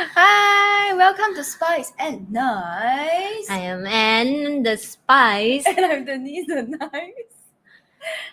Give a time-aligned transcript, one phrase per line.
[0.00, 3.44] Hi, welcome to Spice and Nice.
[3.52, 5.66] I am Anne, the spice.
[5.68, 7.36] And I'm Denise the Nice.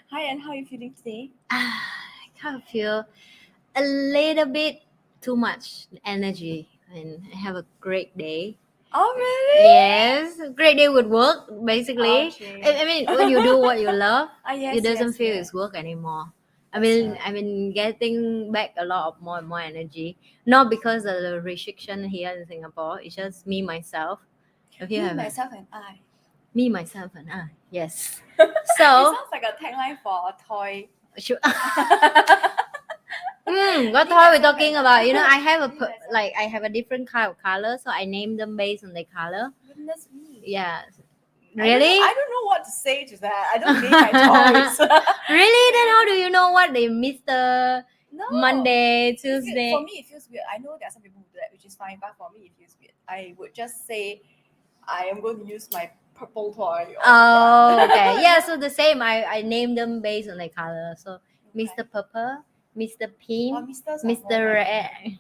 [0.09, 1.31] Hi, and how are you feeling today?
[1.51, 1.83] Ah,
[2.23, 3.03] I kind of feel
[3.75, 4.79] a little bit
[5.19, 8.55] too much energy and I have a great day.
[8.93, 9.67] Oh, really?
[9.67, 12.31] Yes, great day with work, basically.
[12.31, 12.63] Okay.
[12.63, 15.35] I, I mean, when you do what you love, Ah, yes, it doesn't yes, feel
[15.35, 15.47] yes.
[15.47, 16.31] it's work anymore.
[16.77, 17.17] I mean.
[17.23, 21.41] I've been getting back a lot of more and more energy, not because of the
[21.41, 23.01] restriction here in Singapore.
[23.01, 24.19] It's just me myself.
[24.79, 25.99] Have you Me, have myself, and I.
[26.53, 27.45] me myself and I?
[27.71, 28.21] Yes.
[28.77, 30.87] So it sounds like a tagline for a toy.
[31.17, 31.39] should,
[33.47, 35.07] Hmm, what toy we talking about?
[35.07, 35.73] You know, I have a
[36.11, 39.05] like I have a different kind of color, so I name them based on their
[39.05, 39.51] color.
[39.67, 40.41] Goodness me.
[40.45, 40.81] Yeah.
[41.57, 41.97] I don't- Really?
[41.99, 43.51] I don't know what to say to that.
[43.53, 44.77] I don't name my toys.
[45.29, 45.65] Really?
[45.73, 47.83] Then how do you know what they Mr.
[48.11, 48.29] no.
[48.31, 49.71] Monday, Tuesday?
[49.71, 50.43] For me, it feels weird.
[50.53, 52.45] I know there are some people who do that, which is fine, but for me,
[52.45, 52.93] it feels weird.
[53.09, 54.21] I would just say,
[54.87, 56.93] I am going to use my purple toy.
[57.03, 58.17] Oh, okay.
[58.25, 59.01] Yeah, so the same.
[59.01, 60.95] I I named them based on their color.
[60.97, 61.19] So
[61.55, 61.65] Okay.
[61.65, 61.89] Mr.
[61.89, 62.43] Purple,
[62.77, 63.09] Mr.
[63.17, 63.97] Pink, oh, Mr.
[64.05, 64.53] Mr.
[64.53, 65.17] Red.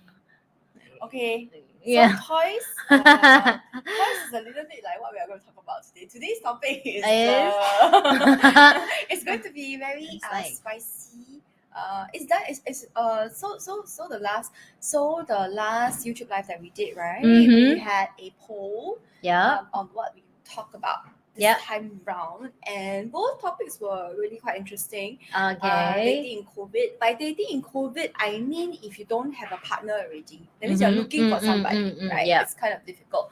[1.03, 1.49] Okay.
[1.87, 2.17] Yeah.
[2.19, 2.65] So toys.
[2.89, 6.05] Uh, toys is a little bit like what we are going to talk about today.
[6.05, 7.03] Today's topic is.
[7.05, 7.53] Is?
[7.53, 11.41] Uh, it's going to be very uh, spicy.
[11.75, 16.29] Uh, is that is, is uh so so so the last so the last YouTube
[16.29, 17.21] live that we did right?
[17.23, 17.77] We Mhm.
[17.79, 19.59] had a poll yeah.
[19.59, 21.05] um, on what we talk about
[21.37, 21.57] this Yeah.
[21.61, 25.19] time round, and both topics were really quite interesting.
[25.33, 26.03] Uh, Okay.
[26.03, 26.99] dating in COVID.
[26.99, 30.81] By dating in COVID, I mean if you don't have a partner already, that means
[30.81, 32.27] you're Mhm, looking for mm, mm, somebody, mm, mm, right?
[32.27, 32.41] yeah.
[32.41, 33.29] It's kind of difficult.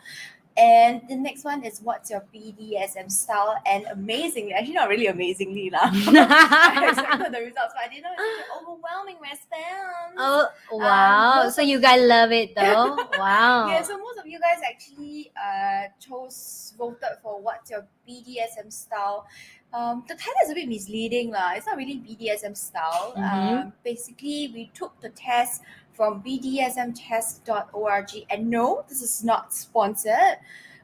[0.58, 3.59] And the next one is what's your BDSM style?
[3.66, 5.92] And amazingly, actually not really amazingly lah.
[5.92, 10.16] I expected the results, but I didn't know it was an overwhelming response.
[10.16, 11.44] oh wow!
[11.44, 12.95] most so you guys love it though.
[13.20, 13.67] Wow.
[13.67, 19.28] Yeah, so most of you guys actually uh, chose voted for what's your BDSM style.
[19.74, 21.53] Um, the title is a bit misleading, lah.
[21.56, 23.12] It's not really BDSM style.
[23.18, 23.28] Mhm.
[23.28, 25.63] Um, basically, we took the test
[25.95, 30.38] from BDSMtest.org, and no, this is not sponsored.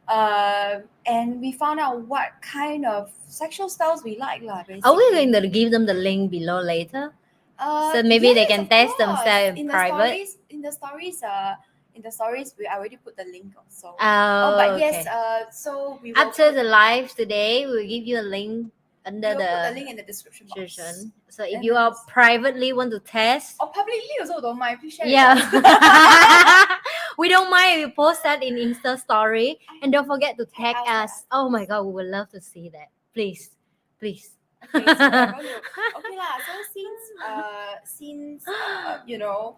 [0.08, 4.64] Uh, and we found out what kind of sexual styles we like, lah.
[4.84, 7.14] Are we going to give them the link below later?
[7.60, 9.20] Uh, So maybe they can test course.
[9.20, 9.96] themselves in in the private?
[9.96, 11.56] Stories, in the stories, uh,
[11.94, 13.94] in the stories, we already put the link also.
[14.00, 14.80] Oh, Oh, but okay.
[14.80, 18.72] yes, uh, so we After the live today, we'll give you a link
[19.06, 21.12] under we'll the the link in the description description.
[21.30, 24.80] So if And you are privately want to test, Or publicly also don't mind.
[24.80, 25.08] Please share.
[25.08, 25.38] yeah,
[27.18, 30.76] we don't mind if you post that in Insta story, and don't forget to tag
[30.88, 31.26] us.
[31.32, 32.90] Oh my god, we would love to see that.
[33.14, 33.52] Please,
[34.00, 34.38] please.
[34.76, 36.38] okay, so we're going to- okay lah.
[36.46, 39.58] So since uh since uh, you know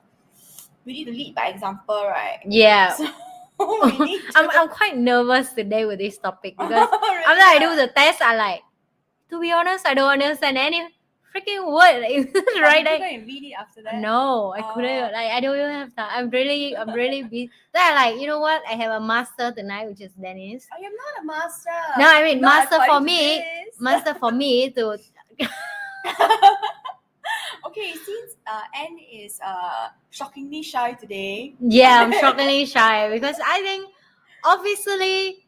[0.88, 2.40] we need to lead by example, right?
[2.48, 3.08] Yeah, So
[4.00, 4.20] we.
[4.36, 8.22] I'm I'm quite nervous today with this topic because Really after I do the test,
[8.24, 8.64] I like,
[9.34, 10.82] to be honest, I don't understand any
[11.34, 12.06] freaking word.
[12.62, 12.86] Right?
[12.88, 13.96] I, read after that.
[13.98, 14.72] no, I Oh.
[14.76, 15.12] couldn't.
[15.12, 16.10] Like, I don't even have time.
[16.14, 17.50] I'm really, I'm really busy.
[17.74, 18.62] Then like, you know what?
[18.70, 20.68] I have a master tonight, which is Dennis.
[20.72, 21.80] I am not a master.
[21.98, 23.42] No, I mean Not master for me.
[23.42, 23.82] this.
[23.82, 24.86] Master for me to.
[27.68, 33.62] okay, since uh, Anne is uh, shockingly shy today, Yeah, I'm shockingly shy because I
[33.62, 33.90] think,
[34.46, 35.48] obviously,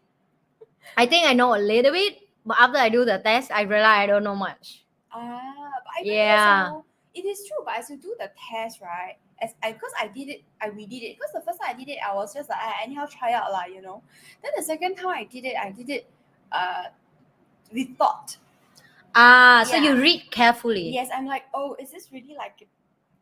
[0.98, 4.00] I think I know a little bit, but after I do the test, I realize
[4.04, 4.84] I don't know much.
[5.12, 5.42] ah,
[5.84, 6.14] but I Yeah.
[6.74, 6.80] yeah.
[7.14, 7.64] it is true.
[7.66, 9.16] But as you do the test, right?
[9.42, 11.18] As I because I did it, I redid it.
[11.18, 13.52] Because the first time I did it, I was just like I anyhow try out
[13.52, 14.02] lah, you know.
[14.44, 16.06] Then the second time I did it, I did it
[16.52, 16.84] uh
[17.72, 18.38] with thought.
[19.16, 20.90] Ah, so you read carefully.
[20.92, 22.68] Yes, I'm like, oh, is this really like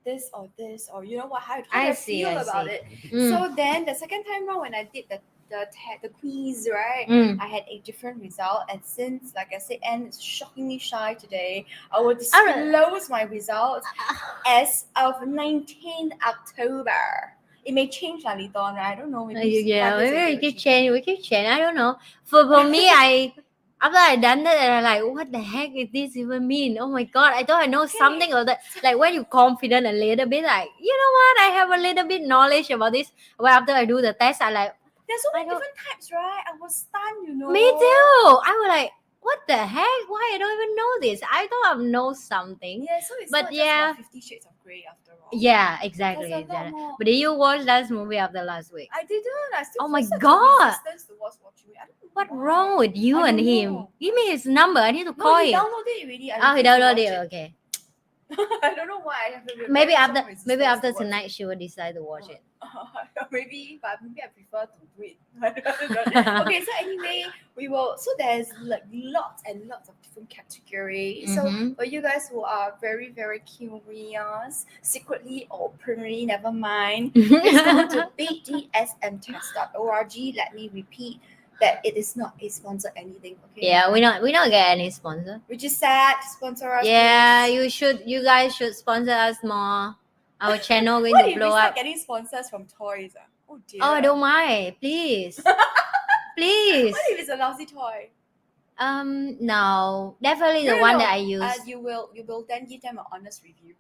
[0.06, 1.42] this or this or you know what?
[1.42, 2.74] How, I I, feel I about see.
[2.74, 2.84] it?
[3.14, 5.20] Mm, So then the second time round when I did the
[5.54, 5.68] the
[6.02, 7.06] the quiz, right?
[7.08, 7.38] mm.
[7.40, 11.66] I had a different result, and since, like I said, Anne is shockingly shy today,
[11.92, 13.86] I will disclose my results
[14.48, 17.34] as of 19th October.
[17.66, 18.92] It may change a little right?
[18.92, 19.24] I don't know.
[19.30, 20.92] Uh, Maybe yeah, maybe we it change.
[20.92, 21.48] We keep change.
[21.48, 21.96] I don't know.
[22.26, 23.34] For for me, I
[23.82, 26.78] after I done that, I'm like, what the heck is this even mean?
[26.80, 27.98] Oh my god, I thought I know Okay.
[27.98, 28.60] something about that.
[28.84, 32.08] Like when you confident a little bit, like you know what, I have a little
[32.08, 33.12] bit knowledge about this.
[33.38, 34.74] But after I do the test, I like
[35.14, 36.42] There's so many different types, right?
[36.48, 37.50] I was stunned, you know.
[37.50, 38.26] me too.
[38.42, 40.02] I was like, what the heck?
[40.08, 41.22] Why I don't even know this?
[41.32, 42.84] I thought I know something.
[42.84, 43.94] Yeah, so it's But not yeah.
[43.94, 45.30] Fifty Shades of Grey after all.
[45.32, 46.34] Yeah, exactly.
[46.34, 46.72] exactly.
[46.72, 46.96] more.
[46.98, 48.90] But did you watch that movie after last week?
[48.94, 49.54] I didn't.
[49.56, 50.66] I still Oh my God.
[50.66, 51.78] resistance towards watching it.
[51.82, 53.74] I don't know What wrong with you and don't him?
[53.76, 53.90] know.
[54.02, 54.80] Give me his number.
[54.82, 55.54] I need to No, call him.
[55.54, 56.32] downloaded it already.
[56.34, 57.26] I Oh, he downloaded it.
[57.28, 57.56] Okay.
[58.64, 59.28] I don't know why.
[59.28, 62.42] I have a Maybe after maybe after tonight she will decide to watch it.
[62.66, 62.88] Oh,
[63.34, 65.18] maybe, but maybe I prefer to do it.
[66.48, 67.26] okay, so anyway,
[67.58, 67.96] we will.
[67.98, 71.34] So there's like lots and lots of different categories.
[71.36, 71.76] So Mhm.
[71.76, 77.14] for you guys who are very very curious, secretly or openly, never mind.
[77.18, 80.14] Please go to bdsmtest.org.
[80.36, 81.20] Let me repeat
[81.62, 83.36] that it is not a sponsor anything.
[83.52, 83.68] Okay.
[83.68, 85.42] yeah, we not we not get any sponsor.
[85.48, 86.16] Which is sad.
[86.38, 86.86] Sponsor us.
[86.86, 87.54] Yeah, please.
[87.56, 88.04] you should.
[88.06, 89.96] You guys should sponsor us more.
[90.44, 91.76] Our channel going What to blow up.
[91.76, 93.14] getting sponsors from toys?
[93.20, 93.26] ah?
[93.50, 93.80] Oh dear.
[93.82, 94.76] Oh, don't mind.
[94.80, 95.40] Please,
[96.38, 96.92] please.
[96.92, 98.10] What if it's a lousy toy?
[98.78, 101.00] Um, no, definitely the No, no, one no.
[101.00, 101.42] that I use.
[101.44, 103.76] Uh, you will you will then give them an honest review.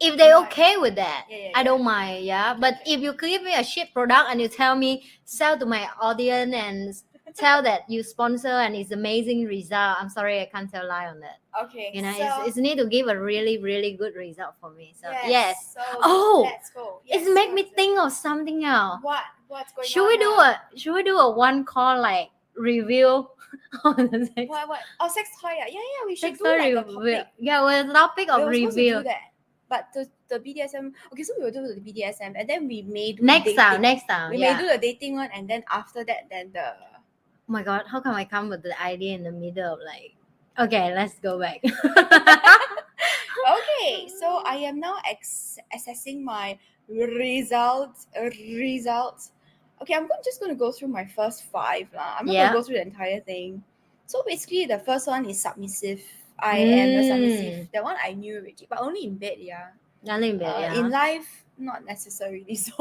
[0.00, 0.46] if they Right.
[0.46, 2.24] okay with that, Yeah, yeah, I don't mind.
[2.24, 5.66] Yeah, but if you give me a shit product and you tell me sell to
[5.66, 6.94] my audience and
[7.36, 11.20] tell that you sponsor and it's amazing result, I'm sorry, I can't tell lie on
[11.20, 11.38] that.
[11.64, 11.90] Okay.
[11.92, 14.94] You know, so, it's, it's need to give a really really good result for me.
[15.00, 15.28] So yes.
[15.28, 17.00] yes, So Oh, let's go.
[17.06, 17.74] it's make me it?
[17.74, 19.00] think of something else.
[19.02, 20.08] What what's going Should on?
[20.08, 23.28] we do a should we do a one call like review
[23.84, 24.80] on the sex, what what?
[25.00, 25.48] Oh, sex toy.
[25.52, 25.64] ah.
[25.66, 26.06] Yeah, yeah.
[26.06, 26.94] We should sex do like a review?
[27.16, 27.26] topic.
[27.38, 29.12] Yeah, with topic of we were supposed to review.
[29.70, 33.12] But the, the BDSM, okay, so we will do the BDSM and then we may
[33.12, 33.58] do Next dating.
[33.58, 34.30] time, next time.
[34.30, 34.56] We yeah.
[34.56, 36.72] may do the dating one and then after that, then the.
[37.48, 40.14] Oh my god, how come I come with the idea in the middle of like
[40.58, 41.62] okay, let's go back.
[43.48, 46.58] Okay, so I am now ex- assessing my
[46.88, 48.06] results.
[48.18, 49.32] uh, Results.
[49.80, 51.88] Okay, I'm just going to go through my first five.
[51.94, 52.18] lah.
[52.18, 52.50] I'm not Yeah.
[52.50, 53.62] going to go through the entire thing.
[54.06, 56.02] So basically, the first one is submissive.
[56.38, 57.68] I am a submissive.
[57.72, 59.72] That one I knew already, but only in bed, yeah.
[60.02, 60.80] Nothing bad, Uh, yeah.
[60.84, 62.74] In life, not necessarily so.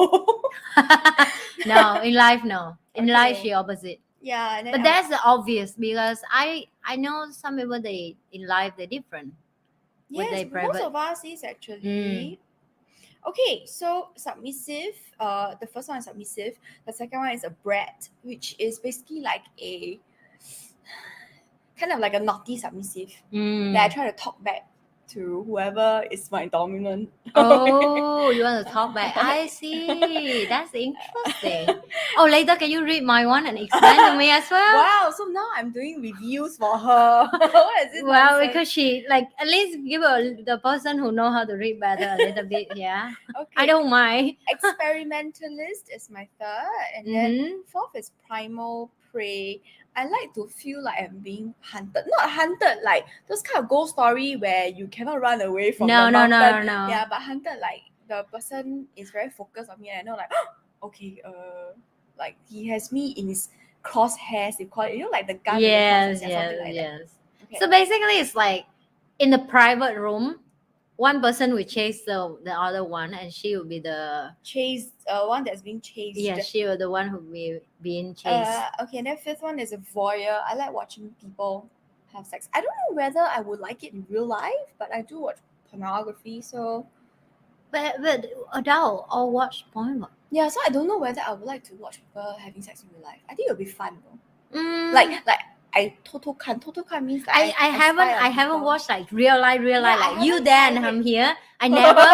[1.65, 2.75] no, in life no.
[2.95, 3.49] In life Okay.
[3.49, 3.99] she opposite.
[4.21, 8.47] Yeah, and But I- that's the obvious because I I know some people they in
[8.47, 9.33] life they're different.
[10.09, 11.81] yes, most of us is actually.
[11.83, 12.37] Mm.
[13.27, 14.95] Okay, so submissive.
[15.19, 16.57] Uh, the first one is submissive.
[16.85, 19.99] The second one is a brat, which is basically like a
[21.79, 23.73] kind of like a naughty submissive Mm.
[23.73, 24.65] that I try to talk back
[25.09, 27.09] to whoever is my dominant.
[27.35, 29.13] Oh, you want to talk back?
[29.17, 30.45] I see.
[30.45, 31.79] That's interesting.
[32.17, 34.75] Oh, later can you read my one and explain to me as well?
[34.75, 35.13] wow!
[35.15, 37.29] So now I'm doing reviews for her.
[37.31, 38.05] what is it?
[38.05, 41.79] Well, because she like at least give a, the person who know how to read
[41.79, 42.67] better a little bit.
[42.75, 43.53] Yeah, okay.
[43.55, 44.35] I don't mind.
[44.49, 47.67] experimentalist is my third, and then Mhm.
[47.67, 49.61] fourth is primal prey.
[49.97, 52.03] I like to feel like I'm being hunted.
[52.07, 56.05] Not hunted like those kind of ghost story where you cannot run away from No,
[56.05, 56.67] the no, no, mountain.
[56.67, 56.87] no, no.
[56.87, 60.29] Yeah, but hunted like the person is very focused on me and I know like
[60.83, 61.73] okay, uh
[62.17, 63.49] like he has me in his
[63.83, 65.59] crosshairs, you call it, you know, like the gun.
[65.61, 67.01] Yes, yes, like yes.
[67.43, 67.57] Okay.
[67.59, 68.65] So basically, it's like
[69.19, 70.39] in the private room,
[70.97, 75.25] one person will chase the the other one, and she will be the chased uh
[75.25, 76.19] one that's being chased.
[76.19, 78.25] yeah, she will the one who will be being chased.
[78.27, 80.41] Uh, okay, and then fifth one is a voyeur.
[80.45, 81.69] I like watching people
[82.13, 82.49] have sex.
[82.53, 85.37] I don't know whether I would like it in real life, but I do watch
[85.69, 86.41] pornography.
[86.41, 86.87] So
[87.71, 90.05] but but adult all watch porn.
[90.31, 92.89] yeah, so I don't know whether I would like to watch people having sex in
[92.95, 93.19] real life.
[93.29, 94.57] I think it would be fun though.
[94.59, 95.39] Mm, Like like
[95.77, 99.39] I total can total can means like I, I haven't I haven't watched like real
[99.39, 101.35] life real life I like you there and I'm here.
[101.59, 102.07] I never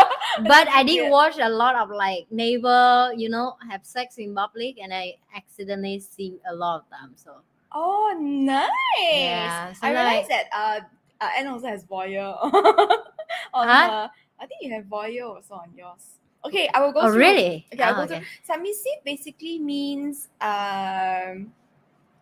[0.54, 1.10] but I did Yeah.
[1.10, 6.00] watch a lot of like neighbor, you know, have sex in public and I accidentally
[6.00, 7.14] see a lot of them.
[7.16, 7.32] So
[7.76, 8.70] Oh, nice.
[9.12, 10.80] Yeah, so I realized like- that uh,
[11.24, 12.36] uh Anne also has voyeur
[13.54, 13.90] on Huh?
[13.90, 14.12] her.
[14.40, 16.20] I think you have voyeur also on yours.
[16.46, 17.20] Okay, I will go Oh through.
[17.26, 17.66] really?
[17.74, 18.26] Okay, I'll Ah, go through.
[18.44, 21.54] Submissive basically means um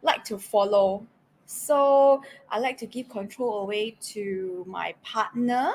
[0.04, 1.06] like to follow.
[1.52, 5.74] So I like to give control away to my partner.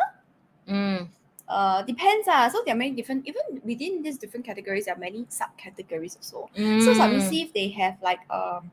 [0.67, 1.09] Mm.
[1.49, 2.27] Uh depends.
[2.27, 6.17] Uh, so there are many different even within these different categories, there are many subcategories
[6.17, 6.51] also.
[6.79, 6.97] So Mm.
[6.97, 8.73] submissive, they have like um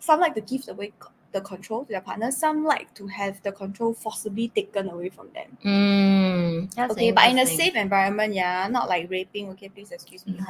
[0.00, 0.92] some like to give away
[1.34, 5.28] the control to their partner, some like to have the control forcibly taken away from
[5.34, 5.58] them.
[5.66, 6.78] Mm.
[6.90, 9.50] Okay, but in a safe environment, yeah, not like raping.
[9.50, 10.38] Okay, please excuse me.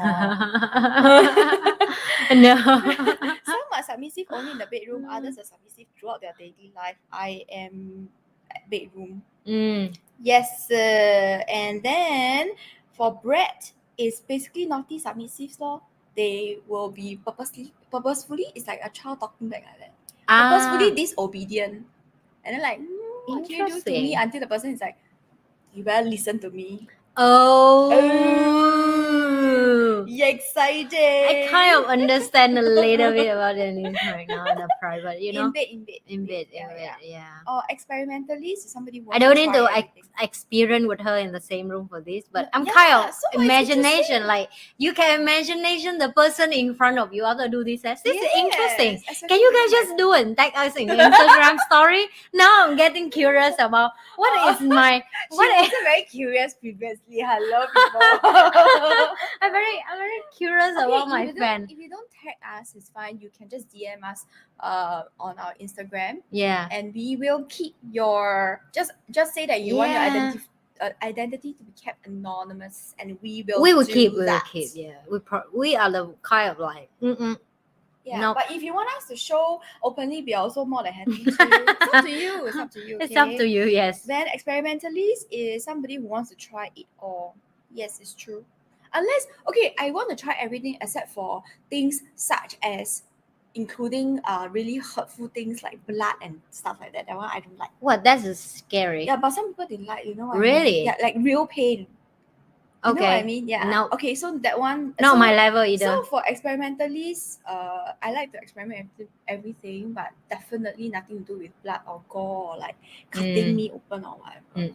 [2.37, 2.55] no.
[3.49, 6.97] Some are submissive only in the bedroom, others are submissive throughout their daily life.
[7.11, 8.09] I am
[8.55, 9.23] at bedroom.
[9.47, 9.97] Mm.
[10.21, 12.53] Yes, uh, and then
[12.93, 15.81] for brat, it's basically naughty submissives law.
[16.15, 18.53] They will be purposely purposefully.
[18.55, 19.94] It's like a child talking back like that.
[20.27, 21.85] Purposefully Ah, disobedient,
[22.45, 24.15] and then like, "Mm, what can you do to me?
[24.15, 24.97] Until the person is like,
[25.75, 26.89] you better listen to me.
[27.17, 27.91] oh.
[30.07, 30.93] Yeah, excited.
[30.95, 35.21] I kind of understand a little bit about the news right now in the private,
[35.21, 36.97] you know, in bed, in bed, in bed, yeah, in yeah.
[36.97, 37.39] bed, yeah.
[37.49, 39.03] Or experimentalist, somebody.
[39.11, 40.05] I don't need to everything.
[40.21, 43.41] Experience with her in the same room for this, but I'm Yeah, kind of so
[43.41, 44.27] imagination.
[44.27, 48.05] Like you can imagination the person in front of you after do this test.
[48.05, 49.03] This is interesting.
[49.07, 52.07] Yes, Can you guys just do it and tag us in Instagram story?
[52.33, 56.55] Now I'm getting curious about what is oh, my She what is, wasn't very curious
[56.55, 57.19] previously.
[57.21, 58.01] Hello, people.
[59.43, 61.67] I'm very I'm very curious Okay, about my fan.
[61.71, 63.19] If you don't tag us, it's fine.
[63.21, 64.27] You can just DM us
[64.61, 66.69] uh, on our Instagram, Yeah.
[66.71, 70.11] and we will keep your just just say that you want your Yeah.
[70.11, 70.45] identity
[70.81, 73.63] uh, identity to be kept anonymous, and we will.
[73.63, 74.71] We will keep, we will keep.
[74.75, 77.39] Yeah, we pro- we are the kind of like mm-mm.
[78.05, 78.37] Yeah, Nope.
[78.37, 81.31] but if you want us to show openly, we are also more than happy to.
[81.41, 82.47] it's up to you.
[82.47, 82.99] It's up to you.
[83.01, 83.65] it's up to you.
[83.65, 84.03] Yes.
[84.03, 87.35] Then experimentalist is somebody who wants to try it all.
[87.73, 88.45] Yes, it's true.
[88.93, 93.05] Unless okay, I want to try everything except for things such as
[93.55, 97.07] including uh really hurtful things like blood and stuff like that.
[97.07, 97.71] That one I don't like.
[97.81, 98.03] What?
[98.05, 99.07] That's scary.
[99.07, 100.51] Yeah, but some people they like, you know what I mean?
[100.53, 100.85] Really?
[100.85, 101.87] Yeah, like real pain.
[102.85, 103.01] You okay.
[103.01, 103.49] know what I mean?
[103.49, 103.65] Yeah.
[103.71, 103.89] No.
[103.97, 105.87] Okay, so that one Not so- my level either.
[105.87, 111.39] So for experimentalists, uh, I like to experiment with everything, but definitely nothing to do
[111.49, 112.77] with blood or gore or like
[113.11, 113.57] cutting Mm.
[113.57, 114.69] me open or whatever.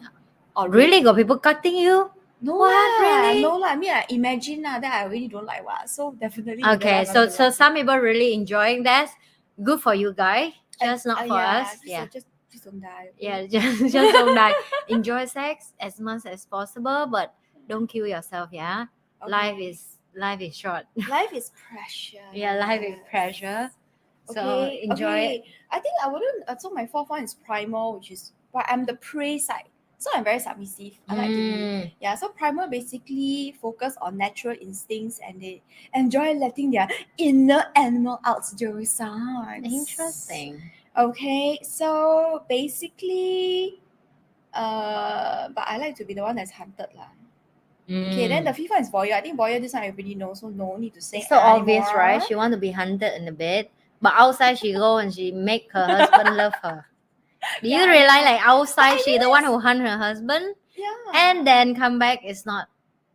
[0.56, 2.10] Or really, got people cutting you?
[2.42, 3.42] No What, lah, really?
[3.42, 3.68] No lah.
[3.68, 5.88] I mean, I imagine lah that I really don't like what.
[5.90, 6.64] So definitely.
[6.64, 9.12] Okay, so so like some people really enjoying that.
[9.62, 11.68] Good for you guys, just Uh, not for yeah, us.
[11.72, 12.04] Just, Yeah.
[12.08, 13.12] Just, just don't die.
[13.20, 14.56] Yeah, just just don't die.
[14.88, 17.36] Enjoy sex as much as possible, but
[17.68, 18.48] don't kill yourself.
[18.52, 18.88] Yeah,
[19.20, 19.30] Okay.
[19.30, 19.78] life is
[20.16, 20.88] life is short.
[21.12, 22.24] life is precious.
[22.32, 23.68] Yeah, life is pressure.
[24.32, 25.40] So Okay, enjoy it.
[25.44, 25.54] okay.
[25.70, 26.48] I think I wouldn't.
[26.48, 29.69] Uh, so my fourth one is primal, which is but I'm the prey side.
[30.00, 30.96] So I'm very submissive.
[31.10, 35.60] I like to be Mm, Yeah, so primal basically focus on natural instincts and they
[35.92, 36.88] enjoy letting their
[37.20, 39.68] inner animal out those sides.
[39.68, 40.56] Interesting.
[40.96, 43.78] Okay, so basically,
[44.56, 47.12] uh, but I like to be the one that's hunted lah.
[48.08, 48.56] Okay, then the Mm.
[48.56, 49.12] fifth one is voyeur.
[49.12, 51.18] I think voyeur this one everybody knows, so no need to say.
[51.20, 52.22] It's so obvious, right?
[52.24, 53.68] She want to be hunted in the bed,
[54.00, 56.86] but outside she go and she make her husband love her.
[57.62, 57.86] Do you Yeah.
[57.86, 60.92] realize like outside she the one who hunt her husband Yeah.
[61.14, 62.68] and then come back is not.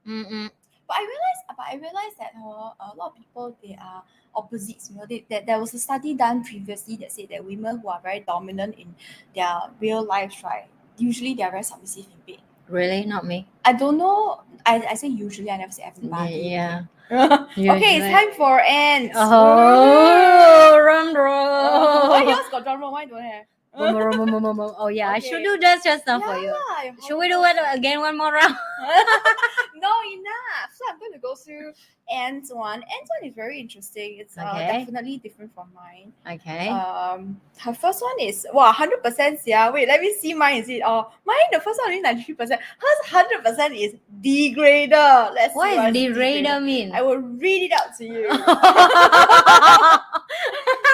[0.07, 0.49] Mm-mm.
[0.87, 4.03] But I realized, but I realized that uh, a lot of people they are
[4.35, 4.89] opposites.
[4.91, 7.87] You know, they, that there was a study done previously that said that women who
[7.89, 8.93] are very dominant in
[9.33, 10.67] their real life, right,
[10.97, 12.43] usually they are very submissive in bed.
[12.69, 13.47] Really, not me.
[13.63, 14.41] I don't know.
[14.65, 15.49] I, I say usually.
[15.49, 16.53] I never say everybody.
[16.53, 16.83] Yeah.
[17.11, 19.11] okay, it's time for Anne's.
[19.13, 22.91] Oh, run, Why yours got drum roll?
[22.91, 23.45] Mine don't have.
[23.77, 26.53] Oh yeah, I should do that just now for you.
[26.83, 28.55] Yeah, Should we do it again one more round?
[29.75, 30.71] no, enough.
[30.73, 31.73] So I'm going to go through
[32.11, 32.81] Anne's one.
[32.83, 34.17] Anne's one is very interesting.
[34.19, 34.79] It's uh, Okay.
[34.79, 36.13] definitely different from mine.
[36.29, 36.69] Okay.
[36.69, 39.39] Um, her first one is wow, hundred percent.
[39.45, 40.57] Yeah, wait, let me see mine.
[40.61, 40.81] Is it?
[40.85, 42.61] Oh, mine the first one is ninety three percent.
[42.61, 45.33] Hers hundred percent is degrader.
[45.33, 46.91] Let's what what degrader mean?
[46.93, 48.29] I will read it out to you.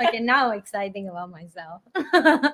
[0.00, 1.82] okay, now I'm exciting about myself.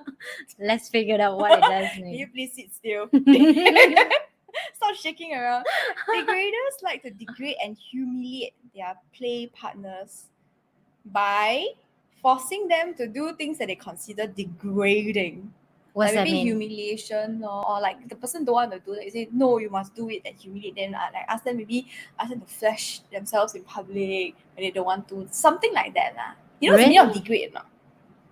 [0.58, 3.08] Let's figure out what it does Can you please sit still?
[4.74, 5.64] Stop shaking around.
[6.08, 10.26] Degraders like to degrade and humiliate their play partners
[11.04, 11.66] by
[12.22, 15.52] forcing them to do things that they consider degrading.
[15.92, 16.46] What's like that mean?
[16.46, 19.04] humiliation or, or like the person don't want to do that.
[19.04, 20.94] You say no, you must do it and humiliate them.
[20.94, 24.86] Uh, like ask them maybe ask them to flash themselves in public when they don't
[24.86, 25.26] want to.
[25.30, 26.14] Something like that.
[26.14, 26.47] lah.
[26.60, 27.66] You know what's the meaning of degrade or not?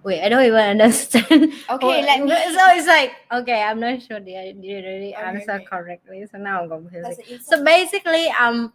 [0.03, 1.53] Wait, I don't even understand.
[1.71, 5.61] Okay, let me So it's like okay, I'm not sure they I did really answer
[5.69, 6.25] correctly.
[6.31, 7.21] So now I'm confused.
[7.43, 8.73] So basically, I'm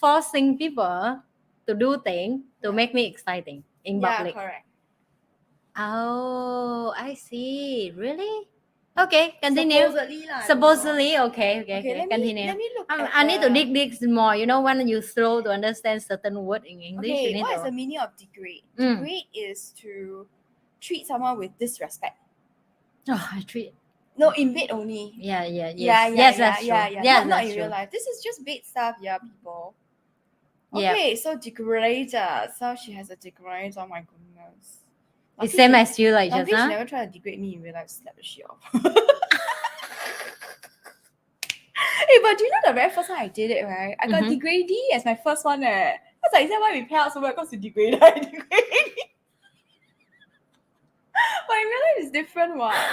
[0.00, 1.20] forcing people
[1.66, 4.34] to do things to make me exciting in public.
[4.34, 4.66] yeah, correct.
[5.76, 7.92] Oh, I see.
[7.96, 8.48] Really?
[9.00, 9.88] Okay, continue.
[9.88, 10.46] Supposedly, lah, I don't know.
[10.46, 11.94] Supposedly, okay, okay, okay.
[11.98, 12.44] let continue.
[12.44, 12.86] Me, let me look.
[12.92, 14.36] Um, I need to dig this more.
[14.36, 17.56] You know, when you slow to understand certain word in English, you Okay, need what
[17.56, 17.70] is to.
[17.70, 18.64] the meaning of degrade?
[18.76, 19.00] Mm.
[19.00, 20.26] Degrade is to
[20.80, 22.18] treat someone with disrespect.
[23.08, 23.72] Oh, I treat.
[24.18, 25.14] No, in bed only.
[25.16, 26.94] Yeah, yeah, yes, Yeah, yeah, yes, yeah, that's yeah, true.
[26.96, 27.02] yeah.
[27.02, 27.62] Yes, not, not that's in true.
[27.62, 27.90] real life.
[27.90, 29.74] This is just bed stuff, yeah, people.
[30.74, 30.92] Yeah.
[30.92, 32.52] Okay, so degrader.
[32.58, 33.78] So she has a degrader.
[33.78, 34.79] Oh my goodness.
[35.42, 36.68] It's Lucky same as you, like just she now.
[36.68, 37.88] never tried to degrade me in real life.
[37.88, 38.58] Slap the shit off.
[38.72, 38.80] hey,
[42.22, 43.96] but do you know the very first time I did it, right?
[44.00, 44.28] I got Mhm.
[44.30, 45.62] degradee as my first one.
[45.64, 45.96] Eh.
[46.22, 47.34] That's like, is that why we pay out so much?
[47.34, 48.59] Because to degrade, I degrade.
[51.60, 52.74] But in real life it's different one.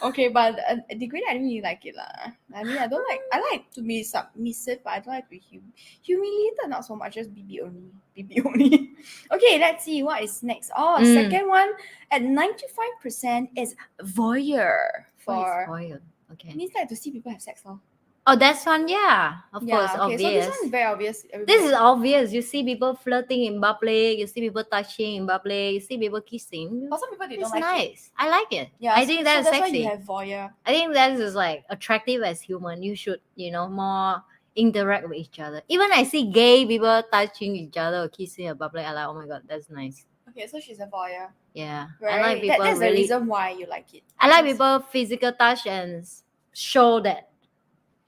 [0.00, 2.30] Okay, but uh, degraded, I don't really like it lah.
[2.54, 3.18] I mean, I don't like.
[3.34, 5.72] I like to be submissive, but I don't like to be hum-
[6.06, 6.70] humiliated.
[6.70, 7.90] Not so much, just BB only.
[8.14, 8.94] BB only.
[9.34, 10.70] okay, let's see what is next.
[10.78, 11.14] Oh, Mm.
[11.18, 11.70] second one
[12.14, 13.74] at ninety five percent is
[14.06, 15.66] voyeur What is for.
[15.68, 16.00] voyeur?
[16.30, 16.54] Okay.
[16.54, 17.80] Means like to see people have sex, lor.
[18.28, 18.86] Oh, that's one.
[18.88, 21.24] Yeah, of Yeah, course, okay, so this one is very obvious.
[21.46, 22.30] This is obvious.
[22.32, 24.18] You see people flirting in public.
[24.18, 25.72] You see people touching in public.
[25.74, 26.88] You see people kissing.
[26.90, 27.88] But some people they It's don't like it.
[27.88, 28.10] nice.
[28.18, 28.68] I like it.
[28.78, 30.52] Yeah, I so- think so that's, that's why you have voyeur.
[30.66, 32.82] I think that is like attractive as human.
[32.82, 34.22] You should, you know, more
[34.56, 35.62] interact with each other.
[35.68, 38.84] Even I see gay people touching each other or kissing in public.
[38.84, 40.04] I like, oh my god, that's nice.
[40.28, 41.30] Okay, so she's a voyeur.
[41.54, 42.14] Yeah, Right?
[42.14, 44.02] I like That- people that's the reason why you like it.
[44.20, 46.04] I like people physical touch and
[46.52, 47.30] show that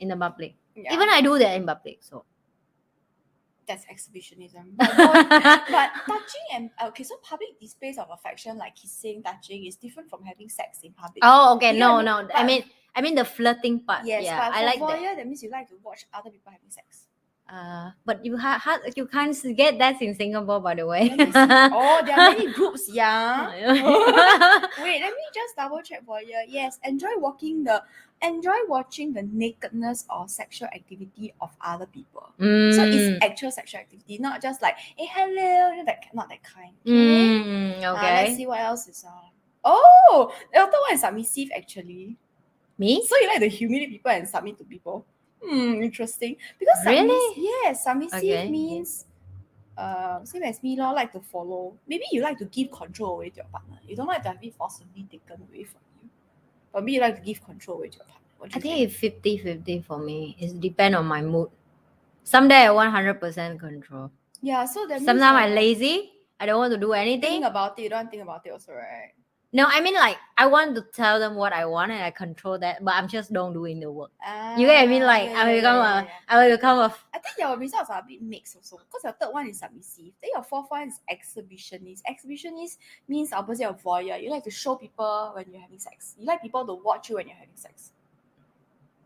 [0.00, 0.54] in the public.
[0.74, 1.98] Yeah, Even I do that in public.
[2.00, 2.24] So.
[3.70, 4.74] that's exhibitionism.
[4.76, 4.90] But,
[5.70, 10.24] but touching and okay, so public displays of affection like kissing, touching is different from
[10.24, 11.22] having sex in public.
[11.22, 11.72] oh, okay.
[11.74, 12.26] You No, no.
[12.34, 12.64] I mean,
[12.96, 14.04] I mean the flirting part.
[14.04, 14.98] yes, yeah, but I for like that.
[14.98, 15.26] voyeur, that.
[15.26, 17.06] means you like to watch other people having sex.
[17.48, 21.08] Uh, but you ha- ha- you can't get that in Singapore, by the way.
[21.10, 21.32] Let me see.
[21.74, 23.50] oh, there are many groups, yeah.
[24.82, 26.42] Wait, let me just double check voyeur.
[26.46, 27.82] Yes, enjoy walking the
[28.22, 32.32] enjoy watching the nakedness or sexual activity of other people.
[32.70, 36.28] So Mm, it's actual sexual activity, not just like, hey, hello, you know, that not
[36.28, 36.74] that kind.
[36.86, 36.94] Okay.
[36.94, 38.14] mm, Uh, okay.
[38.22, 39.30] let's see what else is on.
[39.64, 42.16] Oh, the other one is submissive actually.
[42.78, 43.04] Me?
[43.06, 45.04] So you like to humiliate people and submit to people?
[45.42, 46.36] Hmm, interesting.
[46.58, 47.42] Because submiss- Really?
[47.64, 48.48] yes, submissive Okay.
[48.48, 49.06] means
[49.76, 51.74] uh, same as me, lor, like to follow.
[51.88, 53.78] Maybe you like to give control away to your partner.
[53.86, 55.80] You don't like to have it forcibly taken away from.
[56.72, 58.48] But me, you like to give control away to your partner.
[58.52, 60.36] I you think it's 50 50 for me.
[60.38, 61.50] It depends on my mood.
[62.24, 64.10] Someday I want 100% control.
[64.40, 64.64] yeah.
[64.64, 66.12] So that Sometimes I'm lazy.
[66.38, 67.42] I don't want to do anything.
[67.42, 67.82] Think about it.
[67.82, 69.12] You don't think about it also, right?
[69.52, 72.56] No, I mean like I want to tell them what I want and I control
[72.60, 74.12] that, but I'm just don't doing the work.
[74.56, 75.02] You get what I mean?
[75.02, 76.10] Ah, Like yeah, I will become yeah, a, yeah.
[76.28, 76.94] I will become a.
[77.12, 78.76] I think your results are a bit mixed also.
[78.76, 80.12] Because your third one is submissive.
[80.22, 82.02] Then your fourth one is exhibitionist.
[82.08, 82.78] Exhibitionist
[83.08, 84.22] means opposite of voyeur.
[84.22, 86.14] You like to show people when you're having sex.
[86.16, 87.90] You like people to watch you when you're having sex.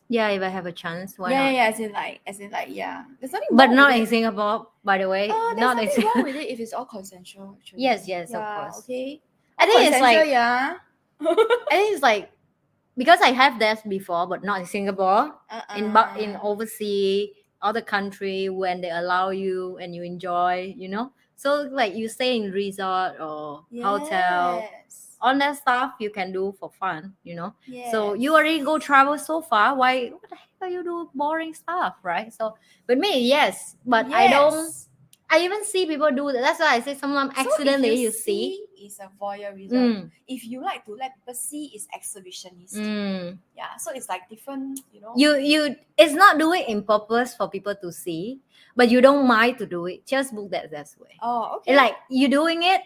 [0.09, 1.45] Yeah, if I have a chance, why yeah, not?
[1.47, 1.69] yeah, yeah.
[1.71, 3.05] As in like, as in like, yeah.
[3.19, 4.09] There's nothing But wrong not in it.
[4.11, 5.31] Singapore, by the way.
[5.33, 6.15] Oh, there's not in nothing Singapore.
[6.17, 7.57] wrong with it if it's all consensual.
[7.59, 7.83] Actually.
[7.83, 8.79] Yes, yes, of course.
[8.81, 9.23] Okay.
[9.59, 10.77] I think it's like yeah.
[11.21, 12.31] I think it's like
[12.97, 15.35] because I have that before, but not in Singapore.
[15.51, 15.77] Uh-uh.
[15.77, 16.43] In but in Uh-uh.
[16.49, 17.31] overseas,
[17.62, 21.12] other country when they allow you and you enjoy, you know.
[21.37, 25.17] So like you stay in resort or hotel, Yes.
[25.21, 27.55] all that stuff you can do for fun, you know.
[27.67, 27.90] Yes.
[27.90, 29.75] So you already go travel so far.
[29.75, 30.09] Why?
[30.11, 32.33] What the heck are you do boring stuff, right?
[32.33, 32.55] So
[32.87, 34.73] with me, yes, but I don't.
[35.31, 36.41] I even see people do that.
[36.43, 38.67] That's why I say someone So if accidentally you, see.
[38.79, 39.73] is a voyeurism.
[39.73, 42.77] Mm, If you like to let people see, is exhibitionist.
[42.77, 43.39] mm.
[43.57, 45.13] Yeah, so it's like different, you know.
[45.17, 48.39] You you it's not doing in purpose for people to see,
[48.77, 50.05] but you don't mind to do it.
[50.07, 51.17] Just book that that way.
[51.23, 51.75] oh, okay.
[51.75, 52.83] Like you doing it,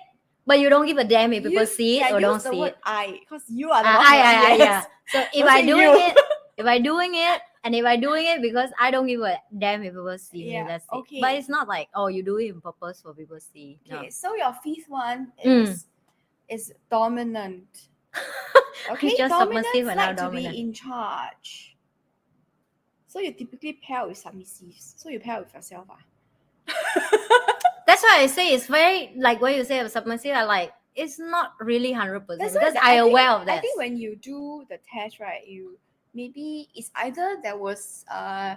[0.47, 2.63] but you don't give a damn if people Use- see it yeah, or don't see
[2.63, 2.77] it.
[2.85, 4.07] I, because you are the one.
[4.07, 4.59] I, I, I, yes.
[4.59, 4.83] yeah.
[5.11, 6.07] So if I doing you.
[6.07, 6.15] it,
[6.57, 9.83] if I doing it, and if I doing it because I don't give a damn
[9.83, 10.97] if people see me, Yeah, that's it.
[10.97, 11.21] okay.
[11.21, 13.79] But it's not like oh you do it in purpose for people to see.
[13.91, 13.99] No.
[13.99, 15.63] Okay, so your fifth one Mm.
[15.69, 15.87] is
[16.49, 17.89] is dominant.
[18.93, 21.77] Okay, just submissive like to be in charge.
[23.09, 24.95] So you typically pair with submissives.
[24.97, 25.99] So you pair with yourself, ah.
[27.87, 30.33] That's why I say it's very like what you say of submissive.
[30.37, 33.59] I like it's not really hundred percent because I, think- aware of that.
[33.59, 35.79] I think when you do the test, right, you
[36.15, 38.57] maybe it's either there was uh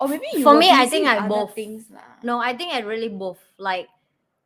[0.00, 1.54] or maybe you For me, I think I both.
[1.54, 2.20] things lah.
[2.22, 3.40] No, I think I really both.
[3.56, 3.88] Like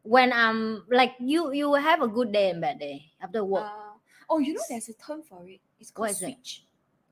[0.02, 3.66] when I'm like you, you will have a good day and bad day after work.
[3.66, 3.98] Uh,
[4.30, 5.60] oh, you know, there's a term for it.
[5.80, 6.38] It's called What is it?
[6.38, 6.64] switch.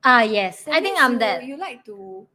[0.03, 1.43] Ah, yes, That I think I'm you, that.
[1.43, 2.25] You like to.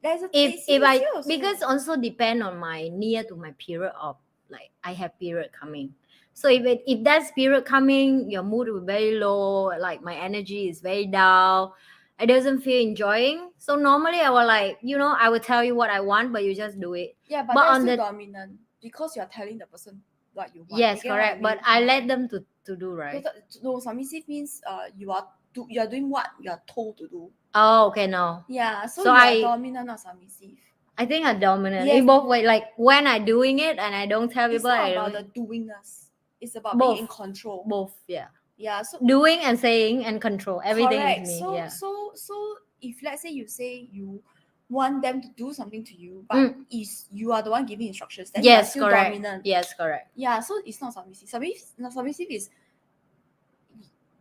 [0.00, 1.28] There's a If if I also.
[1.28, 4.16] because also depend on my near to my period of
[4.48, 5.92] like I have period coming.
[6.34, 9.70] So if it, if that's period coming, your mood will be very low.
[9.78, 11.70] Like my energy is very down.
[12.18, 13.50] I doesn't feel enjoying.
[13.58, 16.44] So normally I will like you know I will tell you what I want, but
[16.44, 17.16] you just do it.
[17.26, 20.02] yeah, but, but that's on the- dominant because you're telling the person
[20.34, 20.78] what you want.
[20.80, 21.42] yes, You get what correct.
[21.42, 21.58] But?
[21.64, 23.24] I let them to to do right.
[23.62, 27.06] No, submissive means uh you are do you are doing what you are told to
[27.08, 27.30] do.
[27.54, 28.42] Oh, okay, no.
[28.48, 30.58] Yeah, so, So you are I- dominant, not submissive.
[30.98, 31.86] I think I'm dominant.
[31.86, 31.98] Yes.
[31.98, 34.80] In both way, like when I doing it and I don't tell It's people, not
[34.80, 36.03] I about don't, the doingness.
[36.44, 36.94] It's about Both.
[36.96, 37.64] being in control.
[37.66, 38.26] both, yeah.
[38.56, 41.22] Yeah, so Doing and saying and control everything correct.
[41.22, 41.38] is me.
[41.40, 41.68] So yeah.
[41.68, 44.22] so so if let's say you say you
[44.70, 46.64] want them to do something to you, but Mm.
[46.70, 49.10] is you are the one giving instructions, then Yes, still correct.
[49.10, 49.44] dominant.
[49.44, 50.10] Yes, correct.
[50.14, 51.28] Yeah, so it's not submissive.
[51.28, 52.48] Submissive, not submissive is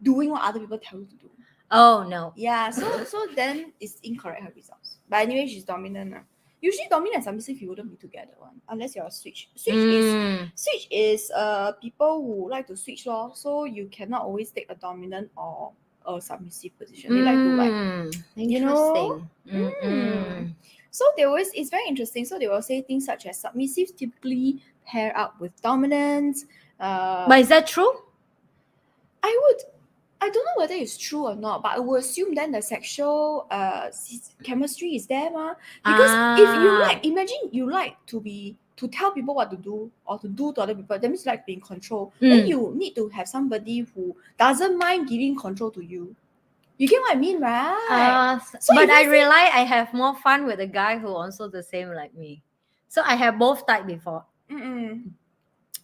[0.01, 1.29] doing what other people tell you to do.
[1.71, 2.33] Oh no.
[2.36, 4.97] Yeah, so so then it's incorrect her results.
[5.09, 6.15] But anyway, she's dominant.
[6.17, 6.23] ah.
[6.63, 9.49] Usually dominant and submissive you wouldn't be together one unless you're a switch.
[9.56, 10.47] Switch is Mm.
[10.56, 14.76] switch is uh people who like to switch law, so you cannot always take a
[14.76, 15.73] dominant or
[16.08, 17.13] a submissive position.
[17.13, 18.15] They like to like Mm.
[18.38, 19.28] you know.
[19.45, 20.56] Mm-mm.
[20.89, 22.23] so they always it's very interesting.
[22.23, 26.38] So they will say things such as submissive typically pair up with dominant.
[26.80, 27.91] Uh, But is that true?
[29.21, 29.62] I would
[30.23, 33.45] I don't know whether it's true or not, but I would assume then the sexual
[33.51, 33.89] uh
[34.43, 35.53] chemistry is there, ma.
[35.83, 36.88] Because if you Ah.
[36.88, 40.53] like, imagine you like to be to tell people what to do or to do
[40.53, 42.12] to other people, that means you like being control.
[42.19, 42.47] Then Mm.
[42.47, 46.15] you need to have somebody who doesn't mind giving control to you.
[46.79, 47.77] You get what I mean, right?
[47.91, 51.62] Uh, So but I realize I have more fun with a guy who also the
[51.62, 52.41] same like me.
[52.88, 54.25] So I have both type before.
[54.49, 55.12] Mm-mm.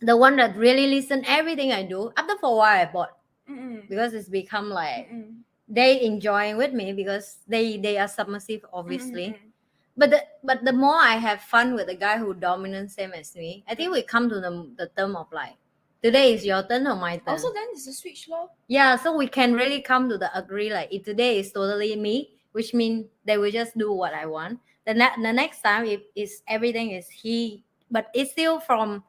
[0.01, 2.11] The one that really listen everything I do.
[2.17, 3.18] After for a while I bought
[3.49, 3.89] Mm-mm.
[3.89, 5.41] because it's become like Mm-mm.
[5.67, 9.29] they enjoying with me because they they are submissive obviously.
[9.29, 9.49] Mm-mm.
[9.97, 13.35] But the but the more I have fun with the guy who dominant same as
[13.35, 15.55] me, I think we come to the the term of like
[16.01, 17.35] today is your turn or my turn.
[17.35, 18.47] Also, then it's a switch law.
[18.67, 22.31] Yeah, so we can really come to the agree like if today is totally me,
[22.53, 24.59] which means they will just do what I want.
[24.85, 29.03] The, ne- the next time if is everything is he, but it's still from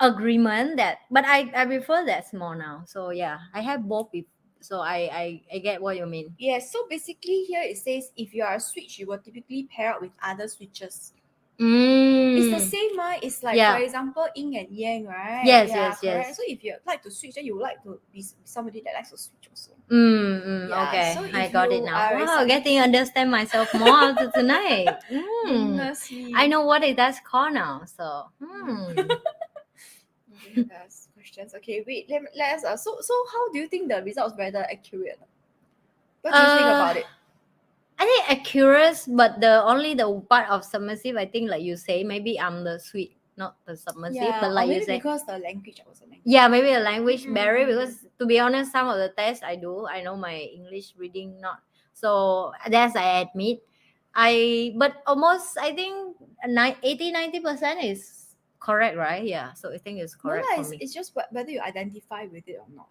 [0.00, 2.82] agreement that but I, I prefer that small now.
[2.86, 4.30] So yeah, I have both people.
[4.60, 6.34] so I, I I get what you mean.
[6.38, 9.94] Yes, so basically here it says if you are a switch, you will typically pair
[9.94, 11.12] up with other switches.
[11.60, 12.36] Mm.
[12.36, 13.16] It's the same, right?
[13.22, 13.76] It's like Yeah.
[13.76, 15.40] for example, yin and yang, right?
[15.46, 16.28] Yes, Yeah, yes, correct.
[16.28, 16.36] yes.
[16.36, 19.10] So if you like to switch, then you would like to be somebody that likes
[19.10, 19.72] to switch also.
[19.88, 21.96] Mm, mm, Yeah, okay, so I got it now.
[22.12, 24.98] Wow, some- getting understand myself more after tonight.
[25.46, 25.78] Mm.
[26.34, 27.84] I know what it does call now.
[27.86, 28.92] So, hmm.
[30.66, 31.54] Okay, questions.
[31.54, 32.08] Okay, wait.
[32.08, 32.64] Let, let us.
[32.64, 35.20] Uh, so, so how do you think the results whether accurate?
[36.22, 37.06] What do you think Uh, about it?
[37.98, 42.04] I think accurate, but the only the part of submissive, I think, like you say,
[42.04, 44.34] maybe I'm the sweet, not the submissive.
[44.40, 46.20] but or like you maybe say, because the language or something.
[46.24, 47.64] yeah, maybe the language barrier.
[47.64, 47.68] Mm.
[47.72, 51.40] Because to be honest, some of the tests I do, I know my English reading
[51.40, 51.60] not.
[51.94, 53.60] So that's I admit.
[54.14, 56.16] I but almost I think
[56.48, 58.15] ni- 80 90 percent is
[58.60, 59.24] correct, right?
[59.24, 59.52] Yeah.
[59.54, 60.78] So I think it's No correct for it's, me.
[60.80, 62.88] it's just whether you identify with it or not.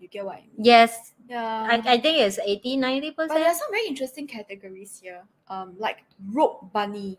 [0.00, 0.50] You get what I mean?
[0.64, 1.66] Yes, Yeah.
[1.70, 5.22] I, I think it's 80 90 but there are some very interesting categories here.
[5.48, 7.18] Um, like rope bunny.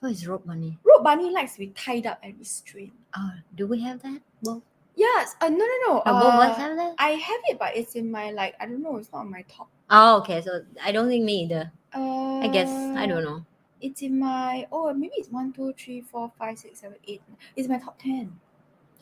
[0.00, 0.78] What is rope bunny?
[0.82, 2.90] Rope bunny likes to be tied up and restrained.
[3.16, 4.20] Oh, do we have that?
[4.42, 4.62] Well,
[4.94, 5.36] Yes.
[5.40, 5.98] Uh, no, no, no.
[6.00, 6.94] uh, uh, have that.
[6.98, 8.96] I have it, but it's in my like I don't know.
[8.96, 9.68] It's not on my top.
[9.88, 10.42] Oh, okay.
[10.42, 11.70] So I don't think me either.
[11.94, 13.44] Uh, I guess I don't know.
[13.82, 17.20] It's in my oh maybe it's one two three four five six seven eight.
[17.56, 18.32] It's my top ten.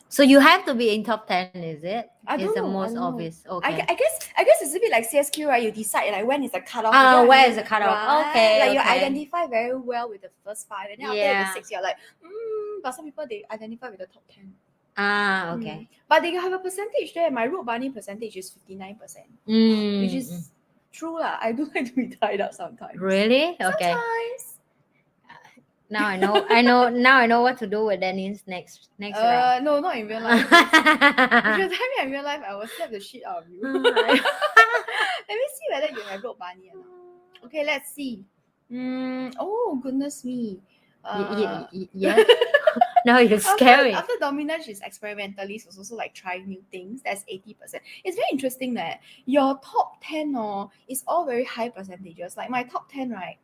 [0.09, 2.09] So you have to be in top ten, is it?
[2.27, 3.43] I It's don't the know, I most obvious.
[3.47, 3.71] I, Okay.
[3.77, 5.63] gu- I guess I guess it's a bit like CSQ, right?
[5.63, 6.91] You decide like when is the cutoff.
[6.93, 7.95] Oh, you get what I where is the cutoff?
[7.95, 8.29] Right?
[8.29, 11.71] Okay, Like you identify very well with the first five, and then after the six,
[11.71, 14.51] you're like, mm, but some people they identify with the top ten.
[14.97, 15.87] ah, okay.
[15.87, 15.87] Mm.
[16.09, 17.31] But they have a percentage there.
[17.31, 20.15] My rope bunny percentage is fifty nine percent, which mm.
[20.15, 20.51] is
[20.91, 21.37] true lah.
[21.39, 22.99] I do like to be tied up sometimes.
[22.99, 23.95] really okay.
[23.95, 24.50] Sometimes.
[25.91, 26.45] Now I know.
[26.49, 26.87] I know.
[26.89, 29.43] Now I know what to do with Dennis next next round.
[29.43, 30.39] Uh, no, not in real life.
[30.41, 33.59] if you tell me in real life, I will slap the shit out of you.
[33.83, 37.45] Let me see whether you have rope bunny or not.
[37.45, 38.23] Okay, let's see.
[38.71, 40.59] Mm, oh goodness me.
[41.03, 42.23] Uh, y- y- yeah.
[43.05, 43.91] now you're after, scary.
[43.91, 47.01] after dominant, she's experimentalist, was also like trying new things.
[47.03, 47.55] That's 80%.
[48.05, 52.37] It's very interesting that your top 10 or is all very high percentages.
[52.37, 53.37] Like my top 10, right?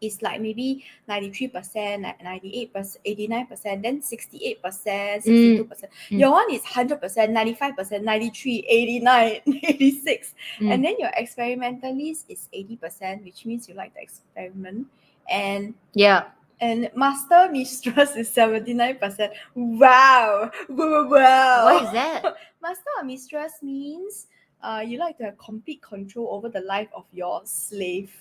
[0.00, 2.72] Is like maybe 93%, like 98%,
[3.06, 5.24] 89%, then 68%, 62%.
[5.26, 5.88] Mm.
[6.08, 10.34] Your one is 100%, 95%, 93, 89, 86.
[10.60, 10.72] Mm.
[10.74, 14.86] And then your experimentalist is 80%, which means you like the experiment.
[15.28, 16.24] And Yeah.
[16.60, 19.30] and master mistress is 79%.
[19.54, 20.50] Wow.
[20.68, 21.08] Wow.
[21.08, 21.64] wow.
[21.64, 22.22] What is that?
[22.62, 24.26] Master or mistress means
[24.62, 28.12] uh, you like to have complete control over the life of your slave.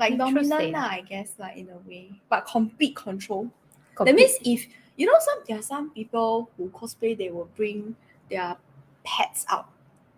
[0.00, 2.10] Like dominant, lah, I guess, like in a way.
[2.28, 3.50] But complete control.
[4.02, 7.94] That means if you know some there are some people who cosplay, they will bring
[8.30, 8.56] their
[9.04, 9.68] pets out,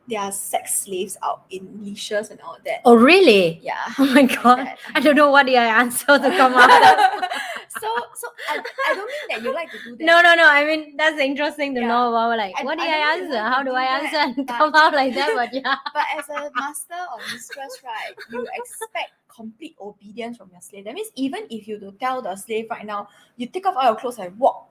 [0.08, 2.80] their sex slaves out in leashes and all that.
[2.84, 3.58] Oh really?
[3.62, 3.74] Yeah.
[3.98, 4.76] Oh my god.
[4.94, 7.24] I don't know what the answer to come out.
[7.80, 8.58] so so I,
[8.90, 10.04] I don't mean that you like to do that.
[10.04, 10.46] No, no, no.
[10.48, 11.88] I mean, that's interesting to Yeah.
[11.88, 12.36] know about.
[12.36, 13.32] Like, I- what do I I, answer?
[13.34, 15.32] like How do do I that, answer and come out like that?
[15.34, 15.76] But yeah.
[15.94, 20.84] But as a master or mistress, right, you expect complete obedience from your slave.
[20.84, 23.84] That means even if you to tell the slave right now, you take off all
[23.84, 24.68] your clothes and walk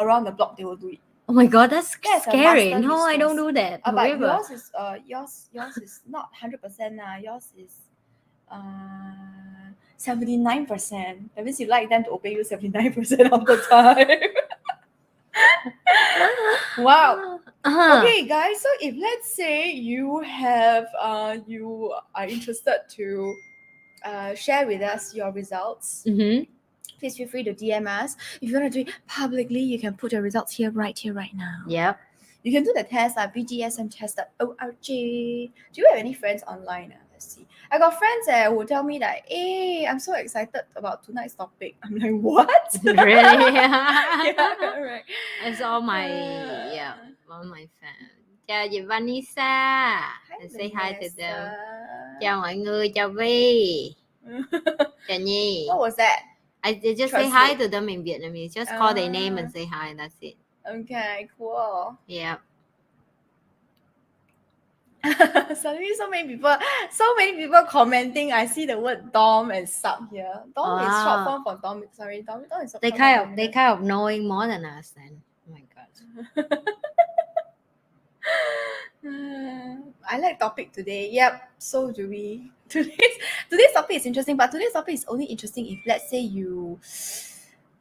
[0.00, 0.98] around the block, they will do it.
[1.28, 2.74] Oh my god, that's That's scary.
[2.74, 3.80] No, I don't do that.
[3.84, 4.26] Uh, but Never.
[4.26, 7.16] yours is uh yours yours is not hundred percent nah.
[7.16, 7.80] Yours is
[8.50, 11.34] uh seventy nine percent.
[11.34, 14.08] That means you like them to obey you seventy nine percent of the time.
[16.78, 17.40] wow.
[17.64, 18.02] Uh-huh.
[18.02, 18.60] Okay, guys.
[18.60, 23.34] So if let's say you have uh you are interested to
[24.04, 26.44] uh share with us your results, Mm-hmm.
[27.00, 28.16] please feel free to DM us.
[28.40, 31.12] If you want to do it publicly, you can put your results here, right here,
[31.14, 31.62] right now.
[31.66, 31.98] Yep.
[32.42, 34.76] You can do the test at bdsmtest.org.
[34.82, 36.92] Do you have any friends online?
[36.94, 37.00] ah?
[37.12, 37.46] Let's see.
[37.74, 41.74] I got friends eh, who tell me that, hey, I'm so excited about tonight's topic.
[41.82, 42.78] I'm like, what?
[42.84, 42.94] really?
[43.54, 45.02] yeah, right.
[45.42, 46.94] It's all my Uh, yeah,
[47.28, 48.10] all my fans.
[48.46, 50.00] Chào chị Vanessa.
[50.28, 51.48] Hi, And say hi to them.
[52.20, 53.94] Chào mọi người, chào Vi.
[55.08, 55.66] Chào Nhi.
[55.68, 56.22] what was that?
[56.62, 57.58] I just say hi Translate.
[57.58, 58.54] to them in Vietnamese.
[58.54, 59.94] Just call their name and say hi.
[59.98, 60.36] That's it.
[60.64, 61.96] Okay, cool.
[62.06, 62.36] Yeah.
[65.54, 66.56] Suddenly, so many people,
[66.90, 68.32] so many people commenting.
[68.32, 70.32] I see the word dom and sub here.
[70.56, 71.24] Dom is short Ah.
[71.24, 71.84] form for dom.
[71.92, 72.44] Sorry, dom.
[72.48, 75.20] Dom is short They kind of they kind of knowing more than us then.
[75.48, 76.48] Oh my god.
[80.08, 81.10] I like topic today.
[81.10, 82.50] Yep, so do we.
[82.68, 83.16] Today's
[83.50, 86.80] today's topic is interesting, but today's topic is only interesting if let's say you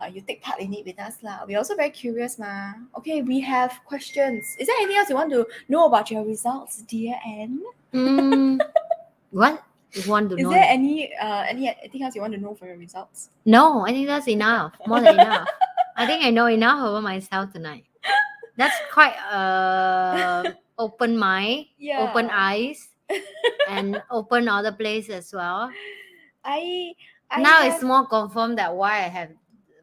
[0.03, 1.45] uh, you take part in it with us lah.
[1.47, 2.73] We're also very curious, ma.
[2.97, 4.43] Okay, we have questions.
[4.59, 7.61] Is there anything else you want to know about your results, dear Anne?
[7.93, 8.59] Mm,
[9.31, 9.63] what?
[9.93, 10.49] You want to Is know?
[10.49, 13.29] there any uh any anything else you want to know for your results?
[13.45, 14.73] No, I think that's enough.
[14.87, 15.47] More than enough.
[15.95, 17.85] I think I know enough about myself tonight.
[18.57, 20.49] That's quite uh
[20.81, 22.09] open mind, Yeah.
[22.09, 22.89] open eyes,
[23.69, 25.69] and open other place as well.
[26.43, 26.93] I,
[27.29, 29.29] I now have- it's more confirmed that why I have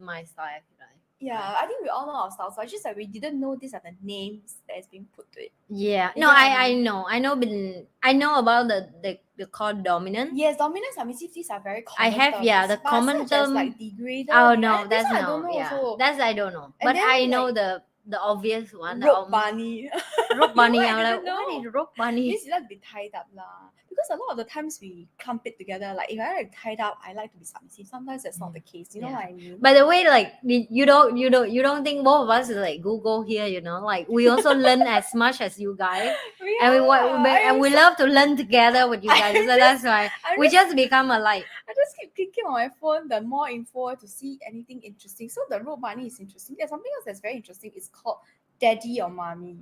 [0.00, 0.46] my style.
[0.46, 0.98] I feel like.
[1.20, 1.54] yeah.
[1.60, 2.56] I think we all know our styles.
[2.56, 5.30] So it's just that we didn't know these are the names that is being put
[5.32, 5.52] to it.
[5.68, 6.10] Yeah.
[6.16, 7.06] You No, I I I know.
[7.08, 7.36] I know.
[7.36, 10.32] Been I know about the the the called dominant.
[10.36, 10.96] Yes, dominance.
[10.96, 11.34] dominant submissive.
[11.34, 12.00] These are very common.
[12.00, 14.32] I have, yeah, the common term- oh, like degrader.
[14.32, 15.96] Oh no, This that's one I don't know yeah, also.
[15.96, 16.64] that's I don't know.
[16.80, 17.68] And But then, I know like, the
[18.06, 19.00] the obvious one.
[19.00, 19.90] rope bunny.
[20.40, 20.78] rope bunny.
[20.78, 21.68] You know, I I'm like, didn't what know.
[21.68, 22.26] is rope bunny?
[22.32, 23.68] Means you like be tied up lah.
[23.90, 25.92] Because a lot of the times we clump it together.
[25.96, 27.88] Like if I like tied up, I like to be submissive.
[27.88, 28.94] Sometimes that's not the case.
[28.94, 29.16] You know Yeah.
[29.16, 29.58] what I mean?
[29.58, 32.56] By the way, like you don't you don't you don't think both of us is
[32.56, 33.80] like Google here, you know?
[33.84, 36.14] Like we also learn as much as you guys,
[36.62, 39.36] and we want and we am love to learn together with you guys.
[39.36, 41.44] I'm So that's why I'm we just become alike.
[41.68, 45.28] I just keep clicking on my phone the more info to see anything interesting.
[45.28, 46.54] So the rope bunny is interesting.
[46.56, 47.72] There's something else that's very interesting.
[47.74, 48.18] It's called
[48.60, 49.58] daddy or mommy.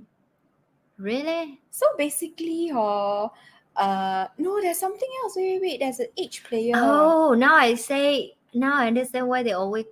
[0.97, 1.61] Really?
[1.71, 3.29] So basically, or uh
[3.77, 5.35] no, there's something else.
[5.35, 5.79] Wait, wait, wait.
[5.79, 6.73] There's an age player.
[6.75, 9.85] Oh, now I say now I understand why they always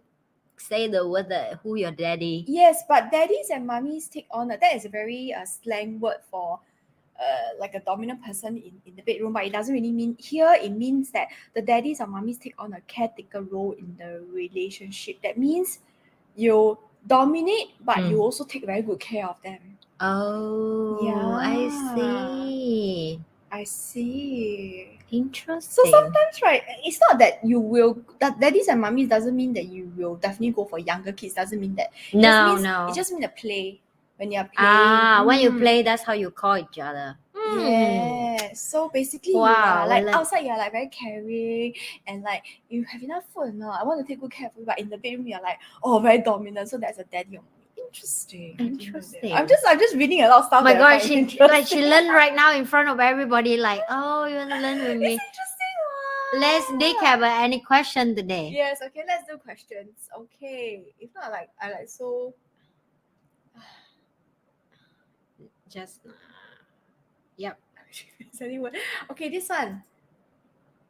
[0.57, 2.43] say the word that who your daddy.
[2.47, 6.17] Yes, but daddies and mummies take on a, that is a very uh, slang word
[6.29, 6.59] for
[7.19, 10.55] uh, like a dominant person in, in the bedroom, but it doesn't really mean here
[10.59, 15.21] it means that the daddies or mummies take on a caretaker role in the relationship.
[15.21, 15.79] That means
[16.35, 18.21] you dominate, but you Mm.
[18.21, 19.77] also take very good care of them.
[19.99, 23.19] Oh, yeah, I see.
[23.51, 24.99] I see.
[25.09, 25.61] Interesting.
[25.85, 29.65] So sometimes, right, it's not that you will that daddies and mummies doesn't mean that
[29.65, 31.35] you will definitely go for younger kids.
[31.35, 31.91] Doesn't mean that.
[32.11, 32.87] It no, means- no.
[32.89, 33.79] It just means the play
[34.17, 34.57] when you're playing.
[34.57, 35.59] ah, when you Mm.
[35.59, 37.17] play, that's how you call each other.
[37.33, 37.59] Hmm.
[37.59, 38.59] Yes.
[38.61, 41.73] So basically, you Wow, are like like- outside, you're like very caring
[42.05, 43.79] and like you have enough food or not.
[43.79, 45.99] I want to take good care of you, but in the bedroom, you're like, oh,
[45.99, 46.67] very dominant.
[46.67, 47.37] So that's a daddy.
[47.37, 47.43] or.
[47.97, 48.55] Interesting.
[48.59, 48.85] I didn't know that.
[48.85, 49.33] Interesting.
[49.33, 50.61] I'm just, I'm just reading a lot of stuff.
[50.61, 53.57] Oh my god, she like she learned right now in front of everybody.
[53.57, 55.15] Like, oh, you wanna learn with me?
[55.15, 55.51] It's interesting.
[56.39, 58.51] Let's dig have uh, any question today.
[58.53, 58.81] Yes.
[58.85, 59.03] Okay.
[59.07, 60.09] Let's do questions.
[60.15, 60.93] Okay.
[60.99, 62.33] If not, like I like so.
[65.69, 66.11] Just uh,
[67.37, 67.59] yep.
[68.41, 68.73] Anyone?
[69.09, 69.83] Okay, this one.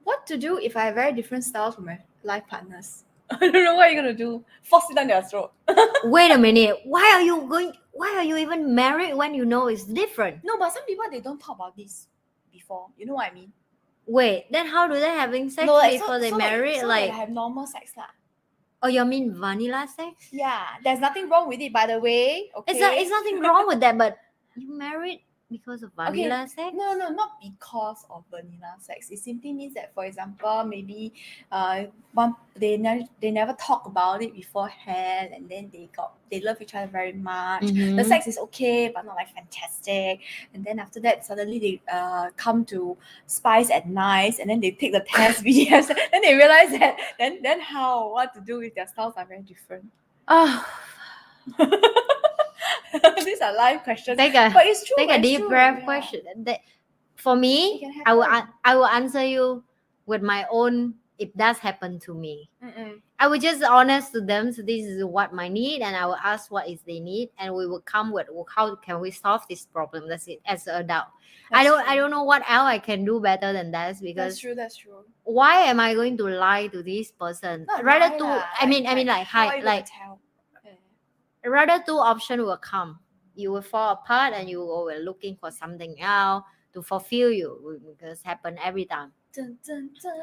[0.04, 3.04] What to do if I have very different styles from my life partners?
[3.32, 4.44] I don't know what you're gonna do.
[4.63, 5.52] Force it down their throat.
[6.06, 6.78] Wait a minute.
[6.86, 7.74] Why are you going?
[7.92, 10.44] Why are you even married when you know it's different?
[10.44, 12.08] No, but some people they don't talk about this
[12.52, 12.88] before.
[12.98, 13.52] You know what I mean?
[14.06, 16.74] Wait, then how do they having sex no, like, so- before they so marry?
[16.74, 18.08] Like, so Like, they have normal sex lah.
[18.84, 20.32] oh, you mean vanilla sex?
[20.32, 22.50] Yeah, there's nothing wrong with it, by the way.
[22.56, 22.72] Okay.
[22.72, 22.94] It's not.
[22.96, 24.16] It's nothing wrong with that, but
[24.56, 26.72] you married because of Okay, vanilla sex?
[26.76, 29.10] No, no, not because of vanilla sex.
[29.10, 31.14] It simply means that, for example, maybe
[31.52, 36.42] uh, one they never they never talk about it beforehand, and then they got they
[36.42, 37.62] love each other very much.
[37.62, 38.08] The Mhm.
[38.08, 40.20] sex is okay, but not like fantastic.
[40.54, 44.72] And then after that, suddenly they uh come to Spice and Nice, and then they
[44.72, 48.76] take the test BDS, then they realize that then then how what to do with
[48.76, 49.86] their styles are very different.
[50.28, 50.66] Oh,
[53.26, 54.18] These are live questions.
[54.18, 54.96] take a But it's true.
[54.98, 55.86] take a deep true, breath yeah.
[55.86, 56.60] question that
[57.16, 58.28] for me i will
[58.64, 59.64] i will answer you
[60.06, 63.02] with my own it does happen to me Mm-mm.
[63.18, 66.22] i will just honest to them so this is what my need and i will
[66.24, 69.42] ask what is they need and we will come with well, how can we solve
[69.50, 71.06] this problem that's it as an adult
[71.52, 74.40] i don't i don't know what else i can do better than that That's because
[74.40, 74.54] true.
[74.54, 75.04] That's true.
[75.24, 78.86] why am i going to lie to this person Not rather lie to i mean
[78.86, 79.88] i mean like how are hi you gonna like.
[81.50, 83.00] Rather two options will come.
[83.36, 87.80] You will fall apart and you will be looking for something else to fulfill you
[87.88, 89.12] because happen every time.
[89.34, 90.14] Dun, dun, dun.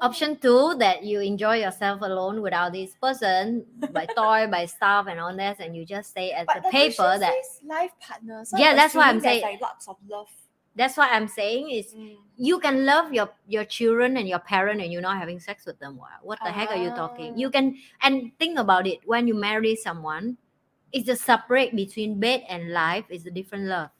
[0.00, 5.20] Option two that you enjoy yourself alone without this person by toy, by stuff and
[5.20, 7.34] all that, and you just stay at But the paper that
[7.66, 8.42] life partner.
[8.46, 9.42] So Yeah, I'm that's what I'm saying.
[9.42, 10.28] Like lots of love.
[10.74, 12.16] that's what I'm saying is Mm.
[12.38, 15.78] you can love your your children and your parent and you're not having sex with
[15.78, 16.00] them.
[16.22, 17.32] What, the heck are you talking?
[17.34, 17.36] Ah.
[17.36, 20.38] You can and think about it when you marry someone,
[20.92, 23.90] it's the separate between bed and life is a different love.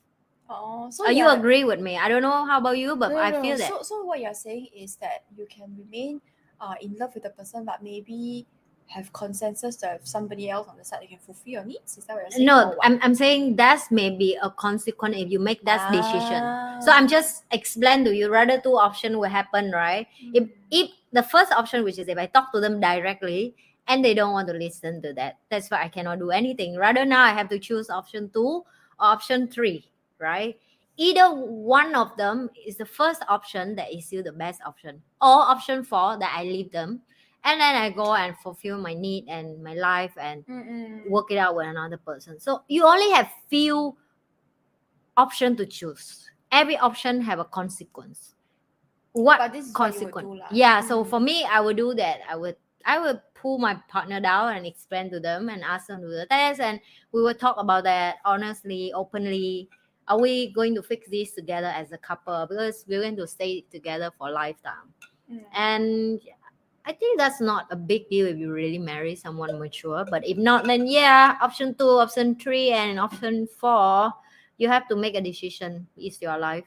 [0.49, 1.97] Oh, so Uh, you agree with me?
[1.97, 3.41] I don't know how about you, but No, no, I no.
[3.43, 3.69] feel that.
[3.69, 6.21] So, so what you're saying is that you can remain
[6.61, 8.47] uh, in love with the person, but maybe
[8.89, 11.97] have consensus that if somebody else on the side they can fulfill your needs.
[11.97, 12.47] Is that what you're saying?
[12.47, 12.77] no.
[12.83, 16.43] I'm, I'm saying that's maybe a consequence if you make that decision.
[16.83, 16.97] So Ah.
[16.99, 20.07] I'm just explain to you rather two option will happen, right?
[20.35, 20.51] If Mm.
[20.71, 23.55] if the first option, which is if I talk to them directly
[23.89, 26.77] and they don't want to listen to that, that's why I cannot do anything.
[26.77, 28.65] Rather now I have to choose option two or
[28.99, 30.59] option three, right?
[30.97, 35.43] Either one of them is the first option that is still the best option, or
[35.51, 37.01] option four that I leave them
[37.45, 41.09] and then I go and fulfill my need and my life and Mm-mm.
[41.11, 42.39] work it out with another person.
[42.39, 43.97] So you only have few
[45.17, 46.31] option to choose.
[46.53, 48.35] Every option have a consequence.
[49.13, 50.29] What But this is what consequence?
[50.29, 50.47] do lah.
[50.53, 50.81] yeah.
[50.81, 51.11] So Mm.
[51.11, 52.21] for me, I would do that.
[52.29, 56.01] I would I would pull my partner down and explain to them and ask them
[56.01, 59.69] to do the test, and we will talk about that honestly, openly.
[60.09, 62.47] Are we going to fix this together as a couple?
[62.49, 64.91] Because we're going to stay together for a lifetime.
[65.31, 65.45] Mm.
[65.55, 66.21] And
[66.85, 70.05] I think that's not a big deal if you really marry someone mature.
[70.11, 74.13] But if not, then yeah, option two, option three, and option four,
[74.59, 75.87] you have to make a decision.
[75.97, 76.65] It's your life.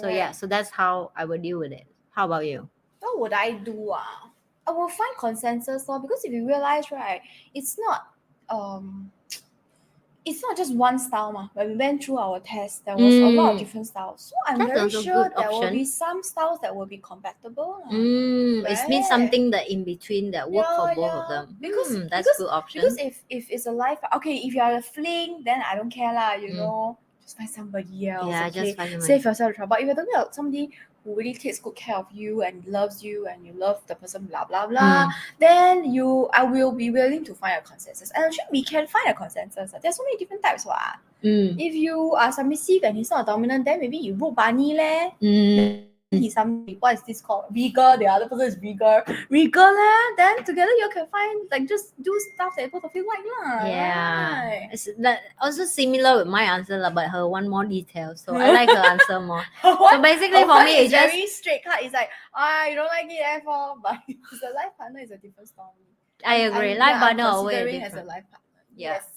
[0.00, 1.86] So yeah, so that's how I would deal with it.
[2.10, 2.68] How about you?
[3.04, 3.90] what would I do?
[3.92, 4.23] Ah,
[4.66, 7.20] I will find consensus lor, because if you realize, right,
[7.54, 8.08] it's not
[8.50, 9.10] um
[10.24, 11.48] it's not just one style ma.
[11.52, 13.58] When we went through our test, there was a lot of Mm.
[13.58, 14.32] different styles.
[14.32, 17.84] So I'm very sure there will be some styles that will be compatible.
[17.84, 17.92] lah.
[17.92, 19.04] Mm, Right.
[19.04, 21.56] something that in between that work for Yeah, both of them.
[21.60, 22.80] Because- Mm, that's because- good option.
[22.80, 25.92] Because if if it's a life okay, if you are a fling, then I don't
[25.92, 26.56] care lah, you Mm.
[26.56, 26.96] know.
[27.24, 28.26] Just find somebody else.
[28.28, 28.64] yeah, okay?
[28.64, 29.70] just find your save yourself the trouble.
[29.70, 30.70] But if you're talking about somebody
[31.04, 34.24] who really takes good care of you and loves you and you love the person,
[34.24, 35.10] blah blah blah, Mm.
[35.38, 38.10] then you I will be willing to find a consensus.
[38.14, 39.72] And actually we can find a consensus.
[39.82, 40.64] There's so many different types.
[40.66, 40.78] What?
[41.22, 45.10] Mm, If you are submissive and he's not dominant, then maybe you rope bunny leh.
[45.22, 45.84] mm.
[46.18, 47.44] He's some what is this called?
[47.50, 49.02] Rigger, the other person is rigger.
[49.30, 50.04] Rigger leh.
[50.16, 53.66] Then together you can find like just do stuff that both of you like lah.
[53.66, 54.68] Yeah, right?
[54.72, 58.14] it's that also similar with my answer, lah, but her one more detail.
[58.16, 59.44] So I like her answer more.
[59.62, 61.82] So basically, for me, it's just very straight cut.
[61.82, 63.76] It's like ah, you don't like it, therefore.
[63.82, 65.84] But a life partner is a different story.
[66.24, 66.70] I agree.
[66.70, 68.62] I'm- Life yeah, partner always as a life partner.
[68.76, 68.98] Yeah.
[68.98, 69.10] Yes.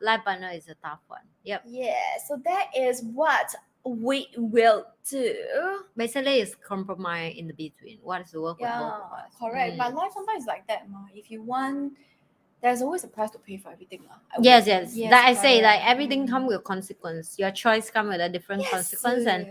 [0.00, 1.22] Life partner is a tough one.
[1.44, 1.62] Yep.
[1.66, 1.94] Yeah.
[2.26, 5.34] So that is what we will do.
[5.96, 7.98] Basically, it's compromise in the between.
[8.02, 9.34] What is the work with both Yeah, of us?
[9.38, 9.74] correct.
[9.74, 9.78] Mm.
[9.78, 10.98] But life sometimes is like that, ma.
[11.14, 11.92] If you want,
[12.62, 14.00] there's always a price to pay for everything.
[14.40, 14.96] Yes, yes.
[14.96, 16.48] Yes, Like I say, like everything come Mm.
[16.48, 17.38] with consequence.
[17.38, 19.46] Your choice come with a different Yes, consequence, and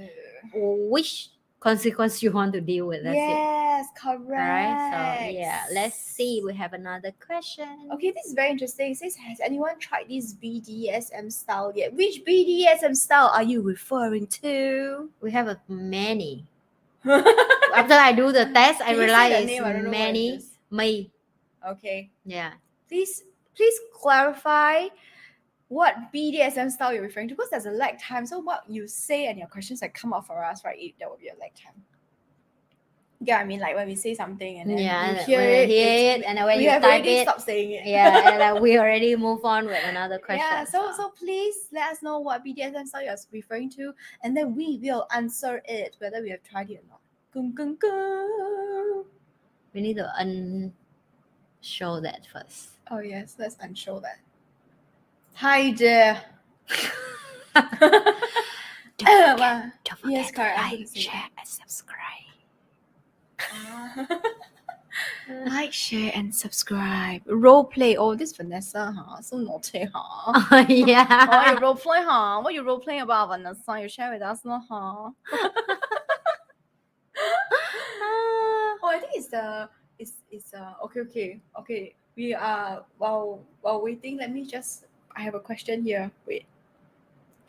[0.53, 1.29] which
[1.63, 3.03] consequence you want to deal with.
[3.03, 3.19] That's it.
[3.19, 4.29] yes, correct.
[4.29, 5.23] All right.
[5.23, 6.41] So yeah, let's see.
[6.43, 7.87] We have another question.
[7.93, 8.91] Okay, this is very interesting.
[8.91, 11.93] It says, has anyone tried this BDSM style yet?
[11.93, 15.09] Which BDSM style are you referring to?
[15.21, 16.45] We have a many.
[17.05, 19.43] After I do the test, I realize it's?
[19.43, 20.41] I don't know what it many.
[20.69, 21.11] Me.
[21.65, 22.11] Okay.
[22.25, 22.51] Yeah.
[22.89, 23.23] Please,
[23.55, 24.87] please clarify
[25.73, 28.25] what BDSM style you're referring to because there's a lag time.
[28.25, 30.77] So what you say and your questions that come up for us, right?
[30.79, 31.81] It, there will be a lag time.
[33.25, 35.11] Yeah, I mean, like when we say something and then yeah.
[35.11, 37.23] you hear when it, hear it, and then when we you have type already it,
[37.23, 37.85] stopped saying it.
[37.85, 40.45] yeah, and uh, we already move on with another question.
[40.45, 44.53] Yeah, so so please let us know what BDSM style you're referring to, and then
[44.53, 46.99] we will answer it whether we have tried it or not.
[47.33, 49.05] Gung, gung, gung.
[49.73, 52.71] we need to unshow that first.
[52.91, 54.19] Oh yes, let's unshow that.
[55.35, 56.21] Hi dear.
[58.97, 59.71] Don't Wow.
[59.83, 61.99] Don't forget correct, I like, share, and subscribe.
[65.47, 67.23] Like, share, and subscribe.
[67.25, 67.95] Role play.
[67.97, 69.21] Oh, this Vanessa, huh?
[69.21, 70.45] So naughty, huh?
[70.51, 71.51] oh, yeah.
[71.51, 72.41] you role play, huh?
[72.41, 73.79] What you role playing about, Vanessa?
[73.81, 75.09] You share with us, no, huh?
[78.01, 79.67] oh, I think it's the
[79.97, 81.95] it's it's uh okay okay okay.
[82.15, 84.17] We are while while waiting.
[84.17, 84.85] Let me just.
[85.15, 86.11] I have a question here.
[86.25, 86.45] Wait.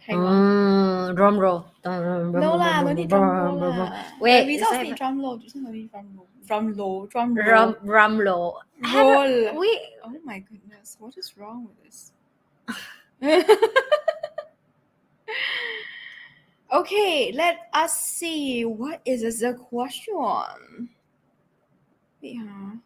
[0.07, 1.13] Hang on.
[1.13, 1.67] Mm, drum roll.
[1.83, 3.91] Drum, drum, No lah, no need drum, roll drum, drum.
[3.91, 4.05] lah.
[4.21, 5.37] Wait, the is results need drum roll.
[5.39, 6.29] One no need drum roll.
[6.47, 7.07] Drum roll.
[7.07, 7.45] Drum roll.
[7.45, 8.61] Drum, drum roll.
[8.93, 9.59] Roll.
[9.59, 12.13] We Oh my goodness, what is wrong with this?
[16.73, 18.67] okay, let us see.
[18.67, 20.91] What is the question?
[22.21, 22.77] Wait, huh?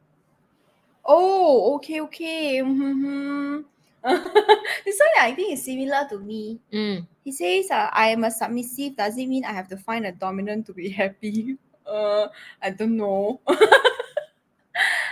[1.05, 2.59] Oh, okay, okay.
[2.62, 3.64] mhm.
[4.84, 6.61] this one I think is similar to me.
[6.72, 7.07] Mm.
[7.24, 8.96] He says, uh, I am a submissive.
[8.96, 11.57] Does it mean I have to find a dominant to be happy?
[11.86, 12.28] Uh,
[12.62, 13.40] I don't know.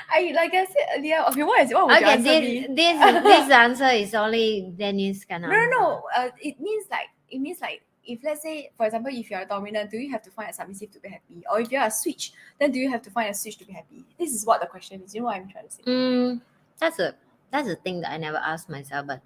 [0.09, 1.25] I like I said earlier.
[1.29, 5.49] Okay, what is what would Okay, this, this this answer is only Denise can No,
[5.49, 6.03] no, no.
[6.17, 9.47] Uh, it means like it means like if let's say, for example, if you're a
[9.47, 11.43] dominant, do you have to find a submissive to be happy?
[11.51, 13.73] Or if you're a switch, then do you have to find a switch to be
[13.73, 14.05] happy?
[14.19, 15.15] This is what the question is.
[15.15, 15.83] You know what I'm trying to say?
[15.83, 16.41] Mm,
[16.79, 17.15] that's a
[17.57, 19.07] that's a thing that I never asked myself.
[19.07, 19.23] But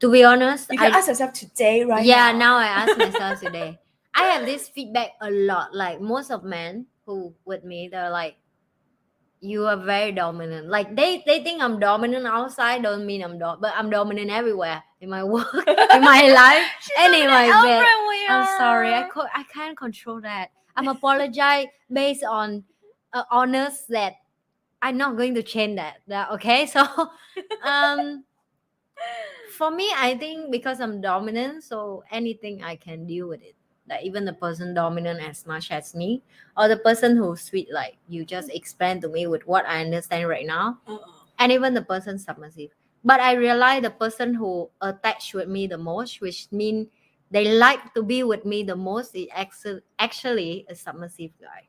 [0.00, 2.04] to be honest, You can I ask yourself today, right?
[2.04, 2.38] yeah now.
[2.38, 3.78] now i ask myself today
[4.14, 8.36] i have this feedback a lot like most of men who with me they're like
[9.40, 13.56] you are very dominant like they they think i'm dominant outside don't mean i'm do-
[13.60, 15.48] but i'm dominant everywhere in my work
[15.94, 16.66] in my life
[16.98, 17.84] and in my bed
[18.28, 22.62] i'm sorry i co- i can't control that i'm apologize based on
[23.12, 24.14] uh, honest that
[24.82, 26.66] i'm not going to change that, that okay?
[26.70, 26.84] So
[27.64, 28.24] um
[29.56, 33.54] for me i think because i'm dominant so anything i can deal with it.
[33.88, 36.22] Like even the person dominant as much as me
[36.56, 40.28] or the person who's sweet like you just explain to me with what i understand
[40.28, 40.98] right now Uh-uh.
[41.40, 42.70] and even the person submissive.
[43.04, 46.88] But i realize the person who attached with me the most which mean
[47.30, 51.66] they like to be with me the most is actu- actually a submissive guy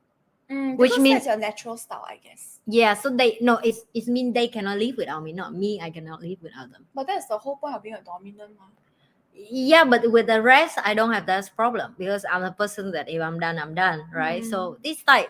[0.52, 2.60] Mm, Which means- your natural style, I guess.
[2.68, 5.90] yeah so they no it's it mean they cannot live without me not me i
[5.90, 8.52] cannot live without them But that's the whole point of being a dominant.
[8.60, 8.70] one.
[9.34, 13.10] yeah but with the rest i don't have that problem because i'm a person that
[13.10, 15.30] if i'm done i'm done right so this type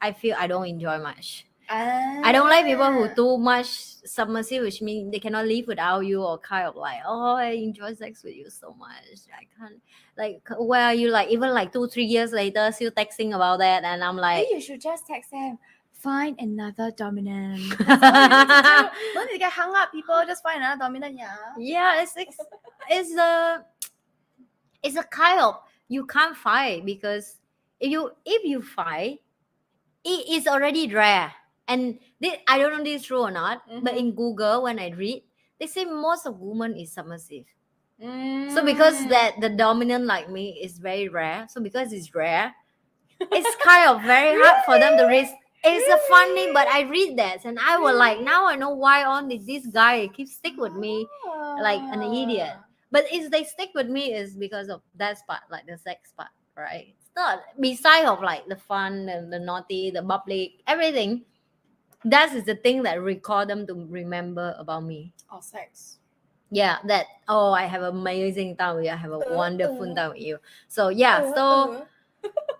[0.00, 3.14] i feel i don't enjoy much i don't like people who Ah.
[3.14, 3.68] too much
[4.04, 7.94] submissive which means they cannot live without you or kind of like oh i enjoy
[7.94, 9.80] sex with you so much i can't
[10.18, 13.84] like where are you like even like two three years later still texting about that
[13.84, 15.58] and i'm like you should just text them.
[15.92, 17.58] Find another dominant.
[17.76, 17.84] Do.
[17.84, 20.18] Don't get hung up, people.
[20.26, 21.36] Just find another dominant, yeah.
[21.58, 22.38] yeah it's it's,
[22.88, 23.62] it's a
[24.82, 27.36] it's a kind of you can't fight because
[27.80, 29.20] if you if you fight
[30.02, 31.30] it is already rare
[31.70, 33.98] and this, i don't know this true or not but Mhm.
[34.02, 35.22] in google when i read
[35.62, 37.46] they say most of women is submissive
[38.50, 39.08] so because Mm.
[39.12, 42.54] that the dominant like me is very rare so because it's rare
[43.20, 45.28] it's kind of very hard for them to raise
[45.62, 49.04] it's a funny but i read that and i was like now i know why
[49.04, 51.06] only this guy keeps stick with me
[51.60, 52.56] like an idiot.
[52.56, 52.64] Ah.
[52.90, 56.32] But if they stick with me is because of that part, like the sex part,
[56.56, 56.96] right?
[56.98, 61.22] It's not beside of like the fun and the naughty, the bubbly, everything.
[62.04, 65.12] That is the thing that recall them to remember about me.
[65.30, 65.98] Oh, sex.
[66.50, 70.10] Yeah, that oh I have amazing time with you, I have a Uh, wonderful time
[70.10, 70.38] with you.
[70.66, 71.46] So yeah, Uh, so
[71.78, 71.84] uh.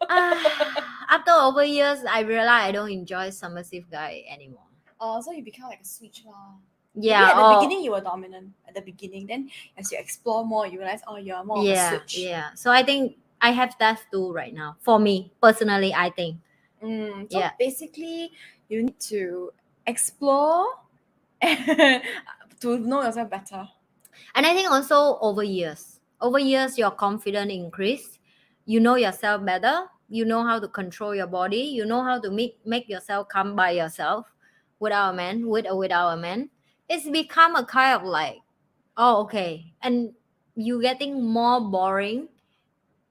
[1.11, 4.62] after over years I realized I don't enjoy submissive guy anymore.
[5.01, 6.55] Oh, so you become like a switch lah.
[6.95, 9.26] Yeah, Maybe at the or- beginning you were dominant at the beginning.
[9.26, 12.18] Then as you explore more, you realize oh you're more yeah, of a switch.
[12.18, 12.55] yeah.
[12.55, 14.76] So I think I have that too right now.
[14.80, 16.36] For me personally, I think.
[16.82, 17.51] Mm, so Yeah.
[17.59, 18.30] basically,
[18.71, 19.53] you need to
[19.87, 20.64] explore
[21.43, 23.68] to know yourself better.
[24.35, 28.18] And I think also over years, over years, your confidence increase.
[28.64, 29.87] You know yourself better.
[30.09, 31.75] You know how to control your body.
[31.75, 34.27] You know how to make make yourself come by yourself
[34.79, 36.51] without a man, with or without a man.
[36.89, 38.39] It's become a kind of like,
[38.97, 39.73] oh, okay.
[39.83, 40.12] And
[40.55, 42.29] you're getting more boring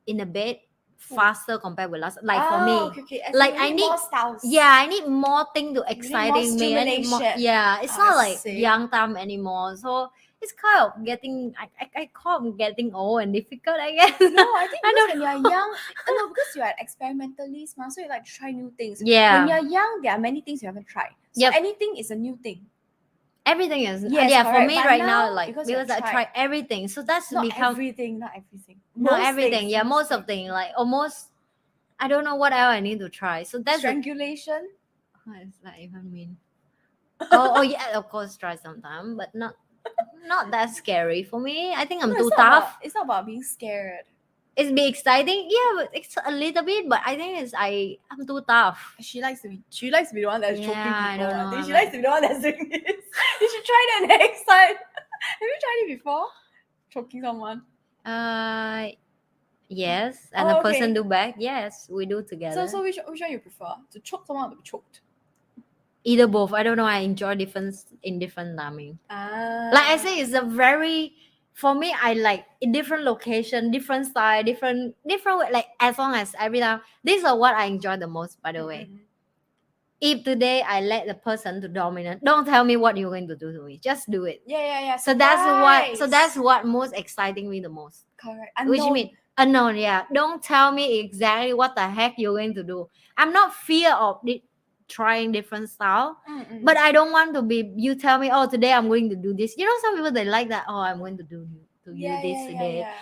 [0.07, 0.59] in a bed
[0.99, 2.19] faster compared with last.
[2.21, 3.21] Like for Oh, me, okay, okay.
[3.33, 3.97] Like, I need- more
[4.43, 6.77] yeah, I need more thing to exciting me.
[6.77, 8.59] I need more, yeah, it's I not like see.
[8.59, 9.75] young time anymore.
[9.77, 13.91] So it's kind of getting I, I, I call it getting old and difficult, I
[13.95, 14.19] guess.
[14.21, 15.71] No, I think I when you're young,
[16.07, 19.01] no, because you're an experimentalist, ma, so you like to try new things.
[19.03, 19.39] yeah.
[19.39, 21.15] When you're young, there are many things you haven't tried.
[21.31, 21.53] So Yep.
[21.55, 22.59] anything is a new thing.
[23.45, 25.99] Everything is uh, Yes, yeah, for me But right now, now, like because because, I
[25.99, 26.87] tried- try everything.
[26.87, 28.79] So that's Not become everything, not everything.
[28.95, 29.51] not everything.
[29.67, 30.47] things, yeah, most of things.
[30.47, 30.49] thing.
[30.49, 31.27] Like almost
[31.99, 33.43] I don't know what else I need to try.
[33.43, 34.69] So that's strangulation.
[35.25, 36.37] what does that even mean?
[37.31, 39.55] oh, oh yeah, of course, try sometime, but not
[40.27, 41.73] not that scary for me.
[41.73, 42.63] I think I'm No, too tough.
[42.75, 44.05] about- it's not about being scared.
[44.59, 46.89] It's be exciting, yeah, but it's a little bit.
[46.89, 48.95] But I think it's I I'm too tough.
[48.99, 49.61] She likes to be.
[49.69, 51.29] She likes to be the one that's choking Yeah, I people.
[51.31, 53.03] don't I think know, she likes to be the one that's doing this.
[53.41, 54.75] you should try that next time.
[55.39, 56.25] Have you tried it before?
[56.89, 57.61] Choking someone.
[58.03, 58.87] Uh,
[59.69, 60.93] yes, and Oh, the person okay.
[60.93, 61.35] do back.
[61.37, 62.67] Yes, we do together.
[62.67, 63.73] So, so which which one you prefer?
[63.91, 65.01] To choke someone or to be choked?
[66.03, 66.53] Either both.
[66.53, 66.85] I don't know.
[66.85, 68.99] I enjoy different in different timing.
[69.09, 69.69] Ah.
[69.73, 71.13] like I say, it's a very
[71.59, 71.93] for me.
[72.01, 75.49] I like in different location, different style, different different way.
[75.51, 78.41] Like as long as every time, these are what I enjoy the most.
[78.41, 78.99] By the way, Mhm.
[80.01, 83.35] if today I let the person to dominate, don't tell me what you're going to
[83.35, 83.77] do to me.
[83.77, 84.41] Just do it.
[84.45, 84.95] Yeah, yeah, yeah.
[84.97, 85.97] So that's what.
[85.97, 88.05] So that's what most exciting me the most.
[88.17, 88.51] correct.
[88.65, 89.77] Which mean unknown.
[89.77, 90.03] Yeah.
[90.13, 92.87] Don't tell me exactly what the heck you're going to do.
[93.17, 94.43] I'm not fear of di-
[94.89, 96.17] trying different style.
[96.29, 97.71] Mm, mm, But I don't want to be.
[97.77, 99.55] You tell me, oh, today I'm going to do this.
[99.57, 100.65] You know, some people they like that.
[100.67, 101.47] Oh, I'm going to do
[101.85, 102.77] to you yeah, this yeah, today.
[102.79, 102.93] yeah.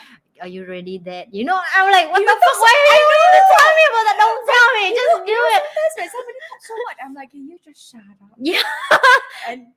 [0.42, 1.00] Are you ready?
[1.00, 2.60] That you know, I'm like, what You the fuck?
[2.62, 4.18] Why are you want to tell me about that?
[4.22, 4.86] Don't tell me.
[4.94, 5.64] Just do it.
[5.74, 8.62] Sometimes somebody so much, I'm like, can you just shut up Yeah.
[9.50, 9.68] and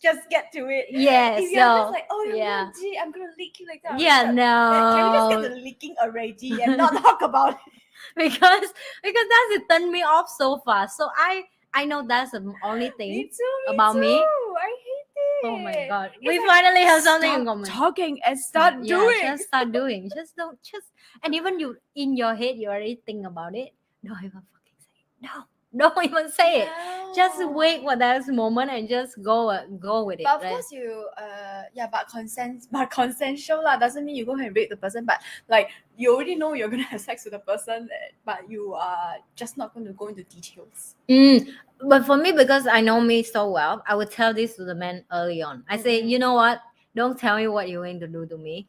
[0.00, 0.86] just get to it?
[0.90, 1.34] Yeah.
[1.34, 2.70] If you're just like, oh, yeah.
[2.80, 3.02] yeah.
[3.02, 5.94] I'm gonna leak you like I'm yeah, like, "Uh, Can we just get the leaking
[6.00, 7.72] already and not talk about it?
[8.16, 8.68] because
[9.02, 10.96] because that's it turned me off so fast.
[10.96, 11.44] So I
[11.74, 13.28] I know that's the only Me thing.
[13.30, 13.54] too.
[13.68, 14.14] Me about me?
[14.14, 15.46] I hate it.
[15.46, 17.64] Oh my god, It's we like, finally have something in common.
[17.66, 19.20] Talking and start Yeah, doing.
[19.22, 20.10] Just start doing.
[20.14, 20.86] Just don't just
[21.22, 23.74] and even you in your head you already think about it.
[24.04, 25.22] Don't even fucking say it.
[25.26, 25.44] No.
[25.76, 26.68] Don't even say it.
[27.14, 30.24] Just wait for that moment and just go uh, go with it.
[30.24, 30.50] But of right?
[30.50, 34.70] course, you uh yeah, but consent, but consensual lah doesn't mean you go and rape
[34.70, 35.04] the person.
[35.04, 38.74] But like you already know you're gonna have sex with the person, eh, but you
[38.74, 40.96] are just not going to go into details.
[41.08, 41.52] Mm,
[41.82, 44.74] but for me, because I know me so well, I would tell this to the
[44.74, 45.64] man early on.
[45.68, 46.08] I say, Mhm.
[46.08, 46.60] you know what?
[46.96, 48.66] Don't tell me what you're going to do to me,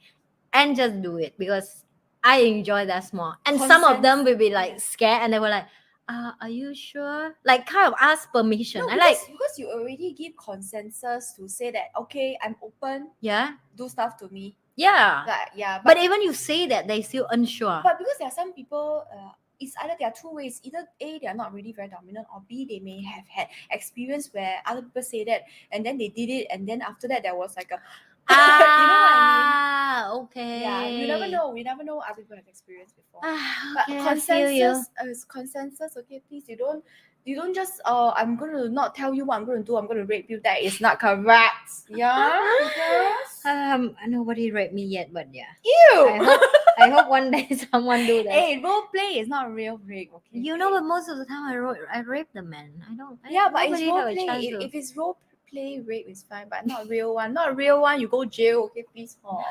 [0.54, 1.86] and just do it because
[2.24, 3.36] I enjoy that small.
[3.46, 5.66] And some of them will be like scared, and they were like,
[6.08, 8.82] uh, "Are you sure?" Like kind of ask permission.
[8.82, 13.12] No, I because, like, because you already give consensus to say that okay, I'm open,
[13.22, 14.56] yeah, do stuff to me.
[14.76, 15.24] yeah.
[15.28, 17.82] Like yeah, But even you say that, they still unsure.
[17.84, 20.60] But because there are some people, uh, it's either there are two ways.
[20.64, 24.30] Either A, they are not really very dominant, or B, they may have had experience
[24.34, 27.36] where other people say that, and then they did it, and then after that there
[27.36, 27.80] was like a,
[28.30, 30.62] you know what I ah, okay.
[30.62, 31.50] Yeah, you never know.
[31.50, 33.22] We never know other people have experience before.
[33.24, 34.08] Ah, but okay, you.
[34.08, 35.98] consensus uh, consensus.
[35.98, 36.84] Okay, please, you don't.
[37.26, 40.06] You don't just oh I'm gonna not tell you what I'm gonna do I'm gonna
[40.06, 45.50] rape you that is not correct yeah because Um, nobody raped me yet, but yeah.
[45.66, 46.42] you I hope,
[46.78, 48.32] I hope one day someone do that.
[48.32, 51.50] hey role play is not real rape okay you know, but most of the time
[51.50, 52.70] I wrote, I rape the man.
[52.90, 53.18] I don't.
[53.26, 54.46] I, Yeah, but it's role play.
[54.46, 55.18] If, if it's role
[55.56, 57.34] play, rape is fine, but not real one.
[57.34, 58.64] Not real one, you go jail.
[58.66, 59.18] Okay, please.
[59.24, 59.44] Oh.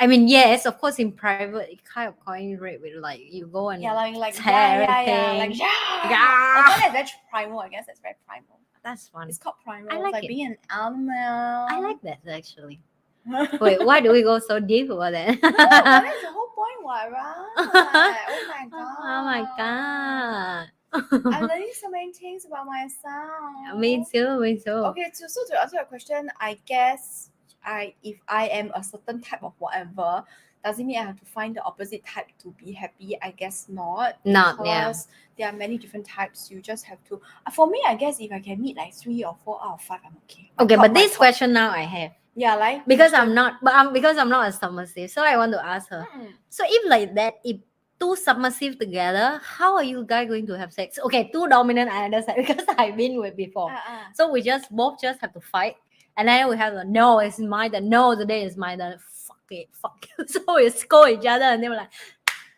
[0.00, 3.46] I mean, yes, of course, in private, it kind of calling rape with like you
[3.48, 5.66] go and Yeah, like like tear yeah, yeah, yeah, like yeah.
[6.04, 6.14] Yeah.
[6.14, 6.90] I ah!
[6.92, 7.58] that's very primal.
[7.58, 8.60] I guess that's very primal.
[8.84, 9.28] that's fun.
[9.28, 9.90] It's called primal.
[9.90, 10.28] I It's like like it.
[10.28, 11.66] being an animal.
[11.68, 12.80] I like that actually.
[13.60, 15.42] Wait, why do we go so deep about that?
[15.42, 17.46] no, that's the whole point, what, right?
[17.58, 18.96] Oh, oh my god.
[19.02, 20.68] oh my god.
[20.92, 23.76] I'm learning so many things about myself.
[23.76, 24.40] me too.
[24.40, 24.70] Me too.
[24.70, 27.30] Okay, so, so to answer your question, I guess
[27.64, 30.24] I if I am a certain type of whatever,
[30.64, 33.16] doesn't mean I have to find the opposite type to be happy?
[33.22, 34.16] I guess not.
[34.24, 34.80] Not yeah.
[34.86, 36.50] Because there are many different types.
[36.50, 37.20] You just have to.
[37.46, 39.82] uh, For me, I guess if I can meet like three or four out of
[39.82, 40.50] five, I'm okay.
[40.60, 43.92] Okay, but this top- question now I have yeah, like because I'm not, but I'm
[43.92, 46.06] because I'm not a submissive, so I want to ask her.
[46.14, 46.28] one?
[46.28, 46.32] Mm.
[46.48, 47.56] So if like that, if
[48.00, 50.98] two submissive together, how are you guys going to have sex?
[51.04, 53.70] Okay, two dominant I understand because I've been with before.
[53.70, 54.08] Ah.
[54.14, 55.76] So we just both just have to fight,
[56.16, 57.88] and then we have a no, it's my turn.
[57.88, 58.98] No, today is my turn.
[59.26, 60.24] Fuck it, fuck you.
[60.28, 61.90] So we score each other, and they were like,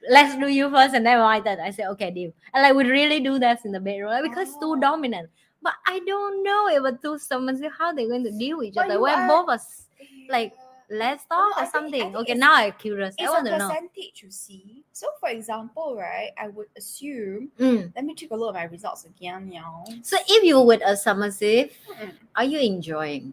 [0.09, 2.91] "Let's do you first, and then my turn." I said, "Okay, deal." And like we
[2.91, 4.75] really do that in the bedroom like, because Oh.
[4.77, 5.31] two dominant.
[5.63, 8.75] But I don't know if a two submissive how they're going to deal with each
[8.75, 9.01] But other.
[9.01, 9.87] when are- both us
[10.31, 10.53] like.
[10.91, 12.17] Let's talk I or something.
[12.17, 13.15] okay, now I'm curious.
[13.19, 13.69] I It's a want to know.
[13.69, 14.83] percentage, you see.
[14.93, 17.51] So, for example, right, I would assume.
[17.59, 17.93] Mm.
[17.95, 19.85] Let me take a look at my results again, now.
[20.03, 22.13] So if you with a submissive, Mm.
[22.37, 23.33] are you enjoying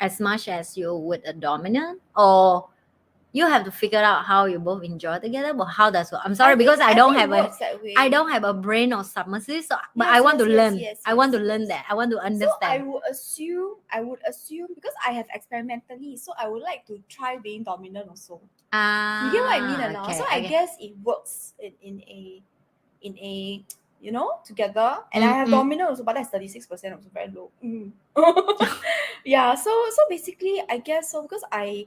[0.00, 2.68] as much as you with a dominant or
[3.36, 6.34] you have to figure out how you both enjoy together but how does work i'm
[6.34, 7.94] sorry I because think- i don't think have a works that way.
[7.96, 10.58] i don't have a brain or submissive so but i Yes, want to yes, yes,
[10.58, 13.70] learn yes, i want to learn that i want to understand So I would assume,
[13.92, 18.08] I would assume because I have experimentally, so I would like to try being dominant
[18.08, 18.40] also.
[18.72, 20.08] ah You get what I mean or not?
[20.10, 20.48] okay, So I okay.
[20.48, 22.42] guess it works in, in a
[23.02, 23.34] in a
[24.00, 24.98] you know, together.
[25.12, 25.58] And I have Mm, mm.
[25.58, 27.48] dominant also, but that's 36% also very low.
[27.64, 27.92] Mm.
[29.24, 31.86] yeah, so so basically I guess so because I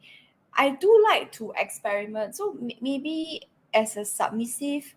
[0.53, 2.35] I do like to experiment.
[2.35, 3.41] So m- maybe
[3.73, 4.93] as a submissive,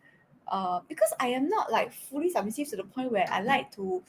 [0.48, 4.02] uh, because I am not like fully submissive to the point where I like to.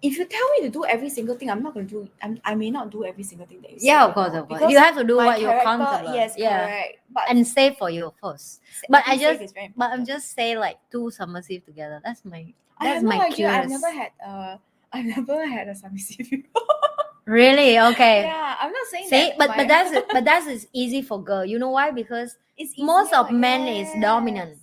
[0.00, 2.08] If you tell me to do every single thing, I'm not going to do.
[2.20, 3.86] I'm, I may not do every single thing that you say.
[3.86, 4.68] Yeah, of course, of course.
[4.72, 6.12] You have to do what you're comfortable.
[6.12, 6.66] Yes, yeah.
[6.66, 6.98] correct.
[7.12, 8.58] But And safe for you, of course.
[8.88, 12.00] but I just- But I'm just say like two submissive together.
[12.04, 13.48] That's my I that's have no my idea.
[13.48, 14.56] I've never had uh
[14.92, 16.81] I've never had a submissive before.
[17.24, 17.78] Really?
[17.78, 18.22] Okay.
[18.22, 21.44] yeah, I'm not saying See, that but but that's but that's is easy for girl.
[21.44, 21.90] You know why?
[21.90, 24.58] Because it's most of easier, men is dominant.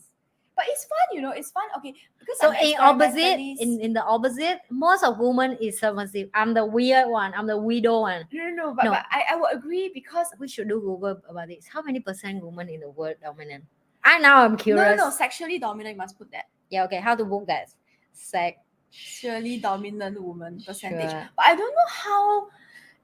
[0.56, 1.32] But it's fun, you know.
[1.32, 1.64] It's fun.
[1.78, 5.80] Okay, because so I'm eh, in opposite in, in the opposite, most of women is
[5.80, 6.30] submissive.
[6.34, 7.34] I'm the weird one.
[7.34, 8.28] I'm the widow one.
[8.34, 8.74] no, no, no.
[8.74, 8.92] But, No.
[8.92, 11.66] but I, I would agree because We should do Google about this.
[11.66, 13.64] How many percent women in the world dominant?
[14.04, 14.98] I now I'm no, curious.
[14.98, 15.96] no, no, sexually dominant.
[15.96, 16.46] You must put that.
[16.70, 16.84] Yeah.
[16.84, 17.00] Okay.
[17.00, 17.70] How to book that?
[18.12, 18.60] Sex.
[18.92, 21.12] Surely dominant woman percentage.
[21.12, 21.30] Sure.
[21.36, 22.48] But I don't know how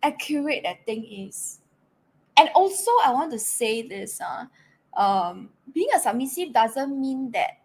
[0.03, 1.59] accurate that thing is.
[2.37, 4.45] And also, I want to say this: uh,
[4.99, 7.59] um, being a submissive doesn't mean that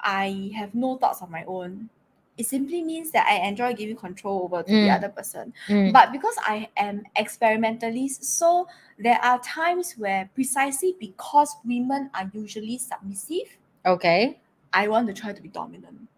[0.00, 1.88] I have no thoughts of my own.
[2.38, 4.96] It simply means that I enjoy giving control over to the Mm.
[4.96, 5.52] other person.
[5.68, 5.92] Mm.
[5.92, 8.66] But because I am experimentalist, so
[8.98, 14.38] there are times where precisely because women are usually submissive, Okay.
[14.72, 16.08] I want to try to be dominant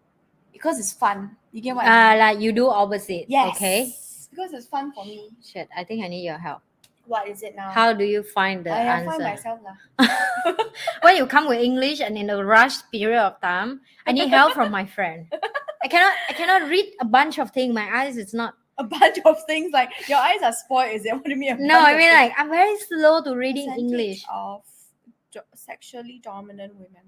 [0.55, 1.35] because it's fun.
[1.51, 2.19] You get what Uh, I mean?
[2.23, 3.25] like you do opposite.
[3.27, 3.55] Yes.
[3.55, 3.91] Okay.
[4.31, 5.29] Because it's fun for me.
[5.43, 5.67] Shit.
[5.75, 6.61] I think I need your help.
[7.05, 7.69] What is it now?
[7.69, 9.11] How do you find the I answer?
[9.11, 9.77] find myself lah.
[11.05, 14.53] when you come with English and in a rush period of time, I need help
[14.57, 15.27] from my friend.
[15.83, 17.73] I cannot I cannot read a bunch of things.
[17.75, 20.95] My eyes is not A bunch of things like your eyes are spoiled.
[20.97, 21.13] Is it?
[21.15, 21.61] What do you mean?
[21.61, 24.25] no, I mean like I'm very slow to reading English.
[24.27, 24.65] of
[25.31, 27.05] do- sexually dominant women.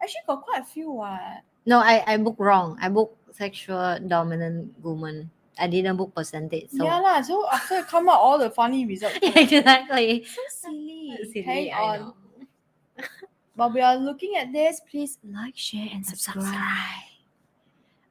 [0.00, 0.92] Actually, got quite a few.
[0.92, 1.42] What?
[1.66, 2.78] No, I, I book wrong.
[2.80, 5.30] I book sexual dominant woman.
[5.58, 6.70] I didn't book percentage.
[6.70, 7.20] So Yeah lah.
[7.22, 9.18] So after come out all the funny results.
[9.22, 10.24] exactly.
[10.24, 11.18] so silly.
[11.32, 11.98] Silly, Hang on.
[12.00, 13.04] know.
[13.56, 16.44] While we are looking at this, please like, share, and subscribe.
[16.44, 17.08] Subscribe.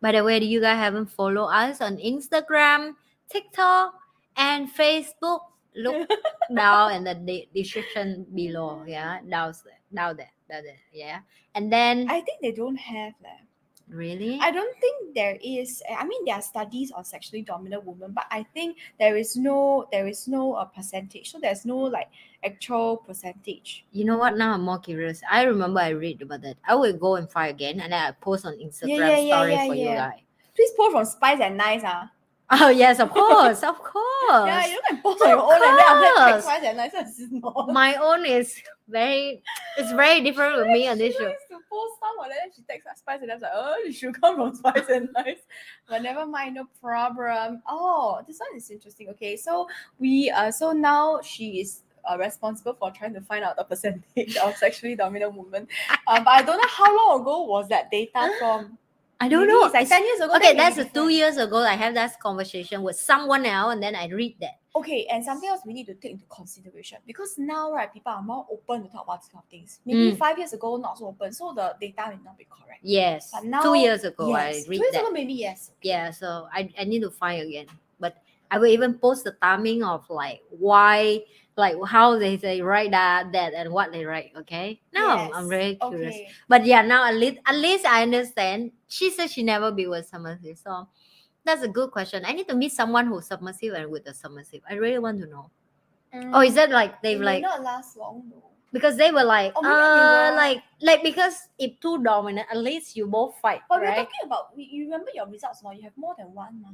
[0.01, 2.97] By the way, do you guys haven't followed us on Instagram,
[3.29, 3.93] TikTok,
[4.37, 5.53] and Facebook?
[5.75, 6.09] Look
[6.55, 8.83] down in the de- description below.
[8.87, 10.81] Yeah, down there, down there, down there.
[10.91, 11.19] Yeah,
[11.53, 13.44] and then I think they don't have that.
[13.89, 15.81] Really, I don't think there is.
[15.89, 19.87] I mean, there are studies on sexually dominant women, but I think there is no
[19.91, 21.31] there is no uh, percentage.
[21.31, 22.09] So there's no like
[22.43, 23.85] actual percentage.
[23.91, 24.37] you know what?
[24.37, 25.21] Now I'm more curious.
[25.29, 26.57] I remember I read about that.
[26.67, 29.53] I will go and find again, and then I post on Instagram yeah, yeah, story
[29.53, 30.19] yeah, for you guys.
[30.55, 32.11] Please post from Spice and Nice, ah.
[32.51, 34.01] Oh yes, of course, of course.
[34.31, 36.43] Yeah, you can post on your own and then after that tag course.
[36.43, 36.93] Spice and Nice.
[37.19, 37.69] Is not.
[37.69, 39.41] My own is very,
[39.77, 41.25] it's very different with me on this show.
[41.25, 44.19] to post some and then she texts us Spice and I'm like, oh, you should
[44.19, 45.39] come from Spice and Nice.
[45.87, 47.61] But never mind, no problem.
[47.67, 49.09] Oh, this one is interesting.
[49.09, 49.67] Okay, so
[49.99, 54.37] we uh so now she is uh, responsible for trying to find out the percentage
[54.37, 55.67] of sexually dominant women.
[56.07, 58.77] Uh, but I don't know how long ago was that data from.
[59.19, 59.65] I don't Maybe know.
[59.65, 60.35] It's like 10 years ago.
[60.35, 61.57] Okay, that's two years ago.
[61.57, 64.59] I have that conversation with someone else, and then I read that.
[64.75, 68.21] Okay, and something else we need to take into consideration because now, right, people are
[68.21, 69.79] more open to talk about these kind of things.
[69.85, 70.17] Maybe Mm.
[70.17, 72.79] five years ago, not so open, so the data may not be correct.
[72.83, 75.01] Yes, But now, two years ago yes, I two years that.
[75.01, 75.71] ago, maybe yes.
[75.81, 77.67] Yeah, so I, I need to find again.
[78.01, 78.17] But
[78.51, 81.23] I will even post the timing of like why,
[81.55, 84.33] like how they say write that, that, and what they write.
[84.35, 86.15] Okay, no, I'm- I'm very curious.
[86.15, 86.27] Okay.
[86.49, 88.71] But yeah, now at least at least I understand.
[88.89, 90.87] She said she never be with someone, so
[91.45, 92.25] that's a good question.
[92.25, 94.61] I need to meet someone who's submissive and with a submissive.
[94.69, 95.49] I really want to know.
[96.33, 97.01] Oh, is that like Mm.
[97.03, 98.41] They've like not last long though.
[98.71, 103.07] because they were like they uh like like because if two dominant, at least you
[103.07, 105.71] both fight, But we're talking about you remember your results now.
[105.71, 106.69] You have more than one, ma.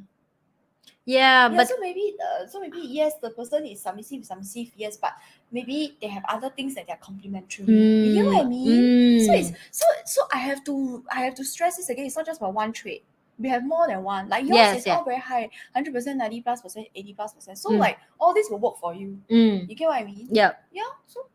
[1.05, 4.97] Yeah, Yeah, but so maybe the so maybe yes, the person is submissive, submissive, yes,
[4.97, 5.13] but
[5.51, 7.65] maybe they have other things that they're complementary.
[7.65, 8.91] you know what I Mm, mean?
[9.17, 9.39] So mm.
[9.39, 12.05] it's so so I have to I have to stress this again.
[12.05, 13.03] It's not just about one trait.
[13.41, 14.29] We have more than one.
[14.29, 14.95] Like yours Yes, is yeah.
[14.97, 17.57] all very high, hundred percent, ninety plus percent, eighty plus percent.
[17.57, 17.79] So Mm.
[17.79, 19.19] like all this will work for you.
[19.29, 20.27] Mm, You get what I mean?
[20.29, 20.87] yeah, Yeah.
[21.07, 21.25] So,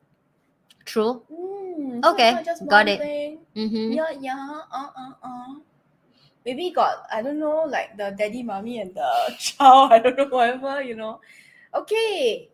[0.84, 1.22] true.
[1.30, 2.30] mm, so Okay,
[2.68, 3.00] got it.
[3.00, 3.38] Thing.
[3.56, 3.92] Mm-hmm.
[3.92, 5.54] Yeah, yeah, uh, uh, uh.
[6.46, 9.90] Maybe got I don't know, like the daddy, mommy, and the child.
[9.92, 11.20] I don't know, whatever you know.
[11.74, 12.48] Okay.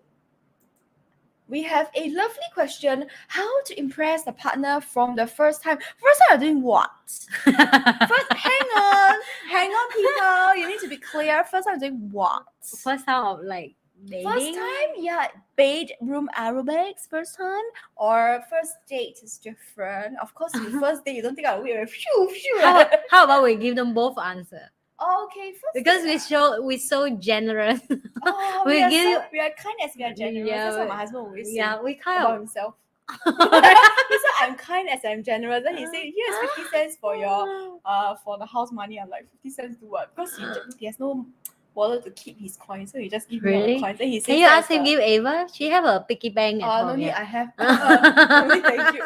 [1.52, 5.76] We have a lovely question: How to impress the partner from the first time?
[5.76, 6.90] First time, you're doing what?
[7.44, 9.14] First, hang on,
[9.50, 10.56] hang on, people.
[10.56, 11.44] You need to be clear.
[11.44, 12.44] First time, doing what?
[12.62, 13.74] First time of like
[14.06, 14.32] dating?
[14.32, 20.18] First time, yeah, bedroom aerobics first time, or first date is different.
[20.22, 20.80] Of course, your uh-huh.
[20.80, 21.86] first date you don't think I'll wait.
[21.90, 22.60] Phew, phew.
[22.62, 24.70] How, how about we give them both answer?
[25.02, 27.80] Oh, okay, first Because we show we're so generous.
[28.24, 30.48] Oh, we we, are give- so, we are kind as we are generous.
[30.48, 32.74] Yeah, That's what my husband always say yeah, we kind about of himself.
[33.24, 35.64] he said I'm kind as I'm generous.
[35.64, 38.98] Then he said, here's fifty cents for your uh for the house money.
[39.00, 40.14] I'm like fifty cents to what?
[40.14, 40.44] Because he,
[40.78, 41.26] he has no
[41.74, 43.74] wallet to keep his coins, so he just give me all Really?
[43.74, 43.98] the coins.
[43.98, 45.48] Then he says, Can you ask him give Ava?
[45.52, 47.10] She have a piggy bank Uh, no need.
[47.10, 47.48] I have.
[47.58, 49.02] Uh, no need, thank you.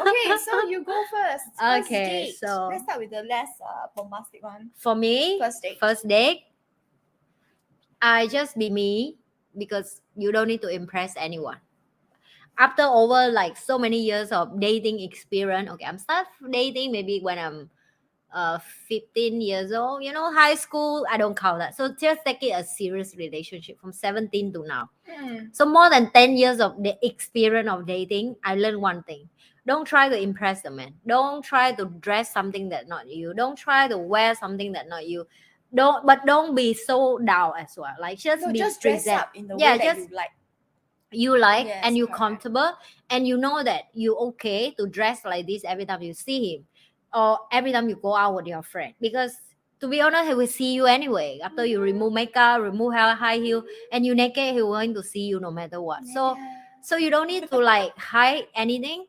[0.00, 1.44] Okay, so you go first.
[1.58, 2.36] First Okay, date.
[2.38, 4.70] so- let's start with the less uh, bombastic one.
[4.76, 5.78] For me, First date.
[5.78, 6.42] first date,
[8.02, 9.16] I just be me
[9.56, 11.58] because you don't need to impress anyone.
[12.58, 17.38] After over like so many years of dating experience, okay, I'm start dating maybe when
[17.38, 17.68] I'm
[18.36, 21.74] uh 15 years old, you know, high school, I don't count that.
[21.74, 24.90] So just take it a serious relationship from 17 to now.
[25.10, 25.48] Mm.
[25.56, 29.28] So more than 10 years of the experience of dating, I learned one thing.
[29.66, 30.94] Don't try to impress the man.
[31.06, 33.32] Don't try to dress something that not you.
[33.34, 35.26] Don't try to wear something that not you.
[35.74, 37.96] Don't but don't be so down as well.
[37.98, 40.30] Like just No, be just dress up in the Yeah, way that just- you like.
[41.12, 42.72] You like Yes, and you comfortable
[43.10, 46.66] and you know that you okay to dress like this every time you see him
[47.16, 48.92] or every time you go out with your friend.
[49.00, 49.32] Because
[49.80, 51.40] to be honest, he will see you anyway.
[51.42, 55.40] After you remove makeup, remove high heel, and you naked, he going to see you
[55.40, 56.06] no matter what.
[56.06, 56.52] So Yeah.
[56.82, 59.06] so you don't need to like hide anything.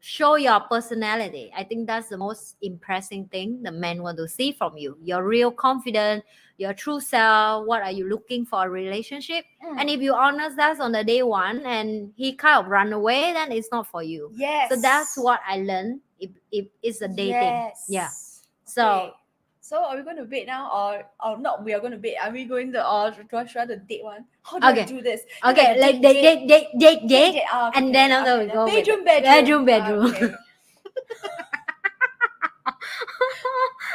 [0.00, 1.50] Show your personality.
[1.56, 4.96] I think that's the most impressing thing the men want to see from you.
[5.02, 6.22] Your real confidence,
[6.56, 7.66] your true self.
[7.66, 9.44] What are you looking for a relationship?
[9.60, 9.94] And Mm.
[9.94, 13.50] if you honest that on the day one and he kind of run away, then
[13.50, 14.30] it's not for you.
[14.36, 14.70] yes.
[14.70, 16.00] So that's what I learned.
[16.20, 17.34] If, if it's a dating.
[17.34, 17.84] Yes.
[17.88, 18.08] Yeah.
[18.64, 19.12] So Okay.
[19.60, 21.62] So are we going to bait now or or not?
[21.62, 22.16] We are going to bait.
[22.16, 24.24] Are we going to or do I try the date one?
[24.42, 24.80] How do Okay.
[24.80, 25.20] I do this?
[25.44, 27.32] okay, Like like date, date, date, date, date.
[27.36, 29.70] date, ah, and okay, then after okay, we go with bedroom, bedroom, bedroom, Ah,
[30.08, 30.08] bedroom.
[30.08, 30.24] okay.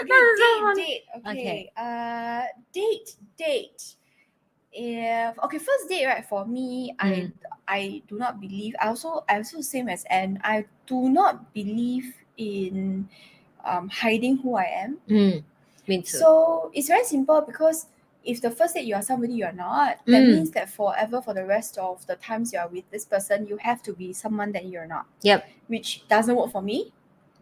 [0.03, 0.45] okay, so
[0.77, 1.03] date, date.
[1.17, 1.33] Okay.
[1.33, 1.71] Okay.
[1.73, 3.95] Uh, date, date.
[4.73, 6.25] If okay, first date, right?
[6.25, 7.31] For me, I Mm.
[7.67, 8.75] I do not believe.
[8.81, 10.39] I also I also same as Anne.
[10.43, 13.07] I do not believe in
[13.63, 14.97] um hiding who I am.
[15.07, 15.43] Mm,
[15.87, 16.17] me too.
[16.17, 17.87] So it's very simple because
[18.25, 20.27] if the first date you are somebody you are not, that Mm.
[20.31, 23.57] means that forever for the rest of the times you are with this person, you
[23.57, 25.05] have to be someone that you're not.
[25.21, 25.45] Yep.
[25.67, 26.91] Which doesn't work for me.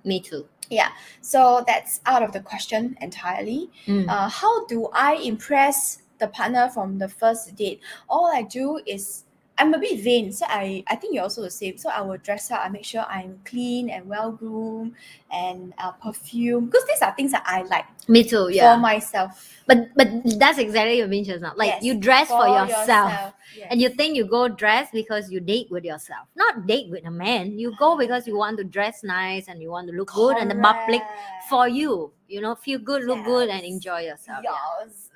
[0.04, 0.48] me too.
[0.70, 0.90] Yeah
[1.22, 3.70] so that's out of the question entirely.
[3.86, 4.10] Mm.
[4.10, 7.82] Uh, how do I impress the partner from the first date?
[8.08, 9.26] All I do is
[9.58, 11.78] I'm a bit vain, so I I think you're also the same.
[11.78, 12.62] So I will dress up.
[12.64, 14.94] I make sure I'm clean and well groomed
[15.32, 18.50] and uh, perfume because these are things that I like me too.
[18.50, 18.74] Yeah.
[18.74, 19.30] for myself.
[19.68, 20.08] but but
[20.40, 21.54] that's exactly what you just now.
[21.56, 23.34] Like Yes, you dress for, yourself.
[23.56, 23.68] yes.
[23.70, 27.12] And you think you go dress because you date with yourself, not date with a
[27.12, 27.60] man.
[27.60, 30.50] You go because you want to dress nice and you want to look good and
[30.50, 31.04] the public
[31.50, 32.12] for you.
[32.28, 34.42] You know, feel good, look good, and enjoy yourself.
[34.44, 34.58] Yeah.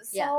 [0.04, 0.30] So Yeah.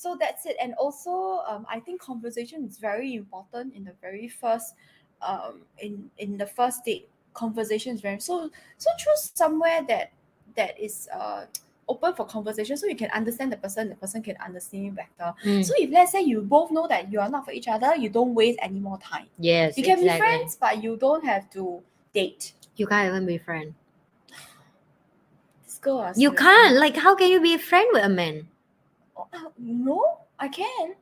[0.00, 0.56] So that's it.
[0.60, 4.74] And also, um, I think conversation is very important in the very first,
[5.20, 7.08] um, in in the first date.
[7.34, 10.10] Conversation is very so so choose somewhere that
[10.56, 11.44] that is uh
[11.88, 15.34] open for conversation so you can understand the person the person can understand you better
[15.44, 17.94] Mm, so if let's say you both know that you are not for each other
[17.96, 21.50] you don't waste any more time yes, you can be friends but you don't have
[21.50, 21.82] to
[22.14, 23.74] date You can't even be friend.
[25.64, 26.76] this girl ah, You can't.
[26.76, 28.49] Like, how can you be a friend with a man?
[29.20, 30.94] Oh, uh, no, I can.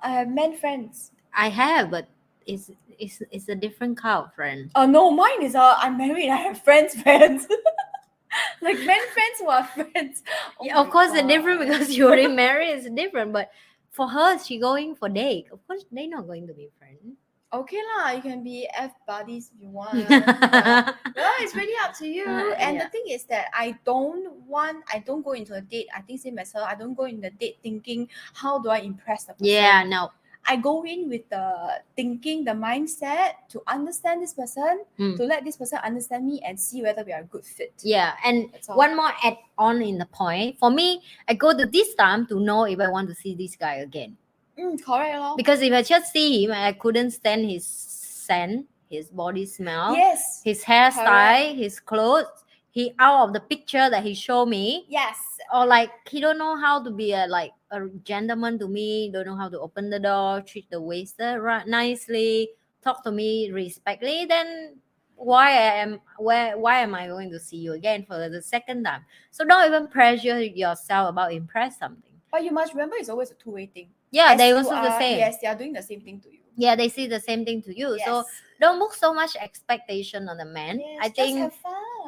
[0.00, 1.12] I have men friends.
[1.34, 2.08] I have, but
[2.46, 4.70] it's it's it's a different kind of friend.
[4.74, 6.30] Oh no, mine is uh, I'm married.
[6.30, 7.46] I have friends, friends.
[8.62, 10.22] like men friends who are friends.
[10.60, 12.70] Oh Yeah, of course, it's different because you already married.
[12.70, 13.50] It's different, but
[13.90, 15.46] for her, she going for date.
[15.52, 17.16] Of course, they're not going to be friends.
[17.62, 19.94] Okay lah, you can be f buddies if you want.
[20.10, 20.92] yeah.
[21.14, 22.26] Well, it's really up to you.
[22.26, 22.84] Uh, and yeah.
[22.84, 24.82] the thing is that I don't want.
[24.92, 25.86] I don't go into a date.
[25.94, 26.62] I think same as her.
[26.66, 29.46] I don't go in the date thinking how do I impress the person.
[29.46, 30.10] yeah, no.
[30.46, 35.16] I go in with the thinking, the mindset to understand this person, Mm.
[35.16, 37.72] to let this person understand me and see whether we are a good fit.
[37.80, 40.60] Yeah, and one more add on in the point.
[40.60, 43.56] For me, I go to this time to know if I want to see this
[43.56, 44.18] guy again.
[44.58, 45.36] Mm, correct, lor.
[45.36, 50.42] Because if I just see him, I couldn't stand his scent, his body smell, Yes.
[50.44, 52.44] his hairstyle, his clothes.
[52.70, 55.18] He out of the picture that he showed me, Yes.
[55.52, 59.10] or like he don't know how to be a like a gentleman to me.
[59.12, 62.50] Don't know how to open the door, treat the waiter right nicely,
[62.82, 64.24] talk to me respectfully.
[64.26, 64.80] Then
[65.14, 68.82] why I am where why am I going to see you again for the second
[68.82, 69.04] time?
[69.30, 72.10] So don't even pressure yourself about impress something.
[72.32, 73.90] But you must remember it's always a two-way thing.
[74.14, 75.18] Yeah, As they also the same.
[75.18, 76.38] Yes, they are doing the same thing to you.
[76.54, 77.98] Yeah, they see the same thing to you.
[77.98, 78.22] So
[78.60, 80.78] don't put so much expectation on the man.
[80.78, 81.52] Yes, I think.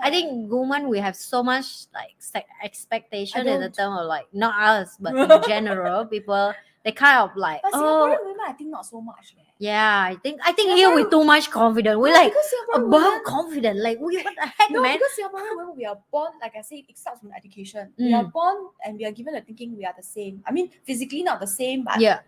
[0.02, 2.14] I think women we have so much like
[2.62, 6.52] expectation in the term of like not us but in general people
[6.86, 9.34] they kind of like But oh women, I think not so much.
[9.36, 9.42] leh.
[9.58, 12.32] yeah I think I think here we're too much confident we're No, like
[12.74, 15.98] above women- confident like we what the heck No, man because Singaporean women, we are
[16.12, 17.92] born, like I said, it starts from education.
[17.98, 18.32] We are Mm.
[18.32, 20.42] born and we are given the thinking we are the same.
[20.46, 22.20] I mean, physically not the same, but yeah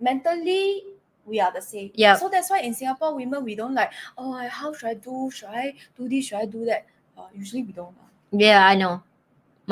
[0.00, 0.84] mentally
[1.24, 1.90] we are the same.
[1.94, 2.16] Yeah.
[2.16, 3.92] So that's why in Singapore, women we don't like.
[4.18, 5.30] Oh, how should I do?
[5.30, 6.26] Should I do this?
[6.26, 6.84] Should I do that?
[7.16, 7.94] Uh, usually we don't.
[7.96, 8.08] uh.
[8.32, 9.02] yeah I know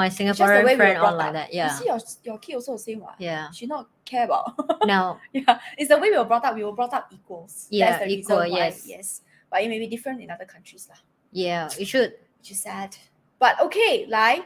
[0.00, 1.76] my It's just the Singaporean way we were friend all brought like that yeah You
[1.78, 3.00] see, your your kid also the same.
[3.00, 3.16] What?
[3.18, 4.56] yeah She not care about.
[4.88, 6.56] no yeah, it's the way we were brought up.
[6.56, 7.68] We were brought up equals.
[7.70, 8.86] Yeah, equal, yes.
[8.86, 9.22] yes.
[9.50, 11.00] But it may be different in other countries lah.
[11.32, 12.96] yeah you should which is sad.
[13.38, 14.44] But okay, lie.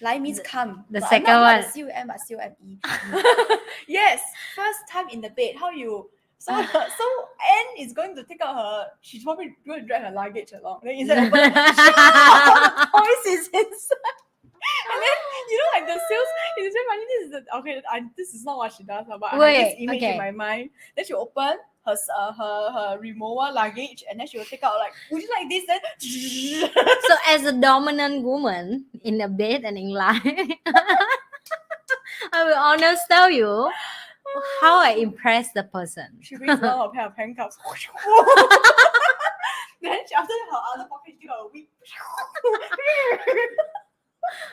[0.00, 0.84] Lie means come.
[0.90, 1.60] the But second not, one.
[1.62, 2.78] Not C-U-M, but C-O-M-E.
[3.88, 4.20] yes,
[4.54, 5.56] first time in the bed.
[5.58, 6.10] How you...
[6.38, 7.04] So, so
[7.40, 8.86] Anne is going to take out her...
[9.00, 10.80] She's probably going to drag her luggage along.
[10.84, 14.25] Then open, all the toys is inside.
[14.92, 15.16] And then,
[15.50, 16.28] you know, like the sales...
[16.58, 17.04] It's very funny.
[17.06, 17.40] This is the...
[17.58, 20.12] Okay, I, this is not what she does, but I have this image okay.
[20.12, 20.70] in my mind.
[20.94, 24.78] Then she open her, uh, her, her Rimowa luggage and then she will take out
[24.78, 25.64] like, would you like this?
[25.66, 25.80] Then...
[27.08, 30.20] so as a dominant woman in the bed and in life
[32.32, 33.70] I will honest tell you
[34.60, 37.56] how I impress the person She brings out a pair of handcuffs.
[39.82, 41.68] then she, after her other pocket she got a whip.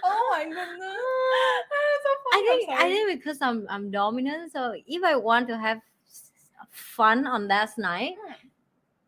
[0.04, 0.98] oh my goodness.
[2.04, 5.80] so I think I think because I'm I'm dominant, so if I want to have
[6.72, 8.34] fun on that night, Hmm.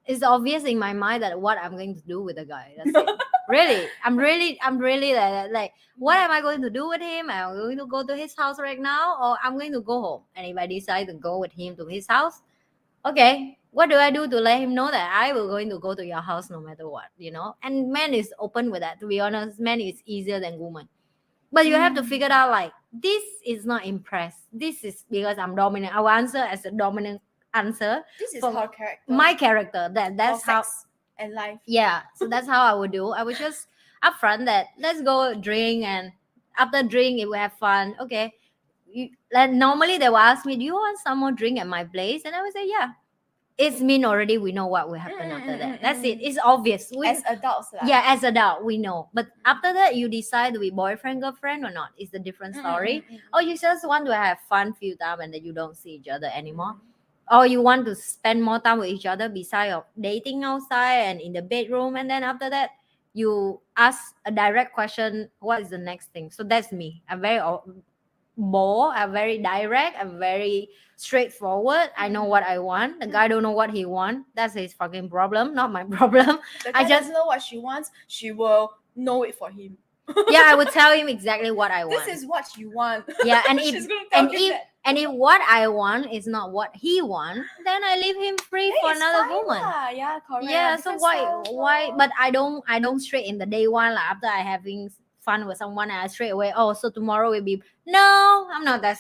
[0.05, 2.73] it's obvious in my mind that what I'm going to do with the guy.
[2.77, 3.09] That's it.
[3.49, 7.29] really, I'm really I'm really like, like what am I going to do with him?
[7.29, 10.01] I'm I going to go to his house right now, or I'm going to go
[10.01, 10.21] home?
[10.35, 12.41] And if I decide to go with him to his house,
[13.05, 15.93] okay, what do I do to let him know that I will going to go
[15.93, 17.11] to your house no matter what?
[17.17, 19.01] You know, and man is open with that.
[19.01, 20.87] To be honest, man is easier than woman.
[21.51, 22.07] But you have to Mm.
[22.07, 24.47] figure out like this is not impressed.
[24.53, 25.93] This is because I'm dominant.
[25.93, 27.19] I will answer as a dominant
[27.53, 27.99] answer.
[28.17, 29.11] This is her character.
[29.11, 29.89] My character.
[29.93, 30.63] That that's how
[31.17, 31.59] and life.
[31.65, 33.67] yeah so that's how i would do i would just
[34.03, 36.11] upfront that let's go drink and
[36.57, 38.33] after drink if we have fun okay
[38.91, 41.85] you, like normally they will ask me do you want some more drink at my
[41.85, 42.89] place and i would say yeah
[43.57, 45.81] it's mean already we know what will happen after that.
[45.81, 46.19] That's it.
[46.21, 46.91] It's obvious.
[46.95, 47.71] We, As adults.
[47.71, 47.87] lah.
[47.87, 49.09] yeah as adult we know.
[49.13, 53.03] But after that you decide to be boyfriend girlfriend or not it's a different story.
[53.33, 56.07] Or you just want to have fun few time and then you don't see each
[56.09, 56.75] other anymore.
[57.31, 61.21] Or you want to spend more time with each other beside of dating outside and
[61.21, 62.71] in the bedroom and then after that
[63.13, 66.29] you ask a direct question what is the next thing?
[66.29, 67.01] So that's me.
[67.07, 67.39] I'm very
[68.37, 70.67] bold i'm very direct i'm very
[70.97, 72.29] straightforward i know mm-hmm.
[72.29, 73.33] what i want the guy mm-hmm.
[73.33, 76.39] don't know what he want that's his fucking problem not my problem
[76.73, 77.91] I just- know what she wants.
[78.07, 79.77] She will know it for him.
[80.29, 83.05] yeah i would tell him exactly what i want This is what you want.
[83.23, 84.69] yeah and if She's gonna tell and if that.
[84.85, 88.69] and if what i want is not what he want then i leave him free
[88.69, 89.57] Then for another woman.
[89.95, 90.45] Yeah, correct.
[90.47, 94.03] yeah so why why but i don't i don't straight in the day one like
[94.03, 94.91] after i having
[95.25, 98.97] fun with someone i straight away oh so tomorrow will be no i'm not that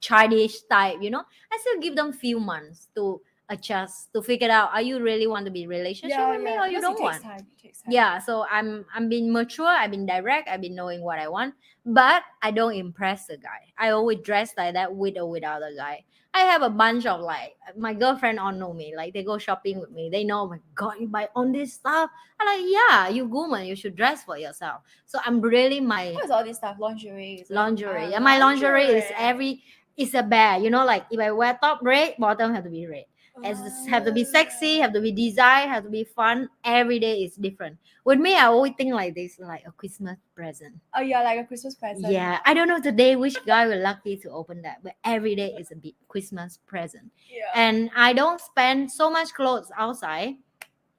[0.00, 4.70] childish type you know i still give them few months to adjust to figure out
[4.72, 7.22] are you really want to be relationship yeah, with me yeah, or you don't want
[7.22, 7.38] time.
[7.38, 7.72] Time.
[7.88, 11.54] yeah so i'm i'm being mature i've been direct i've been knowing what i want
[11.84, 15.74] but i don't impress the guy i always dress like that with or without the
[15.76, 16.04] guy
[16.34, 18.94] i have a bunch of like my girlfriend all know me.
[18.96, 20.08] Like they go shopping with me.
[20.10, 22.10] They know oh my god you buy all this stuff.
[22.38, 24.82] I'm like yeah you woman you should dress for yourself.
[25.06, 26.76] So i'm really my What is all this stuff?
[26.80, 27.44] Lingerie.
[27.48, 28.12] lingerie.
[28.12, 29.62] Ah, and my lingerie is every
[29.96, 32.86] it's a bear you know like if i wear top red bottom have to be
[32.86, 33.04] red
[33.44, 36.48] as have to be sexy, have to be design, have to be fun.
[36.64, 37.78] Every day is different.
[38.04, 40.74] With me, I always think like this, like a Christmas present.
[40.94, 42.12] Oh yeah, like a Christmas present.
[42.12, 45.54] Yeah, I don't know today which guy will lucky to open that, but every day
[45.58, 47.10] is a big Christmas present.
[47.30, 47.44] Yeah.
[47.54, 50.36] And I don't spend so much clothes outside.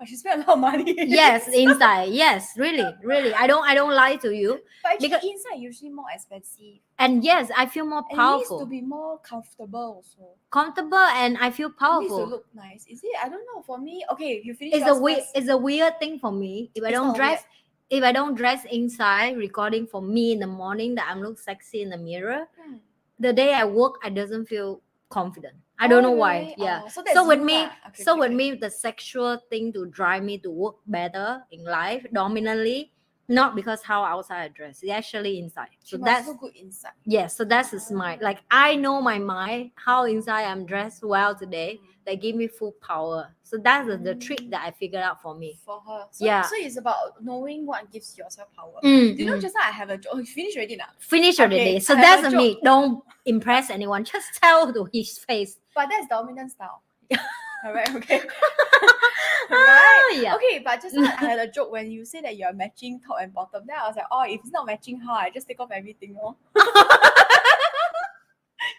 [0.01, 0.95] Oh, she spent a lot of money.
[1.07, 2.09] Yes, inside.
[2.11, 3.33] Yes, really, really.
[3.35, 3.63] I don't.
[3.67, 4.59] I don't lie to you.
[4.81, 6.79] but because- inside usually more expensive.
[6.97, 10.29] And yes, I feel more And it needs to be more comfortable also.
[10.49, 12.85] comfortable, and I feel It needs to look nice.
[12.89, 13.15] Is it?
[13.23, 13.61] I don't know.
[13.61, 15.21] For me, okay, you finish It's a weird.
[15.35, 16.71] It's a weird thing for me.
[16.73, 17.37] If I don't not weird.
[17.37, 17.43] dress,
[17.91, 21.81] if I don't dress inside, recording for me in the morning that I'm look sexy
[21.83, 22.77] in the mirror, Hmm.
[23.19, 24.81] the day I work, I doesn't feel
[25.11, 25.55] confident.
[25.79, 26.35] I don't Oh, know why.
[26.37, 26.55] Oh, really?
[26.57, 26.81] Yeah.
[26.85, 27.65] Oh, so so with me.
[27.89, 31.63] Okay, so okay, with me, the sexual thing to drive me to work better in
[31.65, 32.90] life, dominantly,
[33.31, 34.83] not because how outside I dress.
[34.83, 35.69] It's actually inside.
[35.83, 36.91] So must that's so good inside.
[37.05, 37.35] yes.
[37.35, 38.21] So that's the smart.
[38.21, 41.79] Like I know my mind, how inside I'm dressed well today.
[42.05, 43.29] That give me full power.
[43.43, 45.59] So that's the, the trick that I figured out for me.
[45.63, 46.07] For her.
[46.09, 46.41] So, Yeah.
[46.41, 48.79] so it's about knowing what gives yourself power.
[48.83, 49.41] Mm, Do you know mm.
[49.41, 50.13] just now I have a joke?
[50.15, 50.85] Oh, you finished already now.
[50.97, 51.79] Finish Okay, already.
[51.79, 52.57] So I that's me.
[52.63, 54.03] Don't impress anyone.
[54.11, 55.59] Just tell to his face.
[55.75, 56.81] But that's dominant style.
[57.65, 58.21] Alright, okay.
[59.49, 60.09] Right.
[60.13, 60.35] Oh, yeah.
[60.35, 63.33] Okay, but just I had a joke when you say that you're matching top and
[63.33, 63.63] bottom.
[63.67, 66.17] Then I was like, oh, if it's not matching, how I just take off everything,
[66.23, 66.37] oh.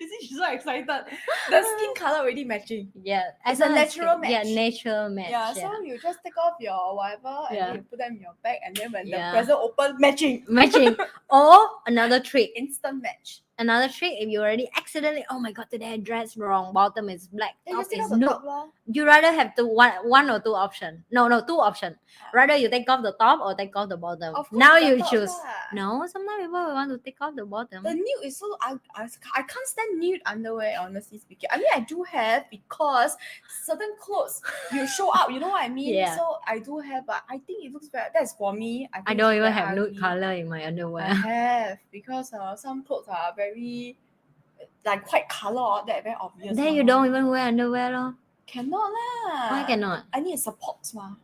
[0.01, 0.87] you see, she's so excited.
[0.87, 2.91] The skin color already matching.
[3.03, 5.31] Yeah, It's as a natural you- Yeah, natural match.
[5.31, 7.75] Yeah, Yeah, so you just take off your whatever and Yeah.
[7.75, 9.31] you put them in your bag, and then when Yeah.
[9.33, 10.45] the present open, matching.
[10.49, 10.97] matching.
[11.31, 12.53] or another trick.
[12.57, 13.43] Instant match.
[13.63, 14.15] Another trick.
[14.19, 16.75] If you already accidentally, oh my god, today I dressed wrong.
[16.75, 17.55] Bottom is black.
[17.71, 18.29] Top is off the nude.
[18.29, 18.75] top.
[18.91, 21.05] You rather have to one one or two option.
[21.13, 21.95] No, no, two option.
[21.95, 22.31] Ah.
[22.35, 24.35] Rather you take off the top or take off the bottom.
[24.35, 25.31] Of course now you top choose.
[25.31, 25.71] lah.
[25.79, 27.85] No, sometimes people want to take off the bottom.
[27.85, 29.07] The nude is so I, I
[29.39, 31.49] I can't stand nude underwear honestly speaking.
[31.53, 33.15] I mean I do have because
[33.63, 34.43] certain clothes
[34.75, 35.95] you show up, you know what I mean?
[35.95, 36.17] Yeah.
[36.17, 38.91] So I do have, but I think it looks very that's for me.
[38.93, 41.07] I, think I don't even have nude color in my underwear.
[41.07, 43.52] I have because uh, some clothes are very
[44.85, 46.57] like quite color that very obvious.
[46.57, 48.15] then you don't even wear underwear, lor.
[48.47, 49.51] cannot lah.
[49.51, 50.05] Why cannot?
[50.13, 51.15] I need support ma.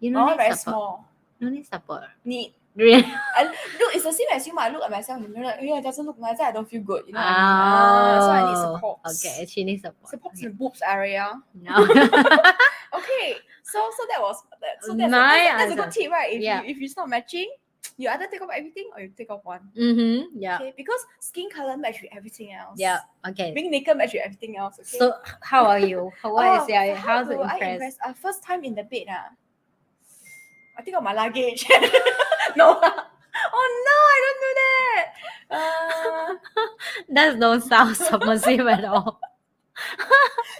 [0.00, 0.58] You know, very support.
[0.60, 1.08] small.
[1.40, 2.04] No need support.
[2.24, 3.02] Need Really?
[3.02, 4.54] I look, it's the same as you.
[4.56, 6.38] I look at myself and you're like, yeah, it doesn't look nice.
[6.38, 7.04] I don't feel good.
[7.08, 7.40] You know what I mean?
[7.42, 8.98] Ah, so I need Oh, support.
[9.04, 10.10] Okay, she needs support.
[10.10, 10.46] Support Okay.
[10.46, 11.42] in boobs area.
[11.60, 11.74] No.
[12.94, 14.78] Okay, so so that was that.
[14.82, 16.32] So that's, a, that's, a, that's a good tip, right?
[16.32, 16.62] If Yeah.
[16.62, 17.50] you if it's not matching,
[17.96, 19.60] you either take off everything or you take off one.
[19.76, 20.26] mm-hmm.
[20.38, 20.56] Yeah.
[20.56, 22.76] Okay, because skin color match with everything else.
[22.78, 23.00] Yeah.
[23.28, 23.52] Okay.
[23.54, 24.74] Being naked match with everything else.
[24.78, 24.98] Okay.
[24.98, 26.12] So how are you?
[26.22, 27.96] How is Oh, your so how do I impress?
[28.04, 29.30] Uh, first time in the bed, ah.
[30.78, 31.66] I think of my luggage.
[32.56, 32.80] no.
[33.52, 35.04] oh no, I don't do that.
[35.50, 36.34] Uh,
[37.14, 39.20] That don't sound submissive at all.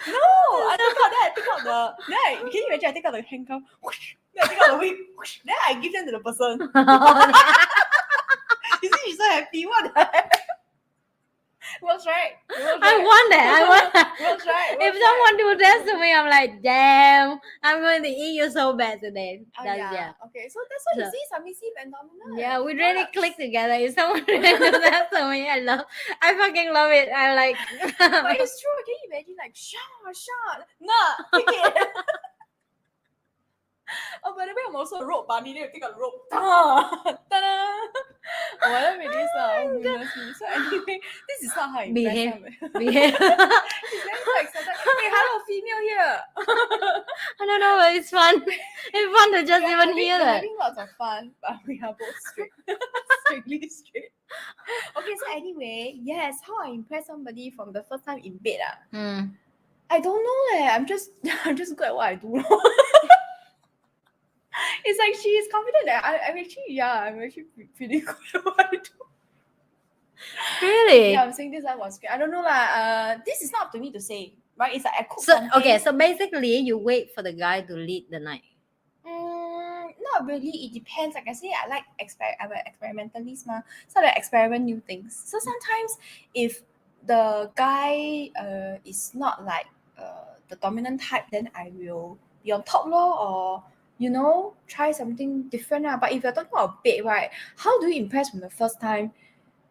[0.06, 1.32] no, I take out that.
[1.32, 2.04] I take out the.
[2.08, 2.88] Then I, can you imagine?
[2.88, 3.62] I take out the handcuff.
[3.82, 4.96] Whoosh, I take out the wig.
[5.16, 6.70] Whoosh, then I give them to the person.
[8.82, 9.66] You see, she's so happy.
[9.66, 10.38] What the heck?
[11.82, 12.32] Works right.
[12.48, 13.02] It works I right.
[13.02, 13.46] want that.
[13.58, 14.16] I want that.
[14.22, 14.76] Works right.
[14.80, 18.50] If works someone do this to me, I'm like, damn, I'm going to eat you
[18.50, 19.42] so bad today.
[19.58, 19.92] Oh, That's, yeah.
[19.92, 20.12] yeah.
[20.26, 22.38] Okay, so that's what you see, submissive and dominant.
[22.40, 23.12] Yeah, we really Works.
[23.14, 23.74] click together.
[23.74, 25.84] If someone really do that to me, I love,
[26.22, 27.08] I fucking love it.
[27.10, 27.56] I like.
[27.98, 28.78] But it's true.
[28.86, 30.66] Can you imagine like shot, shot?
[30.80, 31.88] Nah, take it.
[34.24, 35.54] oh, by the way, I'm also a rope bunny.
[35.54, 36.14] Then you take a rope.
[36.30, 36.90] Ta-da!
[38.62, 39.30] Oh, whatever it is.
[39.38, 40.32] Uh, oh, goodness me.
[40.38, 42.34] So anyway, this is not how you Behave.
[42.76, 43.14] Behave.
[43.16, 44.68] She's very so excited.
[44.68, 46.18] Hey, hello, female here.
[47.40, 48.42] I don't know, but it's fun.
[48.46, 50.34] It's fun to just We're even having, hear we're that.
[50.34, 52.50] having lots of fun, but we are both straight.
[53.26, 54.10] Strictly straight.
[54.96, 58.58] Okay, so anyway, yes, how I impress somebody from the first time in bed.
[58.62, 58.96] Ah.
[58.96, 59.30] Mm.
[59.90, 60.68] I don't know eh.
[60.70, 61.10] I'm just
[61.44, 62.44] I'm just good at what I do.
[64.84, 68.16] It's like she is confident that I, I'm actually yeah, I'm actually pre- pretty good
[68.34, 68.96] at what I do.
[70.62, 71.12] Really?
[71.12, 72.64] Yeah, I'm saying this I was I don't know lah.
[72.74, 74.34] Uh this is not up to me to say.
[74.58, 74.74] Right?
[74.74, 75.54] It's like I cook So something.
[75.62, 78.42] okay, so basically you wait for the guy to lead the night.
[79.06, 80.50] Mm, not really.
[80.66, 81.14] It depends.
[81.14, 83.62] Like I say, I like exper- I'm an experimentalist, ma.
[83.86, 85.14] So I experiment new things.
[85.14, 85.98] So sometimes
[86.34, 86.62] if
[87.06, 92.64] the guy uh is not like uh the dominant type, then I will be on
[92.66, 93.62] top law or
[93.98, 95.84] you know try something different.
[95.84, 95.96] lah.
[95.98, 97.30] But if you're talking about bed, right?
[97.56, 99.12] How do you impress from the first time?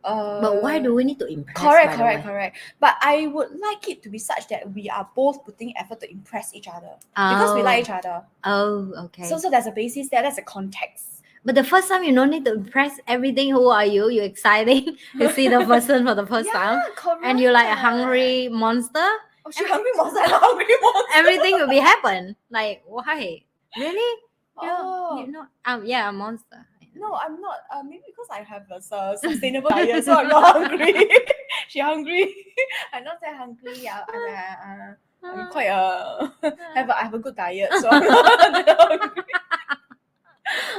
[0.03, 1.57] Uh, But why do we need to impress?
[1.57, 2.53] Correct, correct, correct.
[2.79, 6.07] But I would like it to be such that we are both putting effort to
[6.11, 8.23] impress each other because we Oh, like each other.
[8.45, 9.27] Oh, okay.
[9.27, 10.21] So, so there's a basis there.
[10.23, 11.23] That's a context.
[11.47, 13.51] but the first time you don't need to impress everything.
[13.55, 14.09] Who are you?
[14.11, 17.23] You're exciting to see the person for the first time, correct.
[17.23, 19.07] and you're like a hungry monster.
[19.47, 20.19] Oh, she hungry monster.
[20.27, 21.07] Hungry monster.
[21.15, 22.35] Everything will be happen.
[22.51, 23.46] Like why?
[23.77, 24.21] Really?
[24.61, 25.19] You know, Oh.
[25.21, 26.65] you know, um, yeah, a monster.
[26.95, 27.57] No, I'm not.
[27.71, 30.93] Uh, maybe because I have a su- sustainable diet, so I'm not hungry.
[31.69, 32.33] she hungry.
[32.93, 33.77] I'm not that hungry.
[33.77, 36.29] Yeah, I'm, uh, uh, I'm quite uh,
[36.73, 39.23] have a, I have a good diet, so I'm not that hungry.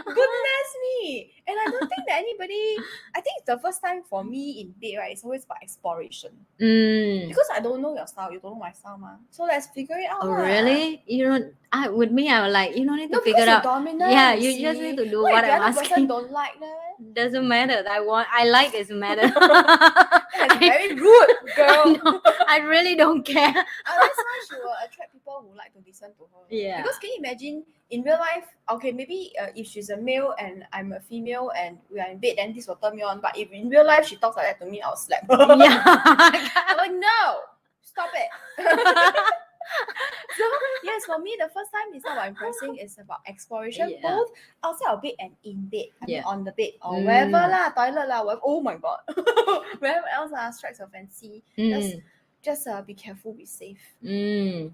[0.05, 1.31] Goodness me!
[1.47, 2.77] And I don't think that anybody.
[3.15, 6.31] I think the first time for me in bed, right, it's always about exploration.
[6.59, 7.29] Mm.
[7.29, 9.17] Because I don't know your style, you don't know my style, ma.
[9.31, 10.21] So let's figure it out.
[10.23, 11.03] Oh, really?
[11.07, 11.55] You don't.
[11.71, 13.57] I with me, I was like, you don't need to No, figure because it you're
[13.59, 13.63] out.
[13.63, 14.11] dominant.
[14.11, 16.07] Yeah, you just need to do what what I'm the other person asking.
[16.09, 16.75] don't like that?
[17.15, 17.85] Doesn't matter.
[17.89, 18.27] I want.
[18.33, 19.29] I like is matter.
[19.39, 21.85] That's I, very rude, I, girl.
[22.05, 23.49] know, I really don't care.
[23.49, 26.43] Uh, that's why she will attract people who like to listen to her.
[26.49, 26.81] Yeah.
[26.83, 30.65] Because can you imagine in real life, okay, maybe uh, if she's a male and
[30.73, 33.21] I'm a female and we are in bed, then this will turn me on.
[33.21, 35.37] But if in real life she talks like that to me, I'll slap her.
[35.59, 35.83] yeah.
[35.85, 37.41] I'm like, no,
[37.83, 39.25] stop it.
[40.39, 40.45] so
[40.83, 44.03] yes, for me, the first time is not about impressing, it's about exploration, Yeah.
[44.03, 44.31] both
[44.65, 45.87] outside of bed and in bed.
[46.03, 47.05] I mean, on the bed or Mm.
[47.05, 48.41] wherever lah, toilet lah, wherever.
[48.45, 49.01] Oh my god,
[49.81, 51.43] wherever else lah, strikes your fancy.
[51.57, 52.03] Just, Mm,
[52.43, 53.81] just uh, be careful, be safe.
[54.03, 54.73] mm.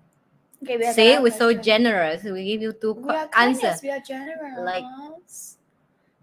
[0.63, 2.23] Okay, we another we're so generous.
[2.25, 3.83] We give you two We answers.
[3.83, 4.57] we are generous.
[4.63, 4.87] Like-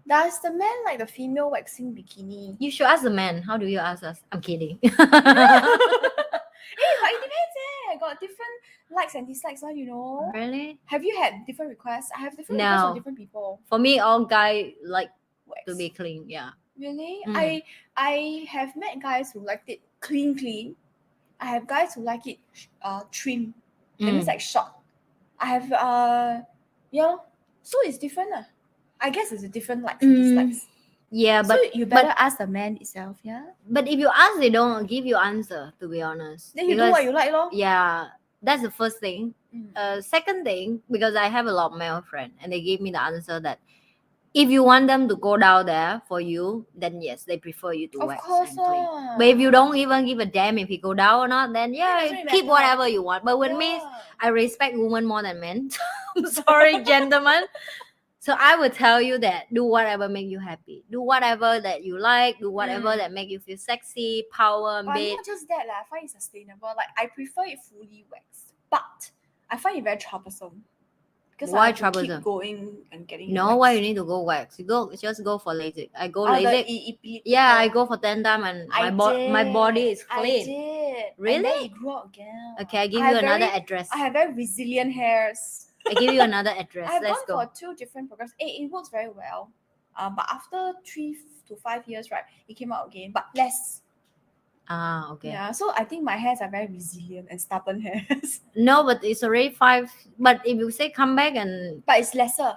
[0.02, 2.56] does the man like the female waxing bikini?
[2.58, 3.38] You should ask the man.
[3.42, 4.18] How do you ask us?
[4.32, 4.78] I'm kidding.
[4.82, 4.98] hey, but
[7.06, 7.91] it depends eh.
[8.02, 8.56] Got different
[8.90, 10.28] likes and dislikes, one, you know.
[10.34, 10.76] really?
[10.86, 12.10] Have you had different requests?
[12.16, 12.86] I have different requests No.
[12.88, 13.60] from different people.
[13.68, 15.10] For me, all guy like
[15.46, 15.62] Wax.
[15.68, 16.24] to be clean.
[16.28, 16.50] Yeah.
[16.76, 17.22] Really?
[17.28, 17.36] Mm.
[17.36, 17.62] I
[17.96, 20.74] I have met guys who liked it clean, clean.
[21.38, 22.38] I have guys who like it
[22.82, 23.54] uh trim.
[24.00, 24.34] That means Mm.
[24.34, 24.72] like short.
[25.38, 26.40] I have uh
[26.90, 27.16] yeah.
[27.62, 28.34] So it's different.
[28.34, 28.42] Uh.
[29.00, 30.66] I guess it's a different likes and Mm, dislikes.
[31.12, 33.52] Yeah, but so you better ask the man itself, yeah.
[33.68, 35.70] but if you ask, they don't give you answer.
[35.78, 37.50] To be honest, Then you do what you like, lor.
[37.52, 38.08] Yeah,
[38.40, 39.34] that's the first thing.
[39.54, 39.76] Mm.
[39.76, 42.92] Uh, second thing, because I have a lot of male friends, and they gave me
[42.92, 43.60] the answer that
[44.32, 47.88] if you want them to go down there for you, then yes, they prefer you
[47.88, 49.18] to of wax course, and clean.
[49.18, 51.74] But if you don't even give a damn if he go down or not, then
[51.74, 53.24] yeah, really keep whatever you want.
[53.24, 53.80] But with me,
[54.20, 55.70] I respect women more than men.
[56.16, 57.44] I'm sorry, gentlemen.
[58.22, 60.84] So I would tell you that do whatever make you happy.
[60.88, 62.38] Do whatever that you like.
[62.38, 62.98] Do whatever Mm.
[62.98, 65.16] that make you feel sexy, power, But bit.
[65.16, 65.82] not just that, lah.
[65.82, 66.70] I find it sustainable.
[66.76, 69.10] Like I prefer it fully waxed, but
[69.50, 70.62] I find it very troublesome.
[71.32, 72.18] Because Why I have to troublesome?
[72.18, 73.32] keep going and getting.
[73.34, 74.56] No, why you need to go wax?
[74.60, 75.90] You go just go for LASIK.
[75.98, 76.64] I go Oh, LASIK.
[76.68, 80.06] E- EP yeah, I go for ten time and my bo- my body is did,
[80.12, 80.46] I clean.
[80.46, 81.04] did.
[81.06, 81.42] And Really?
[81.42, 82.54] then it grew out again.
[82.62, 83.88] Okay, I give I you another very- address.
[83.92, 85.66] I have very resilient hairs.
[85.88, 86.88] I give you another address.
[86.88, 87.50] I have Let's gone go.
[87.50, 88.32] for two different programs.
[88.38, 89.50] It, it works very well.
[89.98, 91.16] Um, but after three
[91.48, 93.82] to five years, right, it came out again, but less.
[94.68, 95.28] Ah, okay.
[95.28, 95.52] Yeah.
[95.52, 98.40] So I think my hairs are very resilient and stubborn hairs.
[98.56, 99.90] No, but it's already five.
[100.18, 102.54] But if you say come back and but it's lesser.